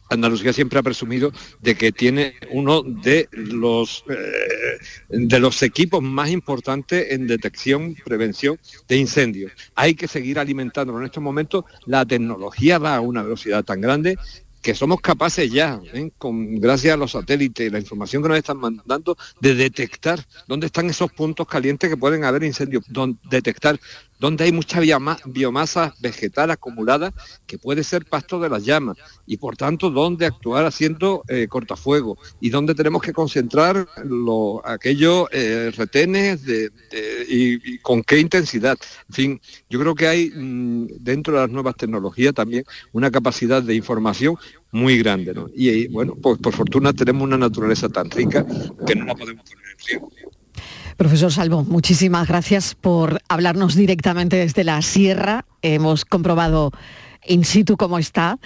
Andalucía 0.10 0.54
siempre 0.54 0.80
ha 0.80 0.84
presumido 0.84 1.32
de 1.62 1.76
que 1.76 1.92
tiene 1.92 2.34
uno 2.52 2.82
de 2.82 3.30
los, 3.32 4.04
eh, 4.10 4.80
de 5.10 5.40
los 5.40 5.62
equipos 5.62 6.02
más 6.02 6.30
importantes 6.30 7.12
en 7.12 7.28
detección, 7.28 7.96
prevención 8.04 8.60
de 8.88 8.98
incendios. 8.98 9.52
Hay 9.76 9.96
que 9.96 10.08
seguir 10.08 10.40
alimentándolo. 10.40 11.00
En 11.00 11.06
estos 11.06 11.24
momentos 11.24 11.66
la 11.86 12.06
tecnología 12.06 12.80
va 12.80 12.96
a 12.96 13.02
una 13.02 13.24
velocidad 13.24 13.64
tan 13.64 13.82
grande 13.82 14.18
que 14.62 14.76
somos 14.76 15.00
capaces 15.00 15.52
ya, 15.52 15.80
¿eh? 15.94 16.12
con, 16.18 16.60
gracias 16.60 16.94
a 16.94 16.98
los 16.98 17.12
satélites 17.12 17.68
y 17.68 17.70
la 17.70 17.80
información 17.80 18.22
que 18.22 18.30
nos 18.30 18.38
están 18.38 18.58
mandando, 18.58 19.18
de 19.40 19.56
detectar 19.56 20.26
dónde 20.48 20.68
están 20.68 20.90
esos 20.90 21.12
puntos 21.12 21.48
calientes 21.48 21.90
que 21.90 21.98
pueden 21.98 22.26
haber 22.26 22.44
incendios, 22.44 22.84
detectar 23.30 23.80
donde 24.20 24.44
hay 24.44 24.52
mucha 24.52 24.80
biomasa 25.26 25.96
vegetal 26.00 26.52
acumulada 26.52 27.14
que 27.48 27.58
puede 27.58 27.84
ser 27.84 28.06
pasto 28.06 28.40
de 28.40 28.50
las 28.50 28.66
llamas 28.66 28.98
y 29.26 29.38
por 29.38 29.58
tanto 29.58 29.90
donde 29.90 30.26
actuar 30.26 30.66
haciendo 30.66 31.24
eh, 31.28 31.48
cortafuego 31.48 32.18
y 32.40 32.50
donde 32.50 32.76
tenemos 32.76 33.02
que 33.02 33.14
concentrar 33.14 33.88
aquellos 34.66 35.28
eh, 35.32 35.72
retenes 35.76 36.42
y, 37.28 37.80
con 37.80 38.04
qué 38.04 38.20
intensidad. 38.20 38.78
En 39.10 39.16
fin, 39.16 39.42
yo 39.70 39.80
creo 39.80 39.96
que 39.96 40.08
hay 40.08 40.30
mm, 40.30 40.88
dentro 41.00 41.34
de 41.34 41.42
las 41.42 41.50
nuevas 41.50 41.76
tecnologías 41.76 42.34
también 42.34 42.66
una 42.92 43.10
capacidad 43.10 43.64
de 43.64 43.76
información 43.76 44.36
muy 44.72 44.98
grande. 45.00 45.34
Y, 45.56 45.88
bueno, 45.88 46.16
pues 46.16 46.40
por 46.40 46.54
fortuna 46.54 46.94
tenemos 46.94 47.24
una 47.24 47.38
naturaleza 47.38 47.90
tan 47.90 48.10
rica 48.10 48.46
que 48.86 48.96
no 48.96 49.06
la 49.06 49.16
podemos 49.16 49.44
poner 49.50 49.66
en 49.72 49.86
riesgo. 49.86 50.39
Profesor 51.00 51.32
Salvo, 51.32 51.64
muchísimas 51.64 52.28
gracias 52.28 52.76
por 52.76 53.22
hablarnos 53.30 53.74
directamente 53.74 54.36
desde 54.36 54.66
la 54.66 54.82
sierra. 54.82 55.46
Hemos 55.62 56.04
comprobado 56.04 56.74
in 57.26 57.46
situ 57.46 57.78
cómo 57.78 58.00
está 58.00 58.38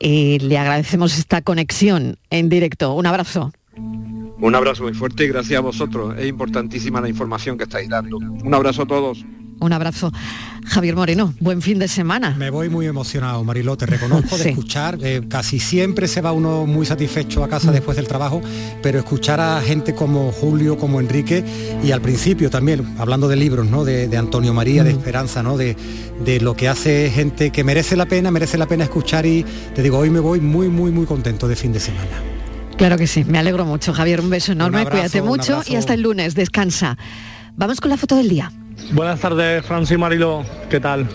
y 0.00 0.38
le 0.38 0.56
agradecemos 0.56 1.18
esta 1.18 1.42
conexión 1.42 2.16
en 2.30 2.48
directo. 2.48 2.94
Un 2.94 3.04
abrazo. 3.04 3.52
Un 3.76 4.54
abrazo 4.54 4.84
muy 4.84 4.94
fuerte 4.94 5.24
y 5.24 5.28
gracias 5.28 5.58
a 5.58 5.60
vosotros. 5.60 6.16
Es 6.16 6.26
importantísima 6.26 7.02
la 7.02 7.10
información 7.10 7.58
que 7.58 7.64
estáis 7.64 7.90
dando. 7.90 8.16
Un 8.16 8.54
abrazo 8.54 8.84
a 8.84 8.86
todos. 8.86 9.26
Un 9.60 9.72
abrazo. 9.72 10.12
Javier 10.64 10.94
Moreno, 10.94 11.34
buen 11.40 11.62
fin 11.62 11.78
de 11.78 11.88
semana. 11.88 12.34
Me 12.36 12.50
voy 12.50 12.68
muy 12.68 12.86
emocionado, 12.86 13.42
Mariló, 13.42 13.76
te 13.76 13.86
reconozco 13.86 14.36
de 14.36 14.50
escuchar. 14.50 14.98
Eh, 15.02 15.22
casi 15.28 15.58
siempre 15.58 16.06
se 16.08 16.20
va 16.20 16.32
uno 16.32 16.66
muy 16.66 16.84
satisfecho 16.84 17.42
a 17.42 17.48
casa 17.48 17.72
después 17.72 17.96
del 17.96 18.06
trabajo, 18.06 18.42
pero 18.82 18.98
escuchar 18.98 19.40
a 19.40 19.60
gente 19.62 19.94
como 19.94 20.30
Julio, 20.30 20.76
como 20.76 21.00
Enrique, 21.00 21.44
y 21.82 21.90
al 21.92 22.02
principio 22.02 22.50
también, 22.50 22.94
hablando 22.98 23.28
de 23.28 23.36
libros, 23.36 23.66
¿no? 23.66 23.84
De, 23.84 24.16
Antonio 24.18 24.52
María, 24.52 24.84
de 24.84 24.90
Esperanza, 24.90 25.42
¿no? 25.42 25.56
De, 25.56 25.76
de 26.24 26.40
lo 26.40 26.54
que 26.54 26.68
hace 26.68 27.10
gente 27.10 27.50
que 27.50 27.64
merece 27.64 27.96
la 27.96 28.06
pena, 28.06 28.30
merece 28.30 28.58
la 28.58 28.66
pena 28.66 28.84
escuchar 28.84 29.24
y 29.26 29.44
te 29.74 29.82
digo, 29.82 29.98
hoy 29.98 30.10
me 30.10 30.20
voy 30.20 30.40
muy, 30.40 30.68
muy, 30.68 30.90
muy 30.90 31.06
contento 31.06 31.48
de 31.48 31.56
fin 31.56 31.72
de 31.72 31.80
semana. 31.80 32.10
Claro 32.76 32.96
que 32.96 33.06
sí, 33.06 33.24
me 33.24 33.38
alegro 33.38 33.64
mucho, 33.64 33.92
Javier. 33.92 34.20
Un 34.20 34.30
beso 34.30 34.52
enorme, 34.52 34.82
abrazo, 34.82 34.98
cuídate 34.98 35.22
mucho 35.22 35.62
y 35.66 35.76
hasta 35.76 35.94
el 35.94 36.02
lunes, 36.02 36.34
descansa. 36.34 36.96
Vamos 37.56 37.80
con 37.80 37.90
la 37.90 37.96
foto 37.96 38.16
del 38.16 38.28
día. 38.28 38.52
Buenas 38.92 39.20
tardes, 39.20 39.64
Francis 39.66 39.98
Marilo. 39.98 40.44
¿Qué 40.70 40.80
tal? 40.80 41.06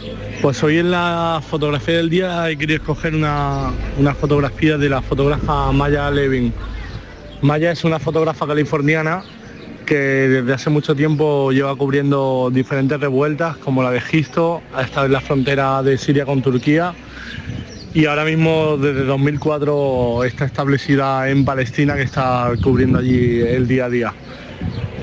Pues 0.41 0.63
hoy 0.63 0.77
en 0.77 0.91
la 0.91 1.41
fotografía 1.47 1.97
del 1.97 2.09
día 2.09 2.49
he 2.49 2.57
querido 2.57 2.77
escoger 2.77 3.15
una, 3.15 3.71
una 3.97 4.13
fotografía 4.13 4.77
de 4.77 4.89
la 4.89 5.01
fotógrafa 5.01 5.71
Maya 5.71 6.11
Levin. 6.11 6.53
Maya 7.41 7.71
es 7.71 7.83
una 7.83 7.99
fotógrafa 7.99 8.45
californiana 8.45 9.23
que 9.85 9.95
desde 9.95 10.53
hace 10.53 10.69
mucho 10.69 10.95
tiempo 10.95 11.51
lleva 11.51 11.75
cubriendo 11.75 12.49
diferentes 12.53 12.99
revueltas, 12.99 13.57
como 13.57 13.81
la 13.81 13.91
de 13.91 14.01
Gisto, 14.01 14.61
ha 14.75 14.83
estado 14.83 15.07
en 15.07 15.13
la 15.13 15.21
frontera 15.21 15.81
de 15.81 15.97
Siria 15.97 16.25
con 16.25 16.41
Turquía 16.41 16.93
y 17.93 18.05
ahora 18.05 18.25
mismo 18.25 18.77
desde 18.77 19.03
2004 19.03 20.23
está 20.23 20.45
establecida 20.45 21.29
en 21.29 21.45
Palestina, 21.45 21.95
que 21.95 22.01
está 22.01 22.51
cubriendo 22.61 22.99
allí 22.99 23.41
el 23.41 23.67
día 23.67 23.85
a 23.85 23.89
día. 23.89 24.13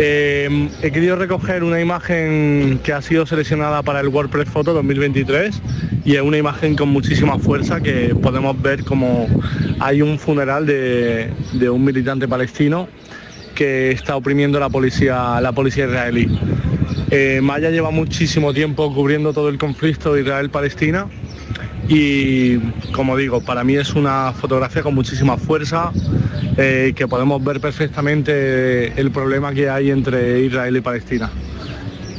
Eh, 0.03 0.71
he 0.81 0.91
querido 0.93 1.15
recoger 1.15 1.63
una 1.63 1.79
imagen 1.79 2.81
que 2.83 2.95
ha 2.95 3.03
sido 3.03 3.27
seleccionada 3.27 3.83
para 3.83 4.01
el 4.01 4.09
WordPress 4.09 4.49
Photo 4.49 4.73
2023 4.73 5.61
y 6.07 6.17
es 6.17 6.23
una 6.23 6.39
imagen 6.39 6.75
con 6.75 6.89
muchísima 6.89 7.39
fuerza 7.39 7.83
que 7.83 8.15
podemos 8.15 8.61
ver 8.63 8.83
como 8.83 9.29
hay 9.79 10.01
un 10.01 10.19
funeral 10.19 10.65
de, 10.65 11.31
de 11.53 11.69
un 11.69 11.85
militante 11.85 12.27
palestino 12.27 12.89
que 13.55 13.91
está 13.91 14.17
oprimiendo 14.17 14.59
la 14.59 14.71
policía, 14.71 15.39
la 15.43 15.53
policía 15.53 15.85
israelí. 15.85 16.29
Eh, 17.11 17.41
Maya 17.43 17.69
lleva 17.69 17.91
muchísimo 17.91 18.55
tiempo 18.55 18.95
cubriendo 18.95 19.35
todo 19.35 19.51
el 19.51 19.59
conflicto 19.59 20.17
Israel-Palestina 20.17 21.09
y 21.93 22.59
como 22.93 23.17
digo, 23.17 23.41
para 23.41 23.65
mí 23.65 23.75
es 23.75 23.95
una 23.95 24.33
fotografía 24.33 24.83
con 24.83 24.95
muchísima 24.95 25.37
fuerza, 25.37 25.91
eh, 26.57 26.93
que 26.95 27.09
podemos 27.09 27.43
ver 27.43 27.61
perfectamente 27.61 28.99
el 29.01 29.11
problema 29.11 29.53
que 29.53 29.69
hay 29.69 29.91
entre 29.91 30.41
Israel 30.45 30.77
y 30.77 30.81
Palestina. 30.81 31.31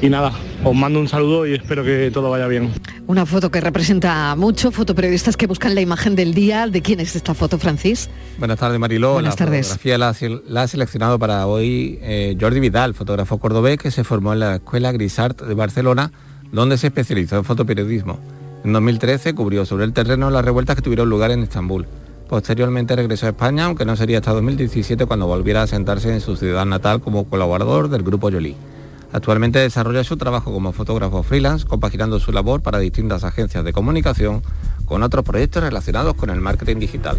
Y 0.01 0.09
nada, 0.09 0.33
os 0.63 0.75
mando 0.75 0.99
un 0.99 1.07
saludo 1.07 1.45
y 1.47 1.53
espero 1.53 1.83
que 1.85 2.09
todo 2.11 2.29
vaya 2.31 2.47
bien. 2.47 2.69
Una 3.07 3.25
foto 3.25 3.49
que 3.51 3.61
representa 3.61 4.35
mucho, 4.35 4.71
fotoperiodistas 4.71 5.37
que 5.37 5.47
buscan 5.47 5.73
la 5.75 5.81
imagen 5.81 6.15
del 6.15 6.33
día. 6.33 6.67
¿De 6.67 6.81
quién 6.81 6.99
es 6.99 7.15
esta 7.15 7.33
foto, 7.33 7.57
Francis? 7.57 8.09
Buenas 8.39 8.57
tardes, 8.59 8.79
Mariló. 8.79 9.13
Buenas 9.13 9.33
la 9.39 9.45
tardes. 9.45 9.67
fotografía 9.67 9.97
la, 9.97 10.09
ha- 10.09 10.41
la 10.49 10.61
ha 10.63 10.67
seleccionado 10.67 11.17
para 11.19 11.45
hoy 11.47 11.99
eh, 12.01 12.35
Jordi 12.39 12.59
Vidal, 12.59 12.93
fotógrafo 12.95 13.37
cordobés 13.37 13.77
que 13.77 13.91
se 13.91 14.03
formó 14.03 14.33
en 14.33 14.39
la 14.39 14.55
Escuela 14.55 14.91
Grisart 14.91 15.41
de 15.43 15.53
Barcelona, 15.53 16.11
donde 16.51 16.77
se 16.77 16.87
especializó 16.87 17.37
en 17.37 17.43
fotoperiodismo. 17.45 18.19
En 18.63 18.73
2013 18.73 19.33
cubrió 19.33 19.65
sobre 19.65 19.85
el 19.85 19.93
terreno 19.93 20.29
las 20.29 20.45
revueltas 20.45 20.75
que 20.75 20.83
tuvieron 20.83 21.09
lugar 21.09 21.31
en 21.31 21.43
Estambul. 21.43 21.87
Posteriormente 22.29 22.95
regresó 22.95 23.25
a 23.25 23.29
España, 23.29 23.65
aunque 23.65 23.85
no 23.85 23.95
sería 23.95 24.19
hasta 24.19 24.31
2017 24.31 25.05
cuando 25.05 25.27
volviera 25.27 25.63
a 25.63 25.67
sentarse 25.67 26.13
en 26.13 26.21
su 26.21 26.35
ciudad 26.35 26.65
natal 26.65 27.01
como 27.01 27.25
colaborador 27.25 27.89
del 27.89 28.03
grupo 28.03 28.31
Jolie. 28.31 28.55
Actualmente 29.11 29.59
desarrolla 29.59 30.03
su 30.03 30.15
trabajo 30.15 30.53
como 30.53 30.71
fotógrafo 30.71 31.23
freelance, 31.23 31.65
compaginando 31.65 32.19
su 32.19 32.31
labor 32.31 32.61
para 32.61 32.79
distintas 32.79 33.23
agencias 33.23 33.65
de 33.65 33.73
comunicación 33.73 34.43
con 34.85 35.03
otros 35.03 35.25
proyectos 35.25 35.63
relacionados 35.63 36.13
con 36.13 36.29
el 36.29 36.39
marketing 36.39 36.77
digital. 36.77 37.17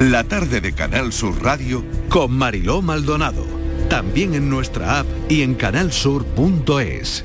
La 0.00 0.24
tarde 0.24 0.60
de 0.60 0.72
Canal 0.72 1.12
Sur 1.12 1.42
Radio 1.42 1.82
con 2.08 2.32
Mariló 2.32 2.82
Maldonado. 2.82 3.44
También 3.88 4.34
en 4.34 4.50
nuestra 4.50 5.00
app 5.00 5.06
y 5.28 5.42
en 5.42 5.54
canalsur.es. 5.54 7.24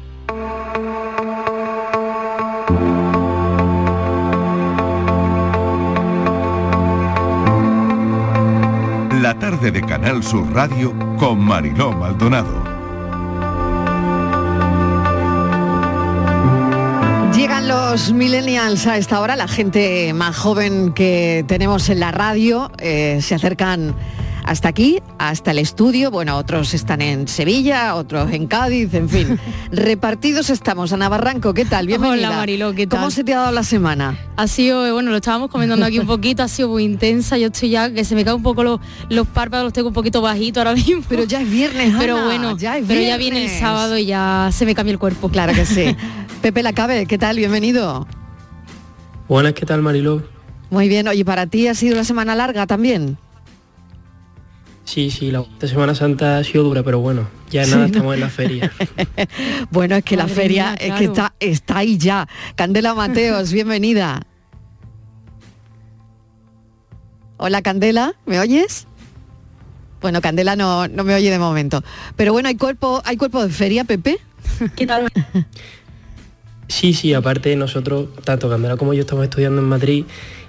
Tarde 9.41 9.71
de 9.71 9.81
Canal 9.81 10.21
Sur 10.21 10.53
Radio 10.53 10.93
con 11.17 11.39
Mariló 11.39 11.91
Maldonado. 11.93 12.63
Llegan 17.35 17.67
los 17.67 18.13
millennials 18.13 18.85
a 18.85 18.97
esta 18.97 19.19
hora, 19.19 19.35
la 19.35 19.47
gente 19.47 20.13
más 20.13 20.37
joven 20.37 20.93
que 20.93 21.43
tenemos 21.47 21.89
en 21.89 21.99
la 21.99 22.11
radio, 22.11 22.71
eh, 22.77 23.17
se 23.23 23.33
acercan 23.33 23.95
hasta 24.51 24.67
aquí, 24.67 25.01
hasta 25.17 25.51
el 25.51 25.59
estudio, 25.59 26.11
bueno, 26.11 26.35
otros 26.35 26.73
están 26.73 27.01
en 27.01 27.29
Sevilla, 27.29 27.95
otros 27.95 28.33
en 28.33 28.47
Cádiz, 28.47 28.93
en 28.93 29.07
fin, 29.07 29.39
repartidos 29.71 30.49
estamos. 30.49 30.91
Ana 30.91 31.07
Barranco, 31.07 31.53
¿qué 31.53 31.63
tal? 31.63 31.87
Bienvenida. 31.87 32.27
Hola, 32.27 32.37
Mariló, 32.37 32.73
¿qué 32.73 32.85
tal? 32.85 32.99
¿Cómo 32.99 33.11
se 33.11 33.23
te 33.23 33.33
ha 33.33 33.39
dado 33.39 33.53
la 33.53 33.63
semana? 33.63 34.19
Ha 34.35 34.47
sido, 34.47 34.85
eh, 34.85 34.91
bueno, 34.91 35.11
lo 35.11 35.15
estábamos 35.15 35.49
comentando 35.49 35.85
aquí 35.85 35.99
un 35.99 36.05
poquito, 36.05 36.43
ha 36.43 36.49
sido 36.49 36.67
muy 36.67 36.83
intensa, 36.83 37.37
yo 37.37 37.47
estoy 37.47 37.69
ya, 37.69 37.93
que 37.93 38.03
se 38.03 38.13
me 38.13 38.25
caen 38.25 38.35
un 38.35 38.43
poco 38.43 38.65
los, 38.65 38.81
los 39.07 39.25
párpados, 39.25 39.63
los 39.63 39.71
tengo 39.71 39.87
un 39.87 39.93
poquito 39.93 40.21
bajitos 40.21 40.57
ahora 40.57 40.73
mismo. 40.75 41.01
Pero 41.07 41.23
ya 41.23 41.39
es 41.39 41.49
viernes, 41.49 41.95
Pero 41.99 42.21
bueno, 42.25 42.57
ya 42.57 42.77
es 42.77 42.83
pero 42.85 42.99
ya 42.99 43.15
viene 43.15 43.45
el 43.45 43.57
sábado 43.57 43.97
y 43.97 44.05
ya 44.07 44.49
se 44.51 44.65
me 44.65 44.75
cambia 44.75 44.91
el 44.91 44.99
cuerpo. 44.99 45.29
Claro 45.29 45.53
que 45.53 45.65
sí. 45.65 45.95
Pepe 46.41 46.61
Lacabe, 46.61 47.05
¿qué 47.05 47.17
tal? 47.17 47.37
Bienvenido. 47.37 48.05
Buenas, 49.29 49.53
¿qué 49.53 49.65
tal 49.65 49.81
Mariló? 49.81 50.23
Muy 50.69 50.89
bien, 50.89 51.07
oye, 51.07 51.23
para 51.23 51.47
ti 51.47 51.69
ha 51.69 51.73
sido 51.73 51.93
una 51.93 52.03
semana 52.03 52.35
larga 52.35 52.67
también. 52.67 53.17
Sí, 54.91 55.09
sí, 55.09 55.31
la 55.31 55.39
esta 55.39 55.69
Semana 55.69 55.95
Santa 55.95 56.37
ha 56.37 56.43
sido 56.43 56.65
dura, 56.65 56.83
pero 56.83 56.99
bueno, 56.99 57.29
ya 57.49 57.63
Sí, 57.63 57.71
nada, 57.71 57.83
¿no? 57.83 57.85
estamos 57.85 58.13
en 58.13 58.19
la 58.19 58.29
feria. 58.29 58.71
Bueno, 59.71 59.95
es 59.95 60.03
que 60.03 60.17
la 60.17 60.27
feria 60.27 60.71
mía, 60.71 60.75
es 60.81 60.93
que 60.95 61.05
está, 61.05 61.33
está 61.39 61.77
ahí 61.77 61.97
ya. 61.97 62.27
Candela 62.55 62.93
Mateos, 62.93 63.53
bienvenida. 63.53 64.27
Hola 67.37 67.61
Candela, 67.61 68.15
¿me 68.25 68.37
oyes? 68.41 68.85
Bueno, 70.01 70.19
Candela 70.19 70.57
no, 70.57 70.89
no 70.89 71.05
me 71.05 71.15
oye 71.15 71.31
de 71.31 71.39
momento. 71.39 71.81
Pero 72.17 72.33
bueno, 72.33 72.49
¿hay 72.49 72.55
cuerpo, 72.55 73.01
¿hay 73.05 73.15
cuerpo 73.15 73.41
de 73.41 73.49
feria, 73.49 73.85
Pepe? 73.85 74.19
¿Qué 74.75 74.85
tal? 74.85 75.07
Sí, 76.67 76.93
sí, 76.93 77.13
aparte 77.13 77.55
nosotros, 77.55 78.09
tanto 78.25 78.49
Candela 78.49 78.75
como 78.75 78.93
yo 78.93 79.01
estamos 79.01 79.23
estudiando 79.23 79.61
en 79.61 79.69
Madrid 79.69 80.03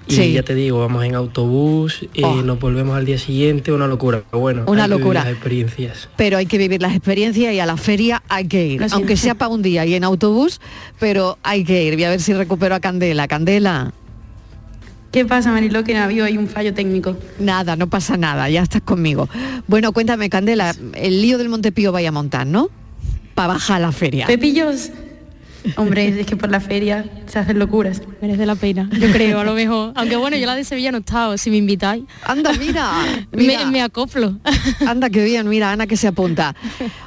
y 0.07 0.13
Sí. 0.13 0.33
ya 0.33 0.43
te 0.43 0.53
digo, 0.55 0.79
vamos 0.79 1.03
en 1.05 1.15
autobús, 1.15 2.05
y 2.13 2.23
Oh. 2.23 2.41
nos 2.41 2.59
volvemos 2.59 2.95
al 2.97 3.05
día 3.05 3.17
siguiente, 3.17 3.71
una 3.71 3.87
locura. 3.87 4.23
Pero 4.29 4.39
bueno, 4.41 4.63
Una 4.67 4.83
hay 4.83 4.89
que 4.89 4.93
vivir 4.95 4.99
locura. 5.05 5.23
las 5.23 5.31
experiencias. 5.33 6.09
Pero 6.17 6.37
hay 6.37 6.45
que 6.45 6.57
vivir 6.57 6.81
las 6.81 6.93
experiencias 6.95 7.53
y 7.53 7.59
a 7.59 7.65
la 7.65 7.77
feria 7.77 8.21
hay 8.29 8.47
que 8.47 8.65
ir, 8.67 8.85
aunque 8.91 9.15
sea 9.17 9.35
para 9.35 9.49
un 9.49 9.61
día 9.61 9.85
y 9.85 9.95
en 9.95 10.03
autobús, 10.03 10.59
pero 10.99 11.37
hay 11.43 11.63
que 11.63 11.83
ir. 11.83 11.93
Voy 11.95 12.03
a 12.03 12.09
ver 12.09 12.21
si 12.21 12.33
recupero 12.33 12.75
a 12.75 12.79
Candela. 12.79 13.27
Candela. 13.27 13.93
¿Qué 15.11 15.25
pasa, 15.25 15.51
Mariló? 15.51 15.83
Que 15.83 15.95
ha 15.95 16.05
habido 16.05 16.25
ahí 16.25 16.37
un 16.39 16.47
fallo 16.47 16.73
técnico. 16.73 17.15
Nada, 17.39 17.75
no 17.75 17.87
pasa 17.87 18.17
nada, 18.17 18.49
ya 18.49 18.63
estás 18.63 18.81
conmigo. 18.81 19.29
Bueno, 19.67 19.91
cuéntame, 19.93 20.27
Candela, 20.29 20.75
el 20.95 21.21
lío 21.21 21.37
del 21.37 21.49
Montepío 21.49 21.91
vaya 21.91 22.09
a 22.09 22.11
montar, 22.11 22.47
¿no? 22.47 22.69
Para 23.35 23.49
bajar 23.53 23.81
la 23.81 23.91
feria. 23.91 24.25
Pepillos. 24.25 24.89
Hombre, 25.75 26.19
es 26.19 26.25
que 26.25 26.35
por 26.35 26.49
la 26.51 26.59
feria 26.59 27.05
se 27.25 27.39
hacen 27.39 27.59
locuras. 27.59 28.01
Merece 28.21 28.45
la 28.45 28.55
pena, 28.55 28.89
yo 28.99 29.11
creo, 29.11 29.39
a 29.39 29.43
lo 29.43 29.53
mejor. 29.53 29.93
Aunque 29.95 30.15
bueno, 30.15 30.37
yo 30.37 30.45
la 30.45 30.55
de 30.55 30.63
Sevilla 30.63 30.91
no 30.91 30.97
he 30.97 31.01
estado, 31.01 31.37
si 31.37 31.49
me 31.49 31.57
invitáis. 31.57 32.03
Anda, 32.25 32.53
mira, 32.53 32.91
me, 33.31 33.65
me 33.65 33.81
acoplo. 33.81 34.37
Anda, 34.87 35.09
qué 35.09 35.23
bien, 35.23 35.47
mira, 35.47 35.71
Ana 35.71 35.87
que 35.87 35.97
se 35.97 36.07
apunta. 36.07 36.55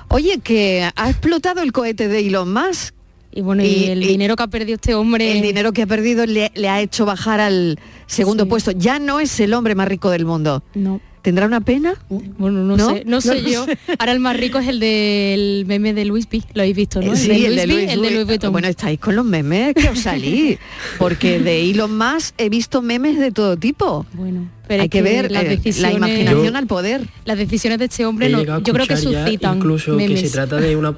Oye, 0.09 0.39
que 0.41 0.89
ha 0.95 1.11
explotado 1.11 1.63
el 1.63 1.73
cohete 1.73 2.09
de 2.09 2.27
Elon 2.27 2.53
Musk. 2.53 2.95
Y 3.33 3.43
bueno, 3.43 3.63
y, 3.63 3.85
el 3.85 4.01
dinero 4.01 4.35
que 4.35 4.45
ha 4.45 4.47
perdido 4.47 4.77
este 4.77 4.95
hombre. 4.95 5.31
El 5.31 5.43
dinero 5.43 5.73
que 5.73 5.83
ha 5.83 5.87
perdido 5.87 6.25
le, 6.25 6.51
le 6.55 6.69
ha 6.71 6.81
hecho 6.81 7.05
bajar 7.05 7.39
al 7.39 7.79
segundo 8.07 8.49
puesto. 8.49 8.71
Ya 8.71 8.99
no 8.99 9.21
es 9.21 9.39
el 9.41 9.53
hombre 9.53 9.75
más 9.75 9.89
rico 9.89 10.09
del 10.09 10.25
mundo. 10.25 10.65
No. 10.75 11.03
¿Tendrá 11.27 11.45
una 11.47 11.61
pena? 11.61 11.95
Bueno, 12.09 12.61
no, 12.63 12.89
sé, 12.89 13.03
no 13.05 13.21
sé 13.21 13.43
yo. 13.51 13.67
Ahora 13.99 14.13
el 14.13 14.21
más 14.21 14.37
rico 14.37 14.61
es 14.61 14.69
el 14.69 14.79
del 14.79 15.65
meme 15.67 15.93
de 15.93 16.05
Luis 16.05 16.29
V, 16.33 16.41
lo 16.55 16.63
habéis 16.63 16.77
visto, 16.77 17.01
¿no? 17.03 17.15
Eh, 17.15 17.17
Sí, 17.17 17.45
el 17.47 17.57
de 17.57 17.93
el 17.93 18.25
Vuitton. 18.25 18.53
Bueno, 18.53 18.69
estáis 18.69 19.01
con 19.01 19.17
los 19.17 19.25
memes 19.25 19.75
que 19.75 19.89
os 19.89 19.99
salí, 19.99 20.57
porque 20.99 21.41
de 21.41 21.69
Elon 21.69 21.99
Musk 21.99 22.33
he 22.39 22.49
visto 22.49 22.81
memes 22.81 23.19
de 23.19 23.33
todo 23.33 23.57
tipo. 23.57 24.07
Bueno, 24.13 24.49
pero 24.69 24.83
Hay 24.83 24.87
es 24.87 24.93
que, 24.93 25.03
ver 25.03 25.33
las 25.33 25.43
eh, 25.47 25.61
la 25.81 25.93
imaginación 25.93 26.45
Yo- 26.53 26.57
al 26.57 26.69
poder. 26.69 27.09
Las 27.25 27.39
decisiones 27.39 27.81
de 27.81 27.87
este 27.87 28.07
hombre 28.07 28.29
no- 28.29 28.45
yo 28.61 28.73
creo 28.73 28.87
que 28.87 28.97
suscitan 28.97 29.57
incluso 29.57 29.95
memes. 29.97 30.21
que 30.21 30.29
se 30.29 30.33
trata 30.33 30.59
de 30.61 30.77
una 30.77 30.97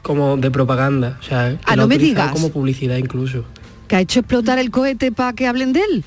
como 0.00 0.38
de 0.38 0.50
propaganda, 0.50 1.18
o 1.20 1.22
sea, 1.22 1.50
que 1.50 1.58
Ah, 1.66 1.76
lo 1.76 1.82
no 1.82 1.88
me 1.88 1.98
digas. 1.98 2.32
como 2.32 2.48
publicidad 2.48 2.96
incluso. 2.96 3.44
Que 3.86 3.96
ha 3.96 4.00
hecho 4.00 4.20
explotar 4.20 4.58
el 4.58 4.70
cohete 4.70 5.12
para 5.12 5.34
que 5.34 5.46
hablen 5.46 5.74
de 5.74 5.80
él. 5.80 6.04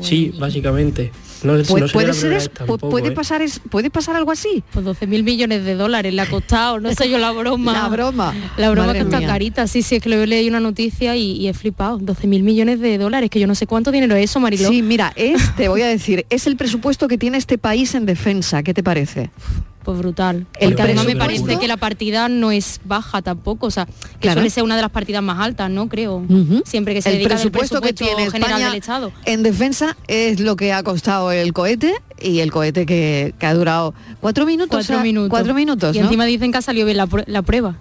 Sí, 0.00 0.32
básicamente. 0.38 1.12
No, 1.44 1.54
Pu- 1.54 1.58
no 1.58 1.64
sería 1.88 1.92
puede 1.92 2.12
ser 2.14 2.32
es- 2.34 2.50
tampoco, 2.50 2.90
puede 2.90 3.08
¿eh? 3.08 3.12
pasar 3.12 3.42
es, 3.42 3.60
puede 3.70 3.90
pasar 3.90 4.16
algo 4.16 4.30
así. 4.32 4.62
Pues 4.72 4.84
12 4.84 5.06
mil 5.06 5.22
millones 5.24 5.64
de 5.64 5.74
dólares 5.74 6.12
le 6.14 6.20
ha 6.22 6.26
costado, 6.28 6.80
no 6.80 6.92
sé 6.94 7.08
yo 7.10 7.18
la 7.18 7.30
broma. 7.32 7.72
La 7.72 7.88
broma. 7.88 8.34
La 8.56 8.70
broma 8.70 8.88
Madre 8.88 9.00
que 9.00 9.04
está 9.06 9.18
mía. 9.18 9.28
carita, 9.28 9.66
sí, 9.66 9.82
sí, 9.82 9.96
es 9.96 10.02
que 10.02 10.08
le 10.08 10.26
leí 10.26 10.48
una 10.48 10.60
noticia 10.60 11.16
y, 11.16 11.32
y 11.32 11.48
he 11.48 11.54
flipado. 11.54 11.98
12 11.98 12.26
mil 12.26 12.42
millones 12.42 12.80
de 12.80 12.98
dólares, 12.98 13.30
que 13.30 13.40
yo 13.40 13.46
no 13.46 13.54
sé 13.54 13.66
cuánto 13.66 13.90
dinero 13.92 14.14
es 14.16 14.30
eso, 14.30 14.40
Mariló. 14.40 14.68
Sí, 14.68 14.82
mira, 14.82 15.12
es, 15.16 15.54
te 15.56 15.68
voy 15.68 15.82
a 15.82 15.86
decir, 15.86 16.26
es 16.30 16.46
el 16.46 16.56
presupuesto 16.56 17.08
que 17.08 17.18
tiene 17.18 17.38
este 17.38 17.58
país 17.58 17.94
en 17.94 18.06
defensa. 18.06 18.62
¿Qué 18.62 18.74
te 18.74 18.82
parece? 18.82 19.30
Pues 19.82 19.96
brutal. 19.98 20.46
El 20.58 20.70
Porque 20.70 20.82
además 20.82 21.06
me 21.06 21.12
presupuesto- 21.16 21.44
parece 21.46 21.60
que 21.60 21.66
la 21.68 21.78
partida 21.78 22.28
no 22.28 22.50
es 22.52 22.80
baja 22.84 23.22
tampoco, 23.22 23.66
o 23.66 23.70
sea, 23.70 23.86
que 23.86 23.92
Claro. 24.20 24.34
suele 24.40 24.50
ser 24.50 24.62
una 24.62 24.76
de 24.76 24.82
las 24.82 24.90
partidas 24.90 25.22
más 25.22 25.40
altas, 25.40 25.70
¿no? 25.70 25.88
Creo. 25.88 26.22
Siempre 26.66 26.92
que 26.92 27.00
se 27.00 27.08
el 27.08 27.14
dedica 27.16 27.30
del 27.36 27.50
presupuesto, 27.50 27.80
que 27.80 27.94
presupuesto 27.94 28.04
tiene 28.16 28.30
general 28.30 28.50
España 28.52 28.66
del 28.68 28.78
Estado. 28.78 29.12
en 29.24 29.42
defensa 29.42 29.96
es 30.06 30.38
lo 30.40 30.56
que 30.56 30.74
ha 30.74 30.82
costado 30.82 31.32
el 31.32 31.54
cohete 31.54 31.94
y 32.20 32.40
el 32.40 32.52
cohete 32.52 32.84
que, 32.84 33.34
que 33.38 33.46
ha 33.46 33.54
durado 33.54 33.94
cuatro 34.20 34.44
minutos. 34.44 34.68
Cuatro 34.70 34.96
o 34.96 34.98
sea, 34.98 35.02
minutos. 35.02 35.30
Cuatro 35.30 35.54
minutos, 35.54 35.96
Y 35.96 36.00
¿no? 36.00 36.04
encima 36.04 36.26
dicen 36.26 36.52
que 36.52 36.58
ha 36.58 36.62
salido 36.62 36.84
bien 36.84 36.98
la, 36.98 37.06
prue- 37.06 37.24
la 37.26 37.40
prueba. 37.40 37.76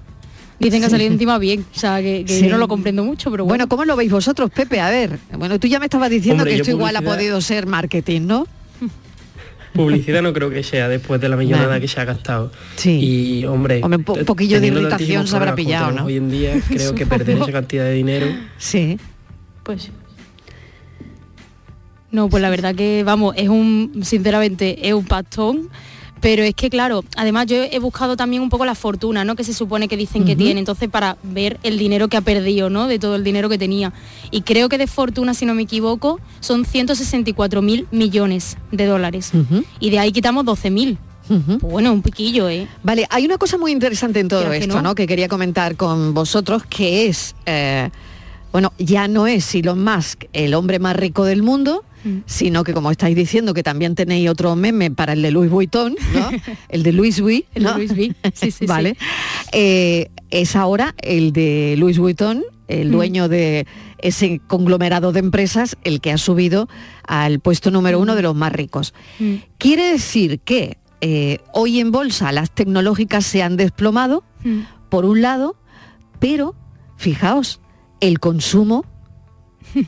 Dicen 0.58 0.80
que 0.80 0.86
ha 0.86 0.90
Sí. 0.90 0.94
salido 0.94 1.12
encima 1.12 1.38
bien. 1.38 1.66
O 1.76 1.78
sea, 1.80 2.02
que, 2.02 2.24
que 2.26 2.34
Sí. 2.40 2.46
yo 2.46 2.52
no 2.52 2.58
lo 2.58 2.68
comprendo 2.70 3.04
mucho, 3.04 3.30
pero 3.30 3.44
bueno. 3.44 3.52
Bueno, 3.52 3.68
¿cómo 3.70 3.84
lo 3.86 3.96
veis 3.98 4.12
vosotros, 4.12 4.50
Pepe? 4.52 4.80
A 4.80 4.90
ver, 4.90 5.20
bueno, 5.38 5.60
tú 5.60 5.68
ya 5.68 5.80
me 5.80 5.86
estabas 5.88 6.10
diciendo 6.10 6.44
Hombre, 6.44 6.56
que 6.56 6.62
esto 6.62 6.72
igual 6.72 6.96
ha 6.96 7.02
podido 7.02 7.42
ser 7.42 7.66
marketing, 7.66 8.22
¿no? 8.22 8.48
Publicidad 9.74 10.22
no 10.22 10.34
creo 10.34 10.50
que 10.50 10.64
sea 10.64 10.90
después 10.90 11.22
de 11.22 11.30
la 11.30 11.38
millonada 11.38 11.68
Bueno. 11.68 11.82
que 11.82 11.88
se 11.88 12.00
ha 12.00 12.06
gastado. 12.06 12.52
Sí. 12.76 13.00
Y 13.02 13.46
hombre, 13.46 13.82
Hombre, 13.84 13.98
un 14.08 14.26
poquillo 14.26 14.60
de 14.60 14.68
irritación 14.68 15.28
se 15.28 15.36
habrá 15.36 15.56
pillado, 15.56 15.92
¿no? 15.92 16.06
Hoy 16.06 16.18
en 16.18 16.30
día 16.32 16.60
creo 16.68 16.96
que 16.96 17.06
perder 17.06 17.38
esa 17.38 17.52
cantidad 17.52 17.84
de 17.84 17.94
dinero 17.94 18.28
Sí. 18.58 18.98
Pues 19.64 19.92
No, 22.12 22.30
pues 22.30 22.42
la 22.42 22.50
verdad 22.50 22.74
que, 22.74 23.04
vamos, 23.06 23.36
es 23.38 23.50
un, 23.50 24.02
sinceramente, 24.04 24.88
es 24.88 24.94
un 24.94 25.06
pastón. 25.06 25.70
Pero 26.22 26.44
es 26.44 26.54
que, 26.54 26.70
claro, 26.70 27.04
además 27.16 27.48
yo 27.48 27.58
he 27.64 27.80
buscado 27.80 28.18
también 28.18 28.42
un 28.42 28.50
poco 28.50 28.66
la 28.66 28.76
fortuna, 28.76 29.24
¿no? 29.24 29.36
Que 29.36 29.44
se 29.44 29.54
supone 29.54 29.88
que 29.88 29.98
dicen 29.98 30.26
que 30.26 30.36
tiene, 30.36 30.60
entonces 30.60 30.90
para 30.90 31.18
ver 31.24 31.60
el 31.64 31.78
dinero 31.78 32.08
que 32.08 32.18
ha 32.18 32.22
perdido, 32.22 32.70
¿no? 32.70 32.88
De 32.88 33.00
todo 33.00 33.16
el 33.16 33.24
dinero 33.24 33.50
que 33.50 33.58
tenía. 33.58 33.94
Y 34.32 34.42
creo 34.42 34.70
que 34.70 34.78
de 34.78 34.88
fortuna, 34.88 35.34
si 35.34 35.46
no 35.46 35.54
me 35.54 35.64
equivoco, 35.64 36.20
son 36.40 36.66
164 36.66 37.62
mil 37.62 37.88
millones 37.92 38.58
de 38.72 38.86
dólares. 38.86 39.32
Y 39.80 39.90
de 39.90 40.00
ahí 40.00 40.12
quitamos 40.12 40.46
12 40.46 40.70
mil. 40.70 40.98
Bueno, 41.62 41.94
un 41.94 42.02
piquillo, 42.02 42.50
¿eh? 42.50 42.68
Vale, 42.84 43.06
hay 43.10 43.26
una 43.26 43.38
cosa 43.38 43.58
muy 43.58 43.72
interesante 43.72 44.20
en 44.20 44.28
todo 44.28 44.50
que 44.50 44.58
esto, 44.58 44.76
no. 44.76 44.82
¿no? 44.82 44.96
Que 44.96 45.06
quería 45.06 45.28
comentar 45.28 45.76
con 45.76 46.14
vosotros, 46.14 46.64
que 46.66 47.08
es, 47.08 47.36
eh, 47.46 47.90
bueno, 48.52 48.74
ya 48.78 49.08
no 49.08 49.28
es 49.28 49.54
Elon 49.56 49.84
Musk 49.84 50.26
el 50.34 50.54
hombre 50.54 50.80
más 50.80 50.96
rico 50.96 51.26
del 51.26 51.44
mundo, 51.44 51.84
Mm. 52.02 52.20
sino 52.26 52.64
que 52.64 52.74
como 52.74 52.92
estáis 52.92 53.14
diciendo 53.14 53.54
que 53.54 53.62
también 53.62 53.94
tenéis 53.94 54.30
otro 54.30 54.56
meme 54.56 54.90
para 54.90 55.12
el 55.12 55.22
de 55.22 55.32
Louis 55.32 55.52
Vuitton, 55.52 55.96
¿no? 56.14 56.30
el 56.70 56.82
de 56.84 56.94
Louis 56.94 57.20
V, 57.20 57.46
El 57.54 57.64
de 57.64 57.70
¿no? 57.70 57.76
Louis 57.76 57.92
V, 57.92 58.16
sí, 58.34 58.52
sí, 58.52 58.66
vale. 58.66 58.96
Eh, 59.52 60.08
es 60.30 60.56
ahora 60.56 60.96
el 61.02 61.34
de 61.34 61.76
Louis 61.78 61.98
Vuitton, 62.00 62.42
el 62.70 62.88
Mm. 62.88 62.92
dueño 62.92 63.28
de 63.28 63.68
ese 63.98 64.40
conglomerado 64.48 65.12
de 65.12 65.20
empresas, 65.20 65.76
el 65.84 66.00
que 66.00 66.14
ha 66.14 66.18
subido 66.18 66.70
al 67.06 67.42
puesto 67.42 67.70
número 67.70 68.00
uno 68.00 68.16
de 68.16 68.22
los 68.22 68.34
más 68.34 68.54
ricos. 68.54 68.94
Mm. 69.20 69.34
Quiere 69.58 69.92
decir 69.92 70.40
que 70.40 70.78
eh, 71.02 71.40
hoy 71.54 71.82
en 71.82 71.92
bolsa 71.92 72.32
las 72.32 72.50
tecnológicas 72.52 73.26
se 73.26 73.44
han 73.44 73.58
desplomado, 73.58 74.24
Mm. 74.46 74.60
por 74.90 75.04
un 75.04 75.22
lado, 75.22 75.58
pero 76.20 76.56
fijaos, 76.96 77.60
el 78.00 78.20
consumo 78.20 78.86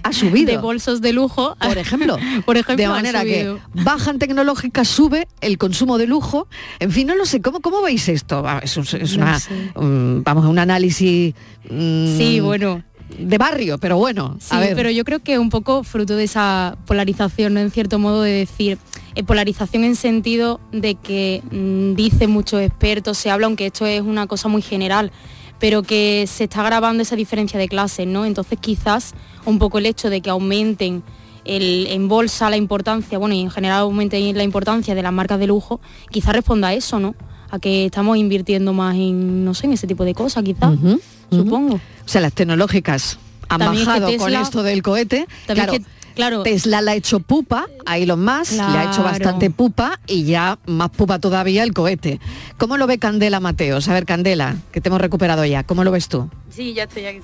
ha 0.04 0.14
subido. 0.14 0.52
De 0.52 0.58
bolsos 0.58 1.02
de 1.02 1.14
lujo. 1.14 1.56
Por 1.60 1.78
ejemplo, 1.78 2.18
Por 2.46 2.58
ejemplo, 2.58 2.84
de 2.84 2.88
manera 2.90 3.24
que 3.24 3.56
bajan 3.74 4.20
tecnológicas, 4.20 4.88
sube 4.88 5.28
el 5.42 5.58
consumo 5.58 5.98
de 5.98 6.08
lujo. 6.08 6.48
En 6.80 6.92
fin, 6.92 7.08
no 7.08 7.16
lo 7.16 7.26
sé, 7.26 7.42
¿cómo, 7.42 7.62
cómo 7.62 7.82
veis 7.82 8.08
esto? 8.10 8.44
Ah, 8.46 8.60
Es, 8.64 8.78
un- 8.78 8.84
es 8.84 9.18
No 9.18 9.24
una, 9.24 9.40
sé. 9.40 9.72
un- 9.76 10.22
vamos, 10.26 10.46
un 10.46 10.60
análisis 10.60 11.34
mm, 11.70 12.18
Sí, 12.18 12.40
bueno. 12.40 12.84
de 13.18 13.38
barrio, 13.38 13.78
pero 13.78 13.98
bueno, 13.98 14.38
Sí, 14.40 14.48
a 14.52 14.60
ver. 14.60 14.76
pero 14.76 14.90
yo 14.90 15.04
creo 15.04 15.20
que 15.20 15.38
un 15.40 15.50
poco 15.50 15.84
fruto 15.84 16.16
de 16.16 16.24
esa 16.26 16.78
polarización, 16.86 17.54
¿no? 17.56 17.60
en 17.60 17.72
cierto 17.72 17.98
modo 18.00 18.22
de 18.22 18.32
decir, 18.32 18.78
eh, 19.16 19.24
polarización 19.24 19.84
en 19.84 19.96
sentido 19.98 20.62
de 20.72 20.96
que 20.96 21.42
mm, 21.52 21.96
dicen 21.96 22.30
muchos 22.32 22.62
expertos, 22.62 23.18
se 23.18 23.30
habla, 23.30 23.48
aunque 23.48 23.66
esto 23.66 23.86
es 23.86 24.02
una 24.02 24.28
cosa 24.28 24.48
muy 24.48 24.62
general, 24.62 25.12
pero 25.62 25.84
que 25.84 26.26
se 26.28 26.46
está 26.46 26.64
grabando 26.64 27.04
esa 27.04 27.16
diferencia 27.16 27.60
de 27.60 27.70
clases, 27.70 28.08
¿no? 28.08 28.26
Entonces 28.26 28.58
quizás 28.60 29.14
un 29.46 29.60
poco 29.60 29.78
el 29.78 29.86
hecho 29.86 30.10
de 30.10 30.20
que 30.20 30.32
aumenten 30.32 31.04
el, 31.46 31.86
en 31.88 32.08
bolsa 32.08 32.50
la 32.50 32.58
importancia, 32.58 33.20
bueno, 33.20 33.36
y 33.36 33.42
en 33.42 33.52
general 33.52 33.82
aumente 33.82 34.20
la 34.34 34.44
importancia 34.44 34.96
de 34.96 35.04
las 35.04 35.14
marcas 35.14 35.40
de 35.40 35.46
lujo, 35.46 35.80
quizás 36.10 36.34
responda 36.34 36.70
a 36.70 36.74
eso, 36.74 37.00
¿no? 37.00 37.14
A 37.52 37.60
que 37.60 37.86
estamos 37.86 38.18
invirtiendo 38.18 38.74
más 38.74 38.96
en, 38.96 39.46
no 39.46 39.54
sé, 39.54 39.68
en 39.68 39.74
ese 39.74 39.86
tipo 39.86 40.04
de 40.04 40.16
cosas, 40.16 40.44
quizás, 40.44 40.74
supongo. 41.30 41.76
O 41.76 42.08
sea, 42.08 42.22
las 42.22 42.34
tecnológicas 42.34 43.20
han 43.48 43.60
También 43.60 43.88
es 43.88 43.94
que 43.94 44.00
bajado 44.00 44.18
con 44.18 44.34
esto 44.34 44.64
del 44.64 44.82
cohete. 44.82 45.28
Claro, 45.46 45.74
que, 45.74 45.82
claro, 46.16 46.44
Tesla 46.44 46.82
la 46.82 46.92
ha 46.92 46.96
hecho 46.96 47.20
pupa 47.20 47.68
a 47.86 47.98
Elon 47.98 48.24
Musk, 48.24 48.54
le 48.54 48.62
ha 48.62 48.84
hecho 48.84 49.02
Claro. 49.02 49.04
bastante 49.04 49.50
pupa 49.50 50.00
y 50.08 50.24
ya 50.26 50.58
más 50.66 50.90
pupa 50.90 51.20
todavía 51.20 51.64
el 51.64 51.74
cohete. 51.74 52.20
¿Cómo 52.58 52.78
lo 52.78 52.88
ve 52.88 52.98
Candela 52.98 53.40
Mateos? 53.40 53.88
A 53.88 53.94
ver, 53.94 54.06
Candela, 54.06 54.56
que 54.72 54.82
te 54.82 54.90
hemos 54.90 55.02
recuperado 55.02 55.46
ya, 55.46 55.64
¿cómo 55.64 55.84
lo 55.84 55.92
ves 55.92 56.08
tú? 56.08 56.30
Sí, 56.50 56.74
ya 56.74 56.84
estoy, 56.84 57.06
aquí. 57.06 57.20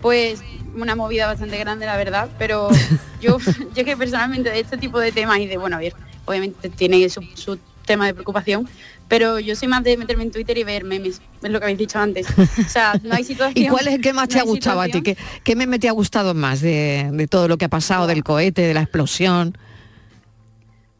Pues 0.00 0.42
una 0.76 0.94
movida 0.96 1.26
bastante 1.26 1.58
grande, 1.58 1.84
la 1.86 1.96
verdad, 1.96 2.28
pero 2.38 2.68
yo, 3.20 3.38
yo 3.74 3.84
que 3.84 3.96
personalmente 3.96 4.50
de 4.50 4.60
este 4.60 4.78
tipo 4.78 4.98
de 4.98 5.12
temas 5.12 5.38
y 5.38 5.46
de, 5.46 5.56
bueno, 5.58 5.76
a 5.76 5.80
ver, 5.80 5.94
obviamente 6.24 6.70
tiene 6.70 7.08
su, 7.10 7.22
su 7.34 7.58
tema 7.84 8.06
de 8.06 8.14
preocupación, 8.14 8.68
pero 9.10 9.40
yo 9.40 9.56
soy 9.56 9.66
más 9.66 9.82
de 9.82 9.96
meterme 9.96 10.22
en 10.22 10.30
Twitter 10.30 10.56
y 10.56 10.62
ver 10.62 10.84
memes, 10.84 11.20
es 11.42 11.50
lo 11.50 11.58
que 11.58 11.64
habéis 11.64 11.78
dicho 11.78 11.98
antes. 11.98 12.28
O 12.30 12.68
sea, 12.68 12.94
no 13.02 13.12
hay 13.12 13.24
situación. 13.24 13.66
¿Y 13.66 13.68
cuál 13.68 13.88
es 13.88 13.94
el 13.94 14.00
que 14.00 14.12
más 14.12 14.28
te 14.28 14.36
no 14.36 14.42
ha 14.42 14.44
gustado 14.44 14.80
a 14.80 14.86
ti? 14.86 15.02
¿Qué, 15.02 15.16
qué 15.42 15.56
meme 15.56 15.80
te 15.80 15.88
ha 15.88 15.92
gustado 15.92 16.32
más 16.32 16.60
de, 16.60 17.10
de 17.12 17.26
todo 17.26 17.48
lo 17.48 17.58
que 17.58 17.64
ha 17.64 17.68
pasado, 17.68 18.06
del 18.06 18.22
cohete, 18.22 18.62
de 18.62 18.72
la 18.72 18.82
explosión? 18.82 19.58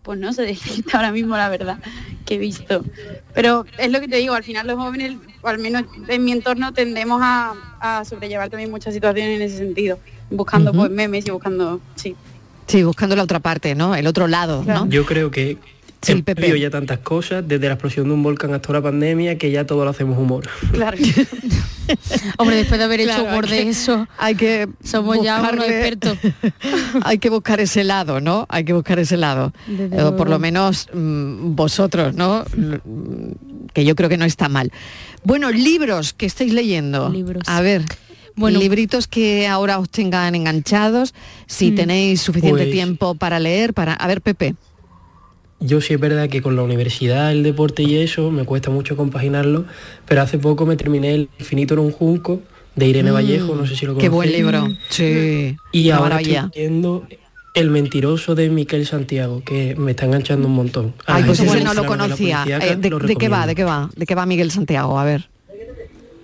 Pues 0.03 0.19
no 0.19 0.33
sé 0.33 0.43
decirte 0.47 0.91
ahora 0.97 1.13
mismo 1.13 1.37
la 1.37 1.49
verdad 1.49 1.79
que 2.27 2.35
he 2.35 2.39
visto. 2.39 2.85
Pero 3.33 3.65
es 3.79 3.93
lo 3.93 4.01
que 4.01 4.09
te 4.09 4.17
digo, 4.17 4.35
al 4.35 4.43
final 4.43 4.67
los 4.67 4.77
jóvenes, 4.77 5.17
o 5.41 5.47
al 5.47 5.59
menos 5.59 5.85
en 6.09 6.25
mi 6.25 6.33
entorno, 6.33 6.73
tendemos 6.73 7.21
a, 7.23 7.55
a 7.79 8.05
sobrellevar 8.05 8.51
también 8.51 8.73
muchas 8.73 8.93
situaciones 8.93 9.37
en 9.37 9.43
ese 9.43 9.57
sentido, 9.57 10.01
buscando 10.31 10.73
pues 10.73 10.91
memes 10.91 11.29
y 11.29 11.31
buscando, 11.31 11.81
sí. 11.95 12.17
Sí, 12.67 12.83
buscando 12.83 13.15
la 13.15 13.23
otra 13.23 13.39
parte, 13.39 13.77
¿no? 13.77 13.95
El 13.95 14.09
otro 14.09 14.27
lado, 14.27 14.65
¿no? 14.65 14.89
Yo 14.89 15.07
creo 15.07 15.31
que 15.31 15.59
Sí, 16.03 16.23
Pepe. 16.23 16.41
vivido 16.43 16.57
ya 16.57 16.71
tantas 16.71 17.01
cosas, 17.01 17.47
desde 17.47 17.67
la 17.67 17.75
explosión 17.75 18.09
de 18.09 18.15
un 18.15 18.23
volcán 18.23 18.55
hasta 18.55 18.73
la 18.73 18.81
pandemia, 18.81 19.37
que 19.37 19.51
ya 19.51 19.67
todo 19.67 19.85
lo 19.85 19.91
hacemos 19.91 20.17
humor. 20.19 20.49
Claro. 20.73 20.97
Hombre, 22.39 22.57
después 22.57 22.79
de 22.79 22.85
haber 22.85 23.03
Claro, 23.03 23.23
hecho 23.23 23.31
humor 23.31 23.49
de 23.49 23.69
eso, 23.69 24.07
hay 24.17 24.35
que 24.35 24.69
somos 24.85 25.23
ya 25.23 25.41
unos 25.41 25.67
expertos. 25.67 26.19
Hay 27.05 27.19
que 27.19 27.31
buscar 27.31 27.61
ese 27.61 27.83
lado, 27.85 28.21
¿no? 28.21 28.47
Hay 28.49 28.65
que 28.65 28.73
buscar 28.73 28.99
ese 28.99 29.17
lado. 29.17 29.53
Desde 29.67 29.97
Eh, 29.97 30.13
por 30.17 30.29
lo 30.31 30.39
menos 30.39 30.89
mm, 30.93 31.55
vosotros, 31.57 32.15
¿no? 32.15 32.45
Mm, 32.57 33.67
Que 33.73 33.85
yo 33.85 33.95
creo 33.97 34.09
que 34.09 34.17
no 34.17 34.25
está 34.25 34.49
mal. 34.49 34.71
Bueno, 35.25 35.51
libros 35.51 36.13
que 36.13 36.27
estáis 36.27 36.53
leyendo. 36.53 37.09
Libros. 37.11 37.43
A 37.47 37.61
ver. 37.61 37.83
Bueno. 38.37 38.59
libritos 38.61 39.07
que 39.07 39.47
ahora 39.49 39.79
os 39.79 39.91
tengan 39.91 40.35
enganchados, 40.35 41.13
si 41.47 41.73
Mm. 41.73 41.75
tenéis 41.75 42.21
suficiente 42.23 42.63
Pues- 42.63 42.73
tiempo 42.73 43.15
para 43.17 43.39
leer, 43.39 43.75
para... 43.75 43.93
A 43.95 44.07
ver, 44.07 44.23
Pepe. 44.23 44.55
Yo 45.61 45.81
sí 45.83 45.93
es 45.95 46.01
verdad 46.01 46.29
que 46.29 46.41
con 46.43 46.57
la 46.57 46.63
universidad, 46.63 47.31
el 47.33 47.43
deporte 47.43 47.83
y 47.83 47.97
eso, 47.97 48.31
me 48.31 48.45
cuesta 48.45 48.71
mucho 48.71 48.97
compaginarlo, 48.97 49.67
pero 50.07 50.23
hace 50.23 50.39
poco 50.39 50.65
me 50.67 50.77
terminé 50.77 51.15
El 51.15 51.29
infinito 51.39 51.75
en 51.75 51.81
un 51.81 51.93
junco 51.93 52.41
de 52.77 52.87
Irene 52.87 53.11
Mm, 53.11 53.15
Vallejo, 53.15 53.55
no 53.55 53.67
sé 53.67 53.77
si 53.77 53.85
lo 53.85 53.99
Qué 53.99 54.09
buen 54.09 54.33
libro. 54.33 54.69
Sí. 54.89 55.57
Y 55.73 55.91
ahora 55.91 56.11
maravilla. 56.17 56.45
estoy 56.47 56.63
leyendo 56.63 57.07
El 57.53 57.69
mentiroso 57.71 58.35
de 58.35 58.49
Miquel 58.49 58.87
Santiago, 58.87 59.43
que 59.45 59.75
me 59.77 59.91
está 59.91 60.07
enganchando 60.07 60.47
un 60.49 60.55
montón. 60.55 60.95
A 61.07 61.17
Ay, 61.17 61.25
pues 61.25 61.41
ese 61.41 61.63
no 61.63 61.75
lo 61.75 61.85
conocía. 61.85 62.45
Eh, 62.49 62.77
¿de, 62.77 62.89
lo 62.91 62.99
de 62.99 63.17
qué 63.17 63.29
va? 63.29 63.47
¿De 63.47 63.55
qué 63.55 63.65
va? 63.65 63.91
¿De 63.95 64.07
qué 64.07 64.15
va 64.15 64.25
Miguel 64.25 64.51
Santiago? 64.51 64.99
A 64.99 65.05
ver. 65.05 65.29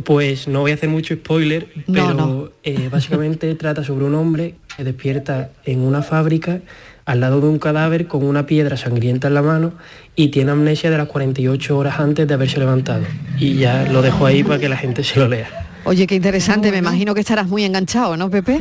Pues 0.04 0.46
no 0.46 0.60
voy 0.60 0.70
a 0.70 0.74
hacer 0.74 0.88
mucho 0.88 1.14
spoiler, 1.14 1.68
No, 1.88 1.92
pero 1.94 2.14
no. 2.14 2.48
eh, 2.62 2.88
básicamente 2.90 3.52
trata 3.56 3.82
sobre 3.82 4.04
un 4.04 4.14
hombre 4.14 4.54
que 4.76 4.84
despierta 4.84 5.50
en 5.64 5.80
una 5.80 6.02
fábrica 6.02 6.60
al 7.06 7.20
lado 7.20 7.40
de 7.40 7.46
un 7.48 7.58
cadáver 7.58 8.06
con 8.06 8.24
una 8.24 8.46
piedra 8.46 8.76
sangrienta 8.76 9.28
en 9.28 9.34
la 9.34 9.42
mano 9.42 9.72
y 10.14 10.28
tiene 10.28 10.50
amnesia 10.50 10.90
de 10.90 10.98
las 10.98 11.06
48 11.08 11.76
horas 11.78 11.98
antes 12.00 12.26
de 12.28 12.34
haberse 12.34 12.58
levantado. 12.58 13.04
Y 13.38 13.54
ya 13.54 13.84
lo 13.90 14.02
dejo 14.02 14.26
ahí 14.26 14.42
para 14.44 14.58
que 14.58 14.68
la 14.68 14.76
gente 14.76 15.02
se 15.04 15.18
lo 15.20 15.28
lea. 15.28 15.48
Oye, 15.84 16.06
qué 16.06 16.16
interesante. 16.16 16.70
Me 16.72 16.78
imagino 16.78 17.14
que 17.14 17.20
estarás 17.20 17.46
muy 17.46 17.64
enganchado, 17.64 18.16
¿no, 18.16 18.28
Pepe? 18.28 18.58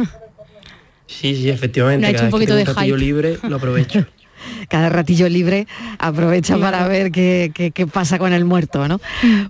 Sí, 1.07 1.35
sí, 1.35 1.49
efectivamente. 1.49 2.07
Hecho 2.07 2.17
Cada 2.17 2.25
un 2.35 2.39
vez 2.39 2.47
que 2.47 2.53
poquito 2.53 2.53
tengo 2.55 2.65
de 2.65 2.71
un 2.71 2.75
ratillo 2.75 2.95
hype. 2.95 3.05
libre 3.05 3.37
lo 3.49 3.55
aprovecho. 3.57 4.05
cada 4.69 4.89
ratillo 4.89 5.27
libre 5.29 5.65
aprovecha 5.97 6.55
Claro. 6.55 6.71
para 6.77 6.87
ver 6.87 7.11
qué, 7.11 7.51
qué- 7.53 7.71
qué 7.71 7.87
pasa 7.87 8.19
con 8.19 8.31
el 8.33 8.45
muerto, 8.45 8.87
¿no? 8.87 8.99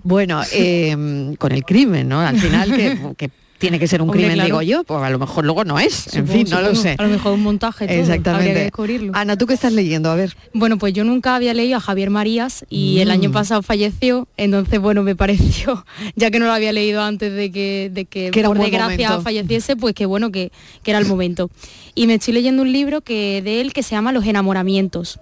Bueno, 0.04 0.40
eh, 0.52 1.34
con 1.38 1.52
el 1.52 1.64
crimen, 1.64 2.08
¿no? 2.08 2.20
Al 2.20 2.38
final 2.38 2.74
que, 2.74 2.98
que 3.18 3.30
tiene 3.58 3.78
que 3.78 3.86
ser 3.88 4.02
un 4.02 4.08
Hombre, 4.10 4.20
crimen, 4.20 4.34
claro. 4.36 4.46
digo 4.60 4.62
yo, 4.62 4.84
pues 4.84 5.02
a 5.02 5.10
lo 5.10 5.18
mejor 5.18 5.44
luego 5.44 5.64
no 5.64 5.78
es, 5.78 6.14
en 6.14 6.28
fin, 6.28 6.46
no 6.50 6.60
lo 6.60 6.74
sé. 6.74 6.96
A 6.98 7.02
lo 7.02 7.08
mejor 7.08 7.32
un 7.32 7.42
montaje. 7.42 7.86
todo, 7.86 7.96
Exactamente. 7.96 8.42
Habría 8.48 8.54
que 8.54 8.62
descubrirlo. 8.64 9.12
Ana, 9.14 9.36
¿tú 9.38 9.46
qué 9.46 9.54
estás 9.54 9.72
leyendo? 9.72 10.10
A 10.10 10.14
ver. 10.14 10.36
Bueno, 10.52 10.78
pues 10.78 10.92
yo 10.92 11.04
nunca 11.04 11.34
había 11.34 11.54
leído 11.54 11.76
a 11.76 11.80
Javier 11.80 12.10
Marías 12.10 12.64
y 12.68 12.98
el 13.00 13.08
Mm. 13.08 13.12
año 13.12 13.32
pasado 13.32 13.62
falleció, 13.62 14.28
entonces 14.36 14.78
bueno, 14.80 15.02
me 15.02 15.16
pareció, 15.16 15.84
ya 16.16 16.30
que 16.30 16.38
no 16.38 16.46
lo 16.46 16.52
había 16.52 16.72
leído 16.72 17.02
antes 17.02 17.32
de 17.32 17.50
que, 17.50 17.90
de 17.92 18.04
que, 18.04 18.30
Que 18.30 18.42
por 18.42 18.58
desgracia 18.58 19.08
momento. 19.08 19.22
falleciese, 19.24 19.76
pues 19.76 19.94
que 19.94 20.06
bueno, 20.06 20.30
que, 20.30 20.52
que 20.82 20.90
era 20.90 20.98
el 20.98 21.06
momento. 21.06 21.50
Y 21.94 22.06
me 22.06 22.14
estoy 22.14 22.34
leyendo 22.34 22.62
un 22.62 22.72
libro 22.72 23.00
que 23.00 23.40
de 23.42 23.60
él 23.62 23.72
que 23.72 23.82
se 23.82 23.94
llama 23.94 24.12
Los 24.12 24.24
enamoramientos. 24.26 25.18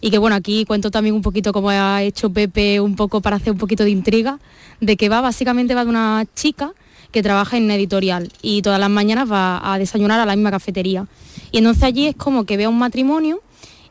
Y 0.00 0.10
que 0.10 0.18
bueno, 0.18 0.36
aquí 0.36 0.64
cuento 0.66 0.90
también 0.90 1.14
un 1.14 1.22
poquito 1.22 1.52
como 1.52 1.70
ha 1.70 2.02
hecho 2.02 2.30
Pepe, 2.30 2.80
un 2.80 2.96
poco 2.96 3.20
para 3.22 3.36
hacer 3.36 3.52
un 3.52 3.58
poquito 3.58 3.82
de 3.82 3.90
intriga, 3.90 4.38
de 4.80 4.96
que 4.96 5.08
va, 5.08 5.20
básicamente 5.22 5.74
va 5.74 5.84
de 5.84 5.90
una 5.90 6.24
chica 6.34 6.72
que 7.16 7.22
trabaja 7.22 7.56
en 7.56 7.64
una 7.64 7.76
editorial 7.76 8.30
y 8.42 8.60
todas 8.60 8.78
las 8.78 8.90
mañanas 8.90 9.32
va 9.32 9.72
a 9.72 9.78
desayunar 9.78 10.20
a 10.20 10.26
la 10.26 10.36
misma 10.36 10.50
cafetería. 10.50 11.06
Y 11.50 11.56
entonces 11.56 11.82
allí 11.82 12.08
es 12.08 12.14
como 12.14 12.44
que 12.44 12.58
ve 12.58 12.64
a 12.64 12.68
un 12.68 12.78
matrimonio 12.78 13.40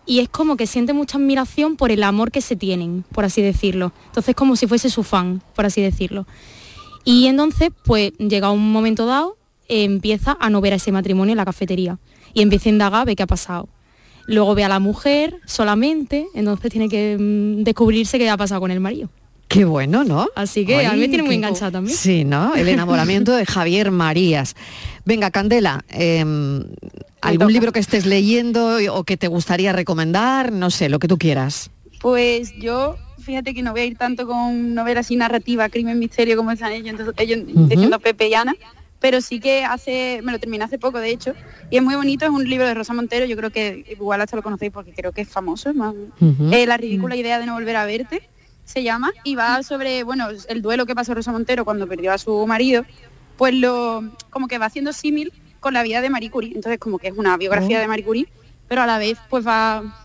y 0.05 0.19
es 0.19 0.29
como 0.29 0.57
que 0.57 0.67
siente 0.67 0.93
mucha 0.93 1.17
admiración 1.17 1.75
por 1.75 1.89
el 1.89 2.03
amor 2.03 2.29
que 2.29 2.41
se 2.41 2.55
tienen, 2.55 3.03
por 3.11 3.25
así 3.25 3.41
decirlo. 3.41 3.93
Entonces 4.05 4.35
como 4.35 4.55
si 4.55 4.67
fuese 4.67 4.91
su 4.91 5.01
fan, 5.01 5.41
por 5.55 5.65
así 5.65 5.81
decirlo. 5.81 6.27
Y 7.03 7.25
entonces, 7.25 7.71
pues 7.83 8.11
llega 8.19 8.51
un 8.51 8.71
momento 8.71 9.07
dado, 9.07 9.37
empieza 9.67 10.37
a 10.39 10.51
no 10.51 10.61
ver 10.61 10.73
a 10.73 10.75
ese 10.75 10.91
matrimonio 10.91 11.31
en 11.31 11.37
la 11.37 11.45
cafetería 11.45 11.97
y 12.35 12.43
empieza 12.43 12.69
a 12.69 12.73
indagar, 12.73 13.07
ve 13.07 13.15
qué 13.15 13.23
ha 13.23 13.27
pasado. 13.27 13.69
Luego 14.27 14.53
ve 14.53 14.65
a 14.65 14.69
la 14.69 14.77
mujer 14.77 15.39
solamente, 15.47 16.27
entonces 16.35 16.71
tiene 16.71 16.89
que 16.89 17.17
mm, 17.19 17.63
descubrirse 17.63 18.19
qué 18.19 18.29
ha 18.29 18.37
pasado 18.37 18.61
con 18.61 18.69
el 18.69 18.81
marido. 18.81 19.09
Qué 19.47 19.63
bueno, 19.63 20.03
¿no? 20.03 20.27
Así 20.35 20.65
que 20.65 20.85
a 20.85 20.93
mí 20.93 20.97
me 20.99 21.03
Ay, 21.03 21.09
tiene 21.09 21.23
muy 21.23 21.35
enganchada 21.35 21.71
también. 21.71 21.95
Sí, 21.95 22.23
¿no? 22.23 22.55
El 22.55 22.67
enamoramiento 22.67 23.35
de 23.35 23.45
Javier 23.45 23.91
Marías. 23.91 24.55
Venga, 25.05 25.29
Candela, 25.29 25.85
em, 25.89 26.63
¿algún 27.21 27.53
libro 27.53 27.71
que 27.71 27.79
estés 27.79 28.05
leyendo 28.05 28.77
o 28.91 29.03
que 29.03 29.17
te 29.17 29.27
gustaría 29.27 29.71
recomendar? 29.71 30.51
No 30.51 30.71
sé, 30.71 30.89
lo 30.89 30.99
que 30.99 31.07
tú 31.07 31.17
quieras. 31.17 31.69
Pues 32.01 32.53
yo, 32.59 32.97
fíjate 33.19 33.53
que 33.53 33.61
no 33.61 33.71
voy 33.71 33.81
a 33.81 33.85
ir 33.85 33.97
tanto 33.97 34.27
con 34.27 34.73
novela 34.73 35.01
así 35.01 35.15
narrativa, 35.15 35.69
crimen, 35.69 35.99
misterio, 35.99 36.35
como 36.37 36.51
están 36.51 36.71
ellos, 36.71 36.89
entonces, 36.89 37.13
ellos 37.17 37.39
diciendo 37.45 37.99
Pepe 37.99 38.29
y 38.29 38.33
Ana, 38.33 38.55
pero 38.99 39.21
sí 39.21 39.39
que 39.39 39.63
hace, 39.63 40.21
me 40.23 40.31
lo 40.31 40.39
terminé 40.39 40.63
hace 40.63 40.79
poco 40.79 40.99
de 40.99 41.11
hecho, 41.11 41.33
y 41.69 41.77
es 41.77 41.83
muy 41.83 41.95
bonito, 41.95 42.25
es 42.25 42.31
un 42.31 42.47
libro 42.49 42.67
de 42.67 42.73
Rosa 42.73 42.93
Montero, 42.93 43.25
yo 43.25 43.37
creo 43.37 43.51
que 43.51 43.85
igual 43.91 44.21
hasta 44.21 44.35
lo 44.35 44.43
conocéis 44.43 44.71
porque 44.71 44.93
creo 44.93 45.11
que 45.11 45.21
es 45.21 45.29
famoso, 45.29 45.69
es 45.69 45.75
más, 45.75 45.93
eh, 46.51 46.65
La 46.65 46.77
ridícula 46.77 47.15
idea 47.15 47.39
de 47.39 47.45
no 47.45 47.53
volver 47.53 47.75
a 47.75 47.85
verte, 47.85 48.27
se 48.65 48.83
llama, 48.83 49.13
y 49.23 49.35
va 49.35 49.63
sobre, 49.63 50.03
bueno, 50.03 50.27
el 50.49 50.61
duelo 50.61 50.85
que 50.85 50.93
pasó 50.95 51.13
Rosa 51.13 51.31
Montero 51.31 51.63
cuando 51.63 51.87
perdió 51.87 52.11
a 52.11 52.17
su 52.17 52.45
marido, 52.45 52.83
pues 53.37 53.53
lo, 53.53 54.03
como 54.29 54.47
que 54.47 54.57
va 54.57 54.65
haciendo 54.65 54.91
símil 54.91 55.31
con 55.59 55.73
la 55.73 55.83
vida 55.83 56.01
de 56.01 56.09
Marie 56.09 56.29
Curie, 56.29 56.53
entonces 56.53 56.79
como 56.79 56.99
que 56.99 57.07
es 57.07 57.13
una 57.17 57.37
biografía 57.37 57.77
Oh. 57.77 57.81
de 57.81 57.87
Marie 57.87 58.05
Curie, 58.05 58.27
pero 58.67 58.81
a 58.81 58.85
la 58.85 58.97
vez 58.97 59.17
pues 59.29 59.45
va 59.47 60.01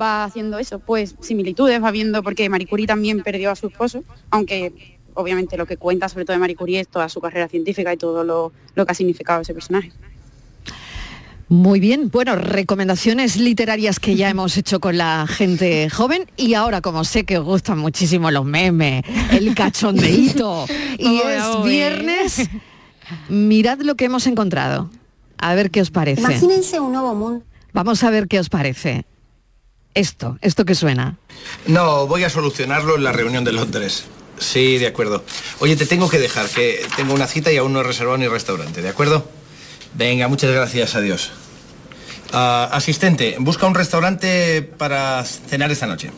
va 0.00 0.24
haciendo 0.24 0.58
eso, 0.58 0.78
pues 0.78 1.16
similitudes, 1.20 1.82
va 1.82 1.90
viendo, 1.90 2.22
porque 2.22 2.48
Marie 2.48 2.66
Curie 2.66 2.86
también 2.86 3.22
perdió 3.22 3.50
a 3.50 3.56
su 3.56 3.66
esposo, 3.66 4.04
aunque 4.30 4.98
obviamente 5.14 5.58
lo 5.58 5.66
que 5.66 5.76
cuenta 5.76 6.08
sobre 6.08 6.24
todo 6.24 6.34
de 6.34 6.40
Marie 6.40 6.56
Curie 6.56 6.80
es 6.80 6.88
toda 6.88 7.08
su 7.10 7.20
carrera 7.20 7.48
científica 7.48 7.92
y 7.92 7.98
todo 7.98 8.24
lo, 8.24 8.52
lo 8.74 8.86
que 8.86 8.92
ha 8.92 8.94
significado 8.94 9.42
ese 9.42 9.52
personaje. 9.52 9.92
Muy 11.48 11.80
bien, 11.80 12.10
bueno, 12.10 12.36
recomendaciones 12.36 13.36
literarias 13.36 14.00
que 14.00 14.16
ya 14.16 14.30
hemos 14.30 14.56
hecho 14.56 14.80
con 14.80 14.96
la 14.96 15.26
gente 15.28 15.90
joven 15.90 16.30
y 16.36 16.54
ahora 16.54 16.80
como 16.80 17.04
sé 17.04 17.24
que 17.24 17.38
os 17.38 17.44
gustan 17.44 17.78
muchísimo 17.78 18.30
los 18.30 18.44
memes, 18.44 19.04
el 19.32 19.54
cachondeíto 19.54 20.66
y 20.98 21.18
es 21.18 21.64
viernes, 21.64 22.48
mirad 23.28 23.80
lo 23.80 23.96
que 23.96 24.06
hemos 24.06 24.26
encontrado. 24.26 24.90
A 25.38 25.54
ver 25.54 25.70
qué 25.70 25.80
os 25.80 25.90
parece. 25.90 26.20
Imagínense 26.20 26.78
un 26.80 26.92
nuevo 26.92 27.14
mundo. 27.14 27.44
Vamos 27.72 28.02
a 28.04 28.10
ver 28.10 28.28
qué 28.28 28.38
os 28.38 28.48
parece. 28.48 29.04
Esto, 29.94 30.38
esto 30.40 30.64
que 30.64 30.74
suena. 30.74 31.18
No, 31.66 32.06
voy 32.06 32.24
a 32.24 32.30
solucionarlo 32.30 32.96
en 32.96 33.04
la 33.04 33.12
reunión 33.12 33.44
de 33.44 33.52
Londres. 33.52 34.04
Sí, 34.38 34.78
de 34.78 34.86
acuerdo. 34.86 35.24
Oye, 35.60 35.76
te 35.76 35.86
tengo 35.86 36.08
que 36.08 36.18
dejar, 36.18 36.48
que 36.48 36.80
tengo 36.96 37.14
una 37.14 37.26
cita 37.26 37.52
y 37.52 37.56
aún 37.56 37.72
no 37.72 37.80
he 37.80 37.82
reservado 37.82 38.16
ni 38.18 38.26
restaurante, 38.26 38.82
¿de 38.82 38.88
acuerdo? 38.88 39.28
Venga, 39.94 40.28
muchas 40.28 40.50
gracias, 40.50 40.94
adiós. 40.94 41.30
Ah, 42.32 42.68
asistente, 42.72 43.36
busca 43.38 43.66
un 43.66 43.74
restaurante 43.74 44.62
para 44.62 45.22
cenar 45.24 45.70
esta 45.70 45.86
noche. 45.86 46.10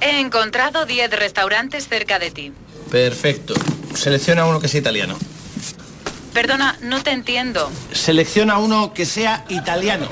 He 0.00 0.20
encontrado 0.20 0.84
10 0.84 1.10
restaurantes 1.12 1.88
cerca 1.88 2.18
de 2.18 2.30
ti. 2.30 2.52
Perfecto. 2.90 3.54
Selecciona 3.94 4.44
uno 4.44 4.60
que 4.60 4.68
sea 4.68 4.80
italiano. 4.80 5.18
Perdona, 6.32 6.76
no 6.82 7.02
te 7.02 7.10
entiendo. 7.10 7.70
Selecciona 7.92 8.58
uno 8.58 8.92
que 8.92 9.06
sea 9.06 9.44
italiano. 9.48 10.06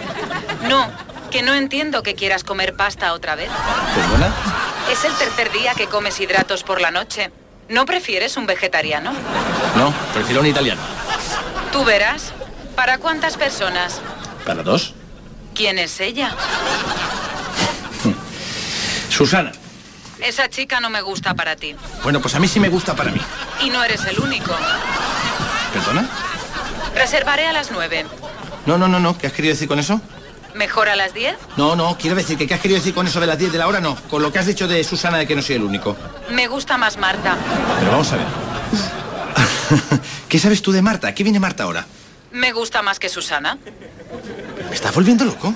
No, 0.68 0.90
que 1.30 1.42
no 1.42 1.54
entiendo 1.54 2.02
que 2.02 2.14
quieras 2.14 2.42
comer 2.42 2.74
pasta 2.74 3.12
otra 3.12 3.36
vez. 3.36 3.50
¿Perdona? 3.94 4.34
Es 4.90 5.04
el 5.04 5.14
tercer 5.14 5.52
día 5.52 5.74
que 5.74 5.86
comes 5.86 6.18
hidratos 6.18 6.62
por 6.62 6.80
la 6.80 6.90
noche. 6.90 7.30
¿No 7.68 7.84
prefieres 7.84 8.36
un 8.36 8.46
vegetariano? 8.46 9.12
No, 9.76 9.92
prefiero 10.14 10.40
un 10.40 10.46
italiano. 10.46 10.80
Tú 11.70 11.84
verás. 11.84 12.32
¿Para 12.76 12.98
cuántas 12.98 13.36
personas? 13.36 14.00
¿Para 14.44 14.62
dos? 14.62 14.94
¿Quién 15.54 15.78
es 15.78 15.98
ella? 15.98 16.32
Susana. 19.08 19.50
Esa 20.20 20.48
chica 20.48 20.78
no 20.80 20.90
me 20.90 21.00
gusta 21.00 21.34
para 21.34 21.56
ti. 21.56 21.74
Bueno, 22.02 22.20
pues 22.20 22.34
a 22.34 22.38
mí 22.38 22.46
sí 22.46 22.60
me 22.60 22.68
gusta 22.68 22.94
para 22.94 23.10
mí. 23.10 23.20
Y 23.62 23.70
no 23.70 23.82
eres 23.82 24.04
el 24.04 24.18
único. 24.20 24.52
¿Perdona? 25.72 26.08
Reservaré 26.94 27.46
a 27.46 27.52
las 27.52 27.70
9. 27.70 28.06
No, 28.66 28.78
no, 28.78 28.88
no, 28.88 29.00
no. 29.00 29.16
¿Qué 29.16 29.26
has 29.26 29.32
querido 29.32 29.54
decir 29.54 29.68
con 29.68 29.78
eso? 29.78 30.00
¿Mejor 30.54 30.88
a 30.88 30.96
las 30.96 31.12
10? 31.12 31.36
No, 31.56 31.76
no, 31.76 31.98
quiero 31.98 32.16
decir 32.16 32.38
que 32.38 32.46
¿qué 32.46 32.54
has 32.54 32.60
querido 32.60 32.78
decir 32.78 32.94
con 32.94 33.06
eso 33.06 33.20
de 33.20 33.26
las 33.26 33.38
10 33.38 33.52
de 33.52 33.58
la 33.58 33.66
hora? 33.66 33.80
No, 33.80 33.94
con 34.08 34.22
lo 34.22 34.32
que 34.32 34.38
has 34.38 34.46
dicho 34.46 34.66
de 34.66 34.82
Susana 34.84 35.18
de 35.18 35.26
que 35.26 35.36
no 35.36 35.42
soy 35.42 35.56
el 35.56 35.62
único. 35.62 35.96
Me 36.30 36.46
gusta 36.46 36.78
más 36.78 36.96
Marta. 36.96 37.36
Pero 37.78 37.90
vamos 37.90 38.12
a 38.12 38.16
ver. 38.16 38.26
¿Qué 40.28 40.38
sabes 40.38 40.62
tú 40.62 40.72
de 40.72 40.80
Marta? 40.80 41.14
¿Qué 41.14 41.22
viene 41.22 41.38
Marta 41.40 41.64
ahora? 41.64 41.86
Me 42.36 42.52
gusta 42.52 42.82
más 42.82 42.98
que 42.98 43.08
Susana. 43.08 43.56
¿Me 44.68 44.74
estás 44.74 44.94
volviendo 44.94 45.24
loco? 45.24 45.54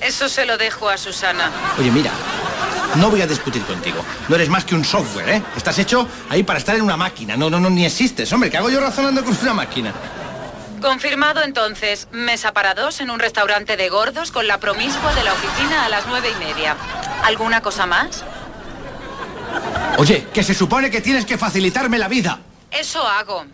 Eso 0.00 0.28
se 0.28 0.44
lo 0.44 0.58
dejo 0.58 0.88
a 0.88 0.98
Susana. 0.98 1.52
Oye, 1.78 1.88
mira, 1.92 2.10
no 2.96 3.10
voy 3.10 3.22
a 3.22 3.28
discutir 3.28 3.62
contigo. 3.62 4.04
No 4.28 4.34
eres 4.34 4.48
más 4.48 4.64
que 4.64 4.74
un 4.74 4.84
software, 4.84 5.28
¿eh? 5.28 5.42
Estás 5.56 5.78
hecho 5.78 6.08
ahí 6.28 6.42
para 6.42 6.58
estar 6.58 6.74
en 6.74 6.82
una 6.82 6.96
máquina. 6.96 7.36
No, 7.36 7.48
no, 7.48 7.60
no, 7.60 7.70
ni 7.70 7.86
existes. 7.86 8.32
Hombre, 8.32 8.50
¿qué 8.50 8.56
hago 8.56 8.70
yo 8.70 8.80
razonando 8.80 9.24
con 9.24 9.38
una 9.40 9.54
máquina? 9.54 9.94
Confirmado 10.82 11.44
entonces, 11.44 12.08
mesa 12.10 12.52
para 12.52 12.74
dos 12.74 13.00
en 13.00 13.10
un 13.10 13.20
restaurante 13.20 13.76
de 13.76 13.88
gordos 13.88 14.32
con 14.32 14.48
la 14.48 14.58
promiscua 14.58 15.14
de 15.14 15.22
la 15.22 15.32
oficina 15.32 15.84
a 15.84 15.88
las 15.88 16.08
nueve 16.08 16.28
y 16.28 16.44
media. 16.44 16.76
¿Alguna 17.22 17.62
cosa 17.62 17.86
más? 17.86 18.24
Oye, 19.98 20.26
que 20.34 20.42
se 20.42 20.54
supone 20.54 20.90
que 20.90 21.00
tienes 21.00 21.24
que 21.24 21.38
facilitarme 21.38 21.98
la 21.98 22.08
vida. 22.08 22.40
Eso 22.72 23.06
hago. 23.06 23.46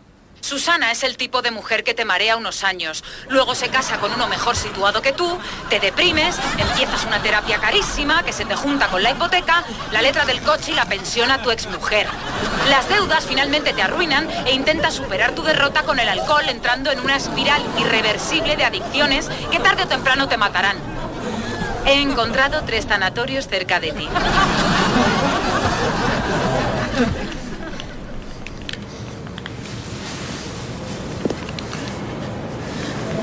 Susana 0.43 0.91
es 0.91 1.05
el 1.05 1.17
tipo 1.17 1.41
de 1.41 1.53
mujer 1.53 1.85
que 1.85 1.95
te 1.95 2.05
marea 2.05 2.37
unos 2.37 2.65
años, 2.65 3.05
luego 3.29 3.55
se 3.55 3.69
casa 3.69 4.01
con 4.01 4.13
uno 4.13 4.27
mejor 4.27 4.57
situado 4.57 5.01
que 5.01 5.13
tú, 5.13 5.39
te 5.71 5.79
deprimes, 5.79 6.37
empiezas 6.59 7.05
una 7.05 7.23
terapia 7.23 7.59
carísima 7.59 8.25
que 8.25 8.33
se 8.33 8.45
te 8.45 8.57
junta 8.57 8.89
con 8.89 9.05
la 9.05 9.13
hipoteca, 9.13 9.65
la 9.93 10.03
letra 10.03 10.27
del 10.27 10.43
coche 10.43 10.73
y 10.73 10.75
la 10.75 10.87
pensión 10.87 11.31
a 11.31 11.41
tu 11.43 11.53
exmujer. 11.53 12.09
Las 12.69 12.89
deudas 12.89 13.25
finalmente 13.25 13.73
te 13.73 13.83
arruinan 13.83 14.29
e 14.45 14.53
intentas 14.53 14.95
superar 14.95 15.33
tu 15.33 15.45
derrota 15.45 15.85
con 15.85 16.01
el 16.01 16.09
alcohol 16.09 16.49
entrando 16.49 16.91
en 16.91 16.99
una 16.99 17.17
espiral 17.17 17.63
irreversible 17.79 18.57
de 18.57 18.65
adicciones 18.65 19.29
que 19.53 19.61
tarde 19.61 19.85
o 19.85 19.89
temprano 19.89 20.29
te 20.29 20.37
matarán. 20.37 20.77
He 21.87 22.01
encontrado 22.01 22.63
tres 22.67 22.87
tanatorios 22.87 23.47
cerca 23.47 23.79
de 23.79 23.93
ti. 23.93 24.09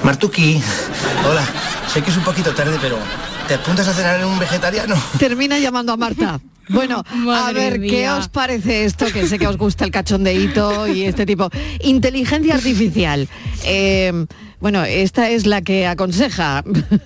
Martuki, 0.09 0.59
hola. 1.29 1.45
Sé 1.93 2.01
que 2.01 2.09
es 2.09 2.17
un 2.17 2.23
poquito 2.23 2.51
tarde, 2.51 2.79
pero 2.81 2.97
¿te 3.47 3.53
apuntas 3.53 3.87
a 3.89 3.93
cenar 3.93 4.19
en 4.19 4.25
un 4.25 4.39
vegetariano? 4.39 4.95
Termina 5.19 5.59
llamando 5.59 5.93
a 5.93 5.97
Marta. 5.97 6.39
Bueno, 6.67 7.03
a 7.31 7.51
ver, 7.51 7.79
¿qué 7.79 8.09
os 8.09 8.27
parece 8.27 8.85
esto? 8.85 9.05
Que 9.13 9.27
sé 9.27 9.37
que 9.37 9.45
os 9.45 9.55
gusta 9.55 9.85
el 9.85 9.91
cachondeíto 9.91 10.87
y 10.87 11.03
este 11.03 11.27
tipo. 11.27 11.51
Inteligencia 11.81 12.55
artificial. 12.55 13.29
Eh, 13.63 14.25
bueno, 14.59 14.83
esta 14.83 15.29
es 15.29 15.45
la 15.45 15.61
que 15.61 15.87
aconseja. 15.87 16.63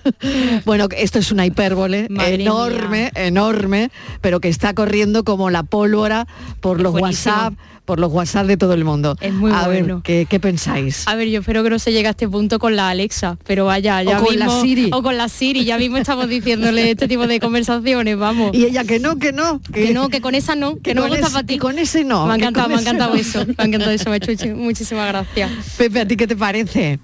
bueno, 0.64 0.88
esto 0.96 1.18
es 1.18 1.30
una 1.30 1.46
hipérbole 1.46 2.08
Madre 2.10 2.34
enorme, 2.34 3.12
enorme, 3.14 3.90
pero 4.20 4.40
que 4.40 4.48
está 4.48 4.74
corriendo 4.74 5.24
como 5.24 5.50
la 5.50 5.62
pólvora 5.62 6.26
por 6.60 6.80
los 6.80 6.92
Buenísimo. 6.92 7.34
WhatsApp, 7.34 7.54
por 7.84 8.00
los 8.00 8.12
WhatsApp 8.12 8.46
de 8.46 8.56
todo 8.56 8.74
el 8.74 8.84
mundo. 8.84 9.16
Es 9.20 9.32
muy 9.32 9.52
a 9.52 9.66
bueno. 9.66 9.96
ver, 9.96 10.02
¿qué, 10.02 10.26
qué 10.28 10.40
pensáis? 10.40 11.06
A 11.06 11.14
ver, 11.14 11.28
yo 11.28 11.40
espero 11.40 11.62
que 11.62 11.70
no 11.70 11.78
se 11.78 11.92
llegue 11.92 12.08
a 12.08 12.10
este 12.10 12.28
punto 12.28 12.58
con 12.58 12.76
la 12.76 12.88
Alexa, 12.88 13.36
pero 13.46 13.66
vaya, 13.66 14.02
ya 14.02 14.20
O 14.20 14.24
con 14.24 14.38
la 14.38 14.48
Siri. 14.60 14.90
O 14.92 15.02
con 15.02 15.16
la 15.16 15.28
Siri, 15.28 15.64
ya 15.64 15.78
mismo 15.78 15.98
estamos 15.98 16.28
diciéndole 16.28 16.90
este 16.90 17.08
tipo 17.08 17.26
de 17.26 17.40
conversaciones, 17.40 18.16
vamos. 18.16 18.54
Y 18.54 18.64
ella 18.64 18.84
que 18.84 18.98
no, 18.98 19.18
que 19.18 19.32
no. 19.32 19.60
Que 19.72 19.92
no, 19.92 20.08
que 20.08 20.20
con 20.20 20.34
esa 20.34 20.56
no, 20.56 20.76
que, 20.76 20.80
que 20.82 20.94
no 20.94 21.02
me 21.02 21.08
gusta 21.10 21.28
para 21.28 21.46
ti. 21.46 21.58
con 21.58 21.78
ese 21.78 22.04
no, 22.04 22.26
Me 22.26 22.32
ha 22.32 22.36
encantado, 22.36 22.68
me 22.68 22.76
ha 22.76 22.80
encantado 22.80 23.14
no. 23.14 23.20
eso. 23.20 23.44
Me 23.46 23.54
ha 23.58 23.64
encantado 23.64 23.92
eso, 23.92 24.10
me 24.10 24.16
ha 24.16 24.18
hecho 24.18 24.56
muchísimas 24.56 25.06
gracias. 25.08 25.50
Pepe, 25.78 26.00
¿a 26.00 26.08
ti 26.08 26.16
qué 26.16 26.26
te 26.26 26.36
parece? 26.36 26.98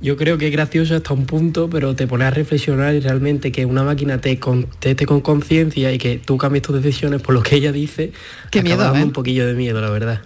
Yo 0.00 0.16
creo 0.16 0.38
que 0.38 0.46
es 0.46 0.52
gracioso 0.52 0.94
hasta 0.94 1.12
un 1.12 1.26
punto, 1.26 1.68
pero 1.68 1.96
te 1.96 2.06
pone 2.06 2.24
a 2.24 2.30
reflexionar 2.30 2.94
y 2.94 3.00
realmente 3.00 3.50
que 3.50 3.66
una 3.66 3.82
máquina 3.82 4.20
te 4.20 4.38
conteste 4.38 5.06
con 5.06 5.20
conciencia 5.20 5.92
y 5.92 5.98
que 5.98 6.18
tú 6.18 6.38
cambies 6.38 6.62
tus 6.62 6.80
decisiones 6.80 7.20
por 7.20 7.34
lo 7.34 7.42
que 7.42 7.56
ella 7.56 7.72
dice, 7.72 8.12
acaba 8.46 8.62
miedo, 8.62 8.78
dando 8.78 8.98
¿eh? 9.00 9.04
un 9.04 9.12
poquillo 9.12 9.46
de 9.46 9.54
miedo, 9.54 9.80
la 9.80 9.90
verdad. 9.90 10.22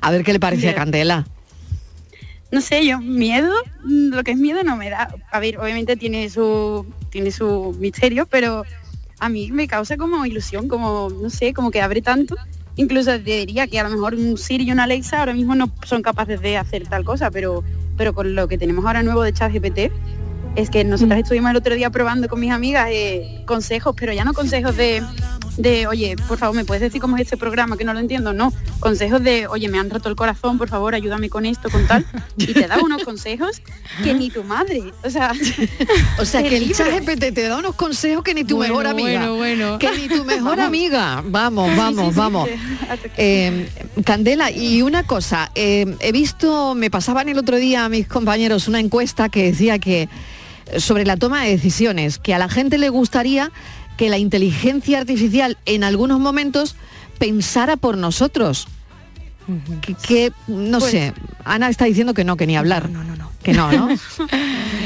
A 0.00 0.10
ver 0.10 0.24
qué 0.24 0.32
le 0.32 0.40
parece 0.40 0.70
a. 0.70 0.74
Candela. 0.74 1.26
No 2.50 2.62
sé, 2.62 2.86
yo 2.86 3.00
miedo, 3.00 3.52
mm, 3.84 4.14
lo 4.14 4.24
que 4.24 4.30
es 4.30 4.38
miedo 4.38 4.62
no 4.64 4.76
me 4.76 4.88
da. 4.88 5.14
A 5.30 5.40
ver, 5.40 5.58
obviamente 5.58 5.96
tiene 5.96 6.30
su 6.30 6.86
tiene 7.10 7.30
su 7.30 7.76
misterio, 7.78 8.26
pero 8.26 8.64
a 9.18 9.28
mí 9.28 9.50
me 9.52 9.68
causa 9.68 9.96
como 9.96 10.24
ilusión, 10.24 10.68
como 10.68 11.10
no 11.10 11.28
sé, 11.28 11.52
como 11.52 11.70
que 11.70 11.82
abre 11.82 12.00
tanto. 12.00 12.36
Incluso 12.76 13.10
te 13.10 13.38
diría 13.38 13.66
que 13.66 13.78
a 13.78 13.82
lo 13.82 13.90
mejor 13.90 14.14
un 14.14 14.38
Siri 14.38 14.64
y 14.64 14.72
una 14.72 14.84
Alexa 14.84 15.18
ahora 15.18 15.34
mismo 15.34 15.54
no 15.54 15.70
son 15.84 16.00
capaces 16.00 16.40
de 16.40 16.56
hacer 16.56 16.86
tal 16.86 17.04
cosa, 17.04 17.30
pero 17.30 17.64
pero 17.98 18.14
con 18.14 18.34
lo 18.34 18.48
que 18.48 18.56
tenemos 18.56 18.86
ahora 18.86 19.02
nuevo 19.02 19.22
de 19.22 19.34
ChatGPT 19.34 19.92
es 20.54 20.70
que 20.70 20.82
nosotras 20.84 21.20
estuvimos 21.20 21.50
el 21.50 21.56
otro 21.56 21.74
día 21.74 21.90
probando 21.90 22.28
con 22.28 22.40
mis 22.40 22.50
amigas 22.50 22.88
eh, 22.90 23.42
consejos, 23.44 23.94
pero 23.98 24.12
ya 24.12 24.24
no 24.24 24.32
consejos 24.32 24.76
de 24.76 25.02
de, 25.58 25.86
oye, 25.88 26.16
por 26.28 26.38
favor, 26.38 26.54
¿me 26.56 26.64
puedes 26.64 26.80
decir 26.80 27.00
cómo 27.00 27.16
es 27.16 27.22
este 27.22 27.36
programa 27.36 27.76
que 27.76 27.84
no 27.84 27.92
lo 27.92 27.98
entiendo? 28.00 28.32
No, 28.32 28.52
consejos 28.80 29.22
de, 29.22 29.46
oye, 29.48 29.68
me 29.68 29.78
han 29.78 29.90
roto 29.90 30.08
el 30.08 30.16
corazón, 30.16 30.56
por 30.56 30.68
favor, 30.68 30.94
ayúdame 30.94 31.28
con 31.28 31.44
esto, 31.44 31.68
con 31.68 31.86
tal. 31.86 32.06
Y 32.38 32.46
te 32.54 32.66
da 32.68 32.78
unos 32.78 33.02
consejos 33.04 33.60
que 34.02 34.14
ni 34.14 34.30
tu 34.30 34.44
madre. 34.44 34.92
O 35.04 35.10
sea, 35.10 35.32
O 36.20 36.24
sea, 36.24 36.42
que 36.42 36.56
el 36.56 36.72
chat 36.72 36.88
GPT 37.00 37.34
te 37.34 37.42
da 37.48 37.58
unos 37.58 37.74
consejos 37.74 38.22
que 38.24 38.32
ni 38.34 38.44
tu 38.44 38.56
Bueno, 38.56 38.74
mejor 38.74 38.86
amiga. 38.86 39.30
bueno, 39.30 39.36
bueno. 39.36 39.78
Que 39.78 39.90
ni 39.96 40.08
tu 40.08 40.24
mejor 40.24 40.60
amiga. 40.68 41.22
Vamos, 41.26 41.76
vamos, 41.76 42.06
Sí, 42.06 42.12
sí, 42.12 42.18
vamos. 42.18 42.48
sí. 42.48 43.10
Eh, 43.16 43.68
Candela, 44.04 44.50
y 44.50 44.82
una 44.82 45.02
cosa, 45.02 45.50
eh, 45.56 45.96
he 46.00 46.12
visto, 46.12 46.74
me 46.76 46.90
pasaban 46.90 47.28
el 47.28 47.36
otro 47.38 47.56
día 47.56 47.84
a 47.84 47.88
mis 47.88 48.06
compañeros 48.06 48.68
una 48.68 48.78
encuesta 48.80 49.28
que 49.28 49.42
decía 49.44 49.78
que 49.80 50.08
sobre 50.76 51.04
la 51.04 51.16
toma 51.16 51.44
de 51.44 51.50
decisiones, 51.50 52.18
que 52.18 52.34
a 52.34 52.38
la 52.38 52.48
gente 52.48 52.76
le 52.78 52.90
gustaría 52.90 53.50
que 53.98 54.08
la 54.08 54.16
inteligencia 54.16 54.98
artificial 54.98 55.58
en 55.66 55.84
algunos 55.84 56.18
momentos 56.20 56.74
pensara 57.18 57.76
por 57.76 57.98
nosotros. 57.98 58.66
Que, 59.80 59.94
que, 59.94 60.32
no 60.46 60.78
Pues- 60.78 60.90
sé, 60.92 61.14
Ana 61.44 61.68
está 61.70 61.86
diciendo 61.86 62.12
que 62.14 62.22
no, 62.22 62.36
que 62.36 62.46
ni 62.46 62.56
hablar. 62.56 62.88
No, 62.90 63.02
no, 63.02 63.16
no. 63.16 63.30
Que 63.42 63.52
no, 63.54 63.70
¿no? 63.72 63.86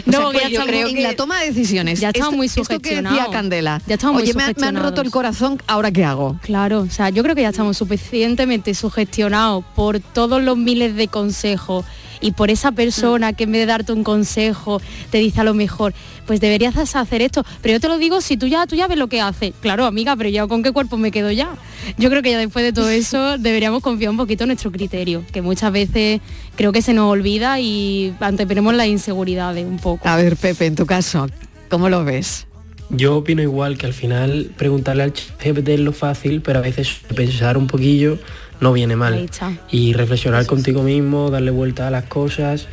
O 0.05 0.11
No, 0.11 0.31
sea, 0.31 0.31
que 0.31 0.37
ya 0.39 0.43
yo 0.43 0.49
estamos- 0.49 0.67
creo 0.69 0.87
que 0.89 0.97
en 0.99 1.03
la 1.03 1.15
toma 1.17 1.41
de 1.41 1.47
decisiones. 1.47 2.01
Ya 2.01 2.09
estamos 2.11 2.35
muy 2.35 2.47
esto 2.47 2.63
que 2.65 2.75
decía 2.79 2.99
sugestionados. 2.99 3.33
Candela. 3.33 3.83
Ya 3.87 3.95
estamos 3.95 4.15
muy 4.15 4.23
Oye, 4.23 4.35
me, 4.35 4.43
han- 4.45 4.55
me 4.59 4.67
han 4.69 4.77
roto 4.77 5.01
el 5.01 5.09
sugestionados. 5.11 5.13
corazón, 5.39 5.63
¿ahora 5.67 5.91
qué 5.91 6.05
hago? 6.05 6.39
Claro, 6.43 6.81
o 6.83 6.91
sea, 6.91 7.11
yo 7.11 7.23
creo 7.23 7.35
que 7.35 7.43
ya 7.43 7.49
estamos 7.51 7.77
suficientemente 7.77 8.73
sugestionados 8.75 9.65
por 9.75 9.99
todos 10.01 10.41
los 10.43 10.57
miles 10.57 10.95
de 10.97 11.09
consejos 11.09 11.85
y 12.23 12.33
por 12.33 12.51
esa 12.51 12.73
persona 12.73 13.35
que 13.35 13.45
en 13.45 13.53
vez 13.53 13.63
de 13.63 13.67
darte 13.67 13.93
un 13.93 14.05
consejo 14.05 14.81
te 15.11 15.19
dice 15.19 15.41
a 15.41 15.45
lo 15.45 15.53
mejor, 15.53 15.93
pues 16.27 16.41
deberías 16.41 16.77
hacer 16.95 17.21
esto. 17.21 17.45
Pero 17.61 17.75
yo 17.75 17.81
te 17.81 17.89
lo 17.89 17.99
digo 17.99 18.21
si 18.21 18.37
tú 18.37 18.47
ya, 18.47 18.67
tú 18.67 18.77
ya 18.77 18.89
ves 18.89 18.97
lo 18.97 19.09
que 19.09 19.21
hace. 19.21 19.53
Claro, 19.61 19.85
amiga, 19.85 20.17
pero 20.17 20.31
ya 20.31 20.47
con 20.47 20.63
qué 20.63 20.73
cuerpo 20.73 20.97
me 20.97 21.11
quedo 21.11 21.31
ya. 21.31 21.51
Yo 21.99 22.09
creo 22.09 22.23
que 22.23 22.31
ya 22.31 22.39
después 22.39 22.65
de 22.65 22.73
todo 22.73 22.89
eso 22.91 23.37
deberíamos 23.39 23.83
confiar 23.83 24.11
un 24.11 24.17
poquito 24.17 24.45
en 24.45 24.49
nuestro 24.49 24.71
criterio, 24.71 25.25
que 25.33 25.43
muchas 25.43 25.73
veces 25.73 26.21
creo 26.57 26.73
que 26.73 26.81
se 26.81 26.95
nos 26.95 27.11
olvida 27.11 27.61
y 27.61 28.15
anteponemos 28.21 28.75
las 28.75 28.87
inseguridades 28.87 29.67
un 29.67 29.79
poco. 29.79 30.09
A 30.09 30.17
ver, 30.17 30.37
Pepe, 30.37 30.67
en 30.67 30.77
tu 30.77 30.87
caso, 30.87 31.27
¿cómo 31.69 31.89
lo 31.89 32.05
ves? 32.05 32.47
Yo 32.91 33.17
opino 33.17 33.41
igual 33.41 33.79
que 33.79 33.87
al 33.87 33.95
final 33.95 34.51
preguntarle 34.57 35.03
al 35.03 35.13
GPT 35.13 35.69
es 35.69 35.81
lo 35.81 35.93
fácil, 35.93 36.43
pero 36.43 36.59
a 36.59 36.63
veces 36.63 37.01
pensar 37.15 37.57
un 37.57 37.67
poquillo 37.67 38.19
no 38.63 38.73
viene 38.73 38.97
mal. 38.97 39.29
Y 39.71 39.93
reflexionar 39.93 40.47
contigo 40.47 40.83
mismo, 40.83 41.31
darle 41.31 41.51
vuelta 41.51 41.89
a 41.89 41.91
las 41.91 42.05
cosas. 42.05 42.69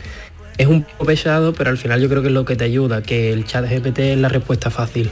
Es 0.58 0.68
un 0.68 0.84
poco 0.84 1.06
pesado, 1.06 1.54
pero 1.54 1.72
al 1.72 1.78
final 1.78 2.00
yo 2.00 2.08
creo 2.10 2.22
que 2.22 2.28
es 2.28 2.34
lo 2.34 2.46
que 2.46 2.56
te 2.56 2.64
ayuda, 2.64 3.02
que 3.02 3.34
el 3.34 3.46
chat 3.46 3.66
GPT 3.68 4.00
es 4.00 4.18
la 4.18 4.30
respuesta 4.30 4.70
fácil. 4.70 5.10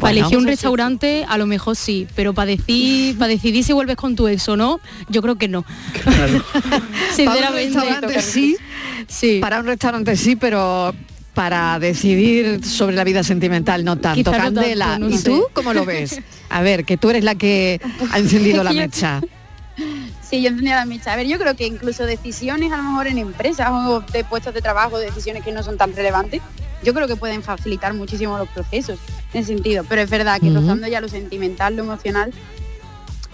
Para 0.00 0.10
elegir 0.12 0.38
un 0.38 0.46
restaurante 0.46 1.24
a 1.28 1.38
lo 1.38 1.46
mejor 1.46 1.76
sí, 1.76 2.08
pero 2.16 2.32
para 2.34 2.46
decir, 2.46 3.16
para 3.18 3.28
decidir 3.28 3.62
si 3.62 3.72
vuelves 3.72 3.96
con 3.96 4.16
tu 4.16 4.26
ex 4.26 4.48
o 4.48 4.56
no, 4.56 4.80
yo 5.08 5.22
creo 5.22 5.36
que 5.36 5.46
no. 5.46 5.64
Para 6.04 6.26
un 6.26 6.42
Sinceramente. 7.14 7.78
restaurante 7.78 8.22
sí, 8.22 8.56
sí. 9.06 9.38
Para 9.40 9.60
un 9.60 9.66
restaurante 9.66 10.16
sí, 10.16 10.34
pero 10.36 10.94
para 11.34 11.78
decidir 11.78 12.64
sobre 12.64 12.96
la 12.96 13.04
vida 13.04 13.22
sentimental 13.22 13.84
no 13.84 13.96
tanto. 13.98 14.16
Quizá 14.16 14.30
no 14.30 14.36
tanto, 14.44 14.60
Candela, 14.62 14.98
no 14.98 15.08
¿y 15.10 15.18
sé. 15.18 15.28
tú 15.28 15.46
cómo 15.52 15.74
lo 15.74 15.84
ves? 15.84 16.20
A 16.48 16.62
ver, 16.62 16.84
que 16.84 16.96
tú 16.96 17.10
eres 17.10 17.22
la 17.22 17.34
que 17.34 17.80
ha 18.10 18.18
encendido 18.18 18.64
la 18.64 18.72
mecha. 18.82 19.20
Sí, 20.34 20.42
yo 20.42 20.48
entendía 20.48 20.74
la 20.74 20.84
mecha. 20.84 21.12
A 21.12 21.16
ver, 21.16 21.28
yo 21.28 21.38
creo 21.38 21.54
que 21.54 21.64
incluso 21.64 22.06
decisiones 22.06 22.72
a 22.72 22.76
lo 22.78 22.82
mejor 22.82 23.06
en 23.06 23.18
empresas 23.18 23.68
o 23.70 24.00
de 24.00 24.24
puestos 24.24 24.52
de 24.52 24.60
trabajo, 24.62 24.98
decisiones 24.98 25.44
que 25.44 25.52
no 25.52 25.62
son 25.62 25.76
tan 25.76 25.94
relevantes, 25.94 26.40
yo 26.82 26.92
creo 26.92 27.06
que 27.06 27.14
pueden 27.14 27.40
facilitar 27.44 27.94
muchísimo 27.94 28.36
los 28.36 28.48
procesos 28.48 28.98
en 29.32 29.42
ese 29.42 29.54
sentido. 29.54 29.84
Pero 29.88 30.02
es 30.02 30.10
verdad 30.10 30.40
que 30.40 30.48
Ujú. 30.50 30.56
rozando 30.60 30.88
ya 30.88 31.00
lo 31.00 31.08
sentimental, 31.08 31.76
lo 31.76 31.84
emocional, 31.84 32.32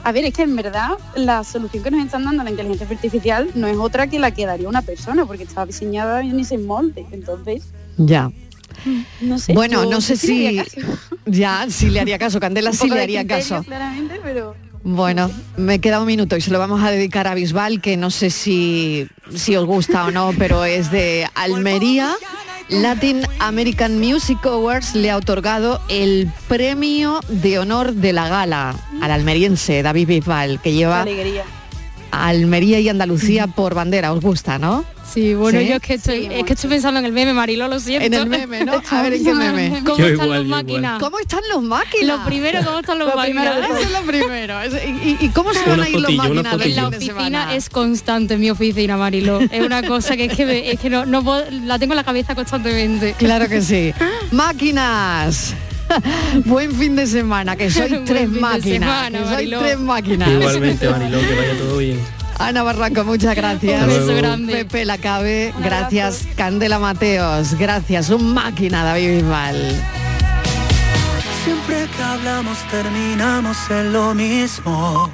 a 0.05 0.13
ver, 0.13 0.27
es 0.27 0.35
que 0.35 0.43
en 0.43 0.55
verdad 0.57 0.91
la 1.15 1.43
solución 1.43 1.83
que 1.83 1.91
nos 1.91 2.05
están 2.05 2.25
dando 2.25 2.45
la 2.45 2.51
inteligencia 2.51 2.87
artificial 2.87 3.49
no 3.55 3.67
es 3.67 3.79
otra 3.79 4.07
que 4.07 4.19
la 4.19 4.31
que 4.33 4.45
daría 4.45 4.69
una 4.69 4.83
persona, 4.83 5.25
porque 5.25 5.45
está 5.45 5.65
diseñada 5.65 6.21
en 6.21 6.39
ese 6.39 6.59
molde. 6.59 7.07
Entonces, 7.13 7.63
Ya. 7.97 8.31
no 9.23 9.39
sé. 9.39 9.55
bueno, 9.55 9.87
no 9.87 10.03
sé 10.03 10.17
si 10.17 10.63
ya 11.25 11.67
sí 11.71 11.89
le 11.89 12.01
haría 12.01 12.19
caso. 12.19 12.41
Candela 12.41 12.75
sí 12.75 12.91
le 12.91 13.01
haría 13.01 13.27
caso. 13.27 13.63
Claramente, 13.65 14.21
pero 14.23 14.55
Bueno, 14.83 15.31
me 15.57 15.81
queda 15.81 16.01
un 16.01 16.07
minuto 16.07 16.37
y 16.37 16.41
se 16.41 16.51
lo 16.51 16.59
vamos 16.59 16.83
a 16.83 16.91
dedicar 16.91 17.27
a 17.27 17.35
Bisbal, 17.35 17.81
que 17.81 17.97
no 17.97 18.11
sé 18.11 18.31
si, 18.31 19.07
si 19.35 19.55
os 19.57 19.67
gusta 19.67 20.07
o 20.07 20.11
no, 20.11 20.33
pero 20.39 20.65
es 20.65 20.91
de 20.91 21.27
Almería. 21.35 22.15
Latin 22.71 23.23
American 23.41 23.99
Music 23.99 24.39
Awards 24.47 24.95
le 24.95 25.11
ha 25.11 25.17
otorgado 25.17 25.81
el 25.89 26.31
premio 26.49 27.21
de 27.29 27.59
honor 27.59 27.95
de 27.95 28.13
la 28.13 28.29
gala 28.29 28.77
al 29.01 29.11
almeriense 29.11 29.83
David 29.83 30.07
Bisbal, 30.07 30.61
que 30.63 30.73
lleva 30.73 31.05
Almería 32.11 32.81
y 32.81 32.89
Andalucía 32.89 33.47
por 33.47 33.75
bandera. 33.75 34.13
¿Os 34.13 34.21
gusta, 34.21 34.59
no? 34.59 34.85
Sí, 35.13 35.35
bueno, 35.35 35.59
¿Sí? 35.59 35.67
yo 35.67 35.75
es 35.75 35.81
que 35.83 35.95
estoy, 35.95 36.29
es 36.31 36.45
que 36.45 36.53
estoy 36.53 36.71
pensando 36.71 37.01
en 37.01 37.07
el 37.07 37.11
meme, 37.11 37.35
Marilo, 37.35 37.67
lo 37.67 37.81
siento. 37.81 38.07
En 38.07 38.15
el 38.15 38.27
meme, 38.29 38.65
¿no? 38.65 38.81
A 38.91 39.03
ver, 39.03 39.15
¿en 39.15 39.25
qué 39.25 39.35
meme? 39.35 39.83
¿Cómo 39.85 39.99
Yo 39.99 40.07
están 40.07 40.25
igual, 40.27 40.39
los 40.39 40.47
yo 40.49 40.55
máquinas? 40.55 41.01
¿Cómo 41.01 41.19
están 41.19 41.41
los 41.53 41.63
máquinas? 41.65 42.19
Lo 42.21 42.25
primero, 42.25 42.61
¿cómo 42.65 42.79
están 42.79 42.99
los 43.01 43.09
Lo 43.09 43.17
máquinas? 43.17 43.55
primero, 43.57 43.75
eso 43.77 43.87
es 43.87 43.91
lo 43.93 44.07
primero. 44.07 44.61
Es- 44.61 44.75
¿Y, 45.05 45.17
y 45.25 45.29
cómo 45.31 45.53
se 45.53 45.69
van 45.69 45.81
a 45.81 45.89
ir 45.89 45.99
los 45.99 46.13
máquinas 46.15 46.61
En 46.65 46.77
la 46.77 46.87
oficina 46.89 47.55
es 47.57 47.69
constante, 47.69 48.35
en 48.35 48.41
mi 48.41 48.51
oficina, 48.51 48.97
Marilo. 48.97 49.41
Es 49.41 49.67
una 49.67 49.83
cosa 49.83 50.17
que 50.17 50.27
es 50.27 50.37
que, 50.37 50.47
me- 50.47 50.71
es 50.71 50.79
que 50.79 50.89
no, 50.91 51.05
no 51.07 51.25
puedo- 51.25 51.45
la 51.51 51.77
tengo 51.81 51.95
en 51.95 51.97
la 51.97 52.05
cabeza 52.05 52.37
constantemente. 52.37 53.15
Claro 53.19 53.49
que 53.49 53.63
sí. 53.63 53.93
Máquinas. 54.31 55.55
Buen 56.45 56.73
fin 56.75 56.97
de 56.97 57.07
semana, 57.07 57.57
que 57.57 57.71
soy 57.71 57.89
Buen 57.91 58.05
tres 58.05 58.29
máquinas. 58.29 58.63
semana, 58.89 59.19
que 59.19 59.25
soy 59.25 59.35
Mariló. 59.35 59.59
tres 59.61 59.79
máquinas. 59.79 60.29
Igualmente, 60.29 60.89
Mariló, 60.89 61.19
que 61.21 61.35
vaya 61.35 61.59
todo 61.59 61.77
bien. 61.79 62.01
Ana 62.39 62.63
Barranco, 62.63 63.05
muchas 63.05 63.37
gracias. 63.37 63.83
Un 63.83 63.89
beso 63.89 64.15
grande. 64.17 64.53
Pepe 64.53 64.85
Lacabe, 64.87 65.53
gracias. 65.63 66.27
Candela 66.37 66.79
Mateos, 66.79 67.55
gracias. 67.59 68.09
Un 68.09 68.33
máquina, 68.33 68.83
David 68.83 69.17
Bisbal. 69.17 69.57
Siempre 71.45 71.87
que 71.97 72.03
hablamos 72.03 72.57
terminamos 72.71 73.57
en 73.71 73.93
lo 73.93 74.15
mismo. 74.15 75.11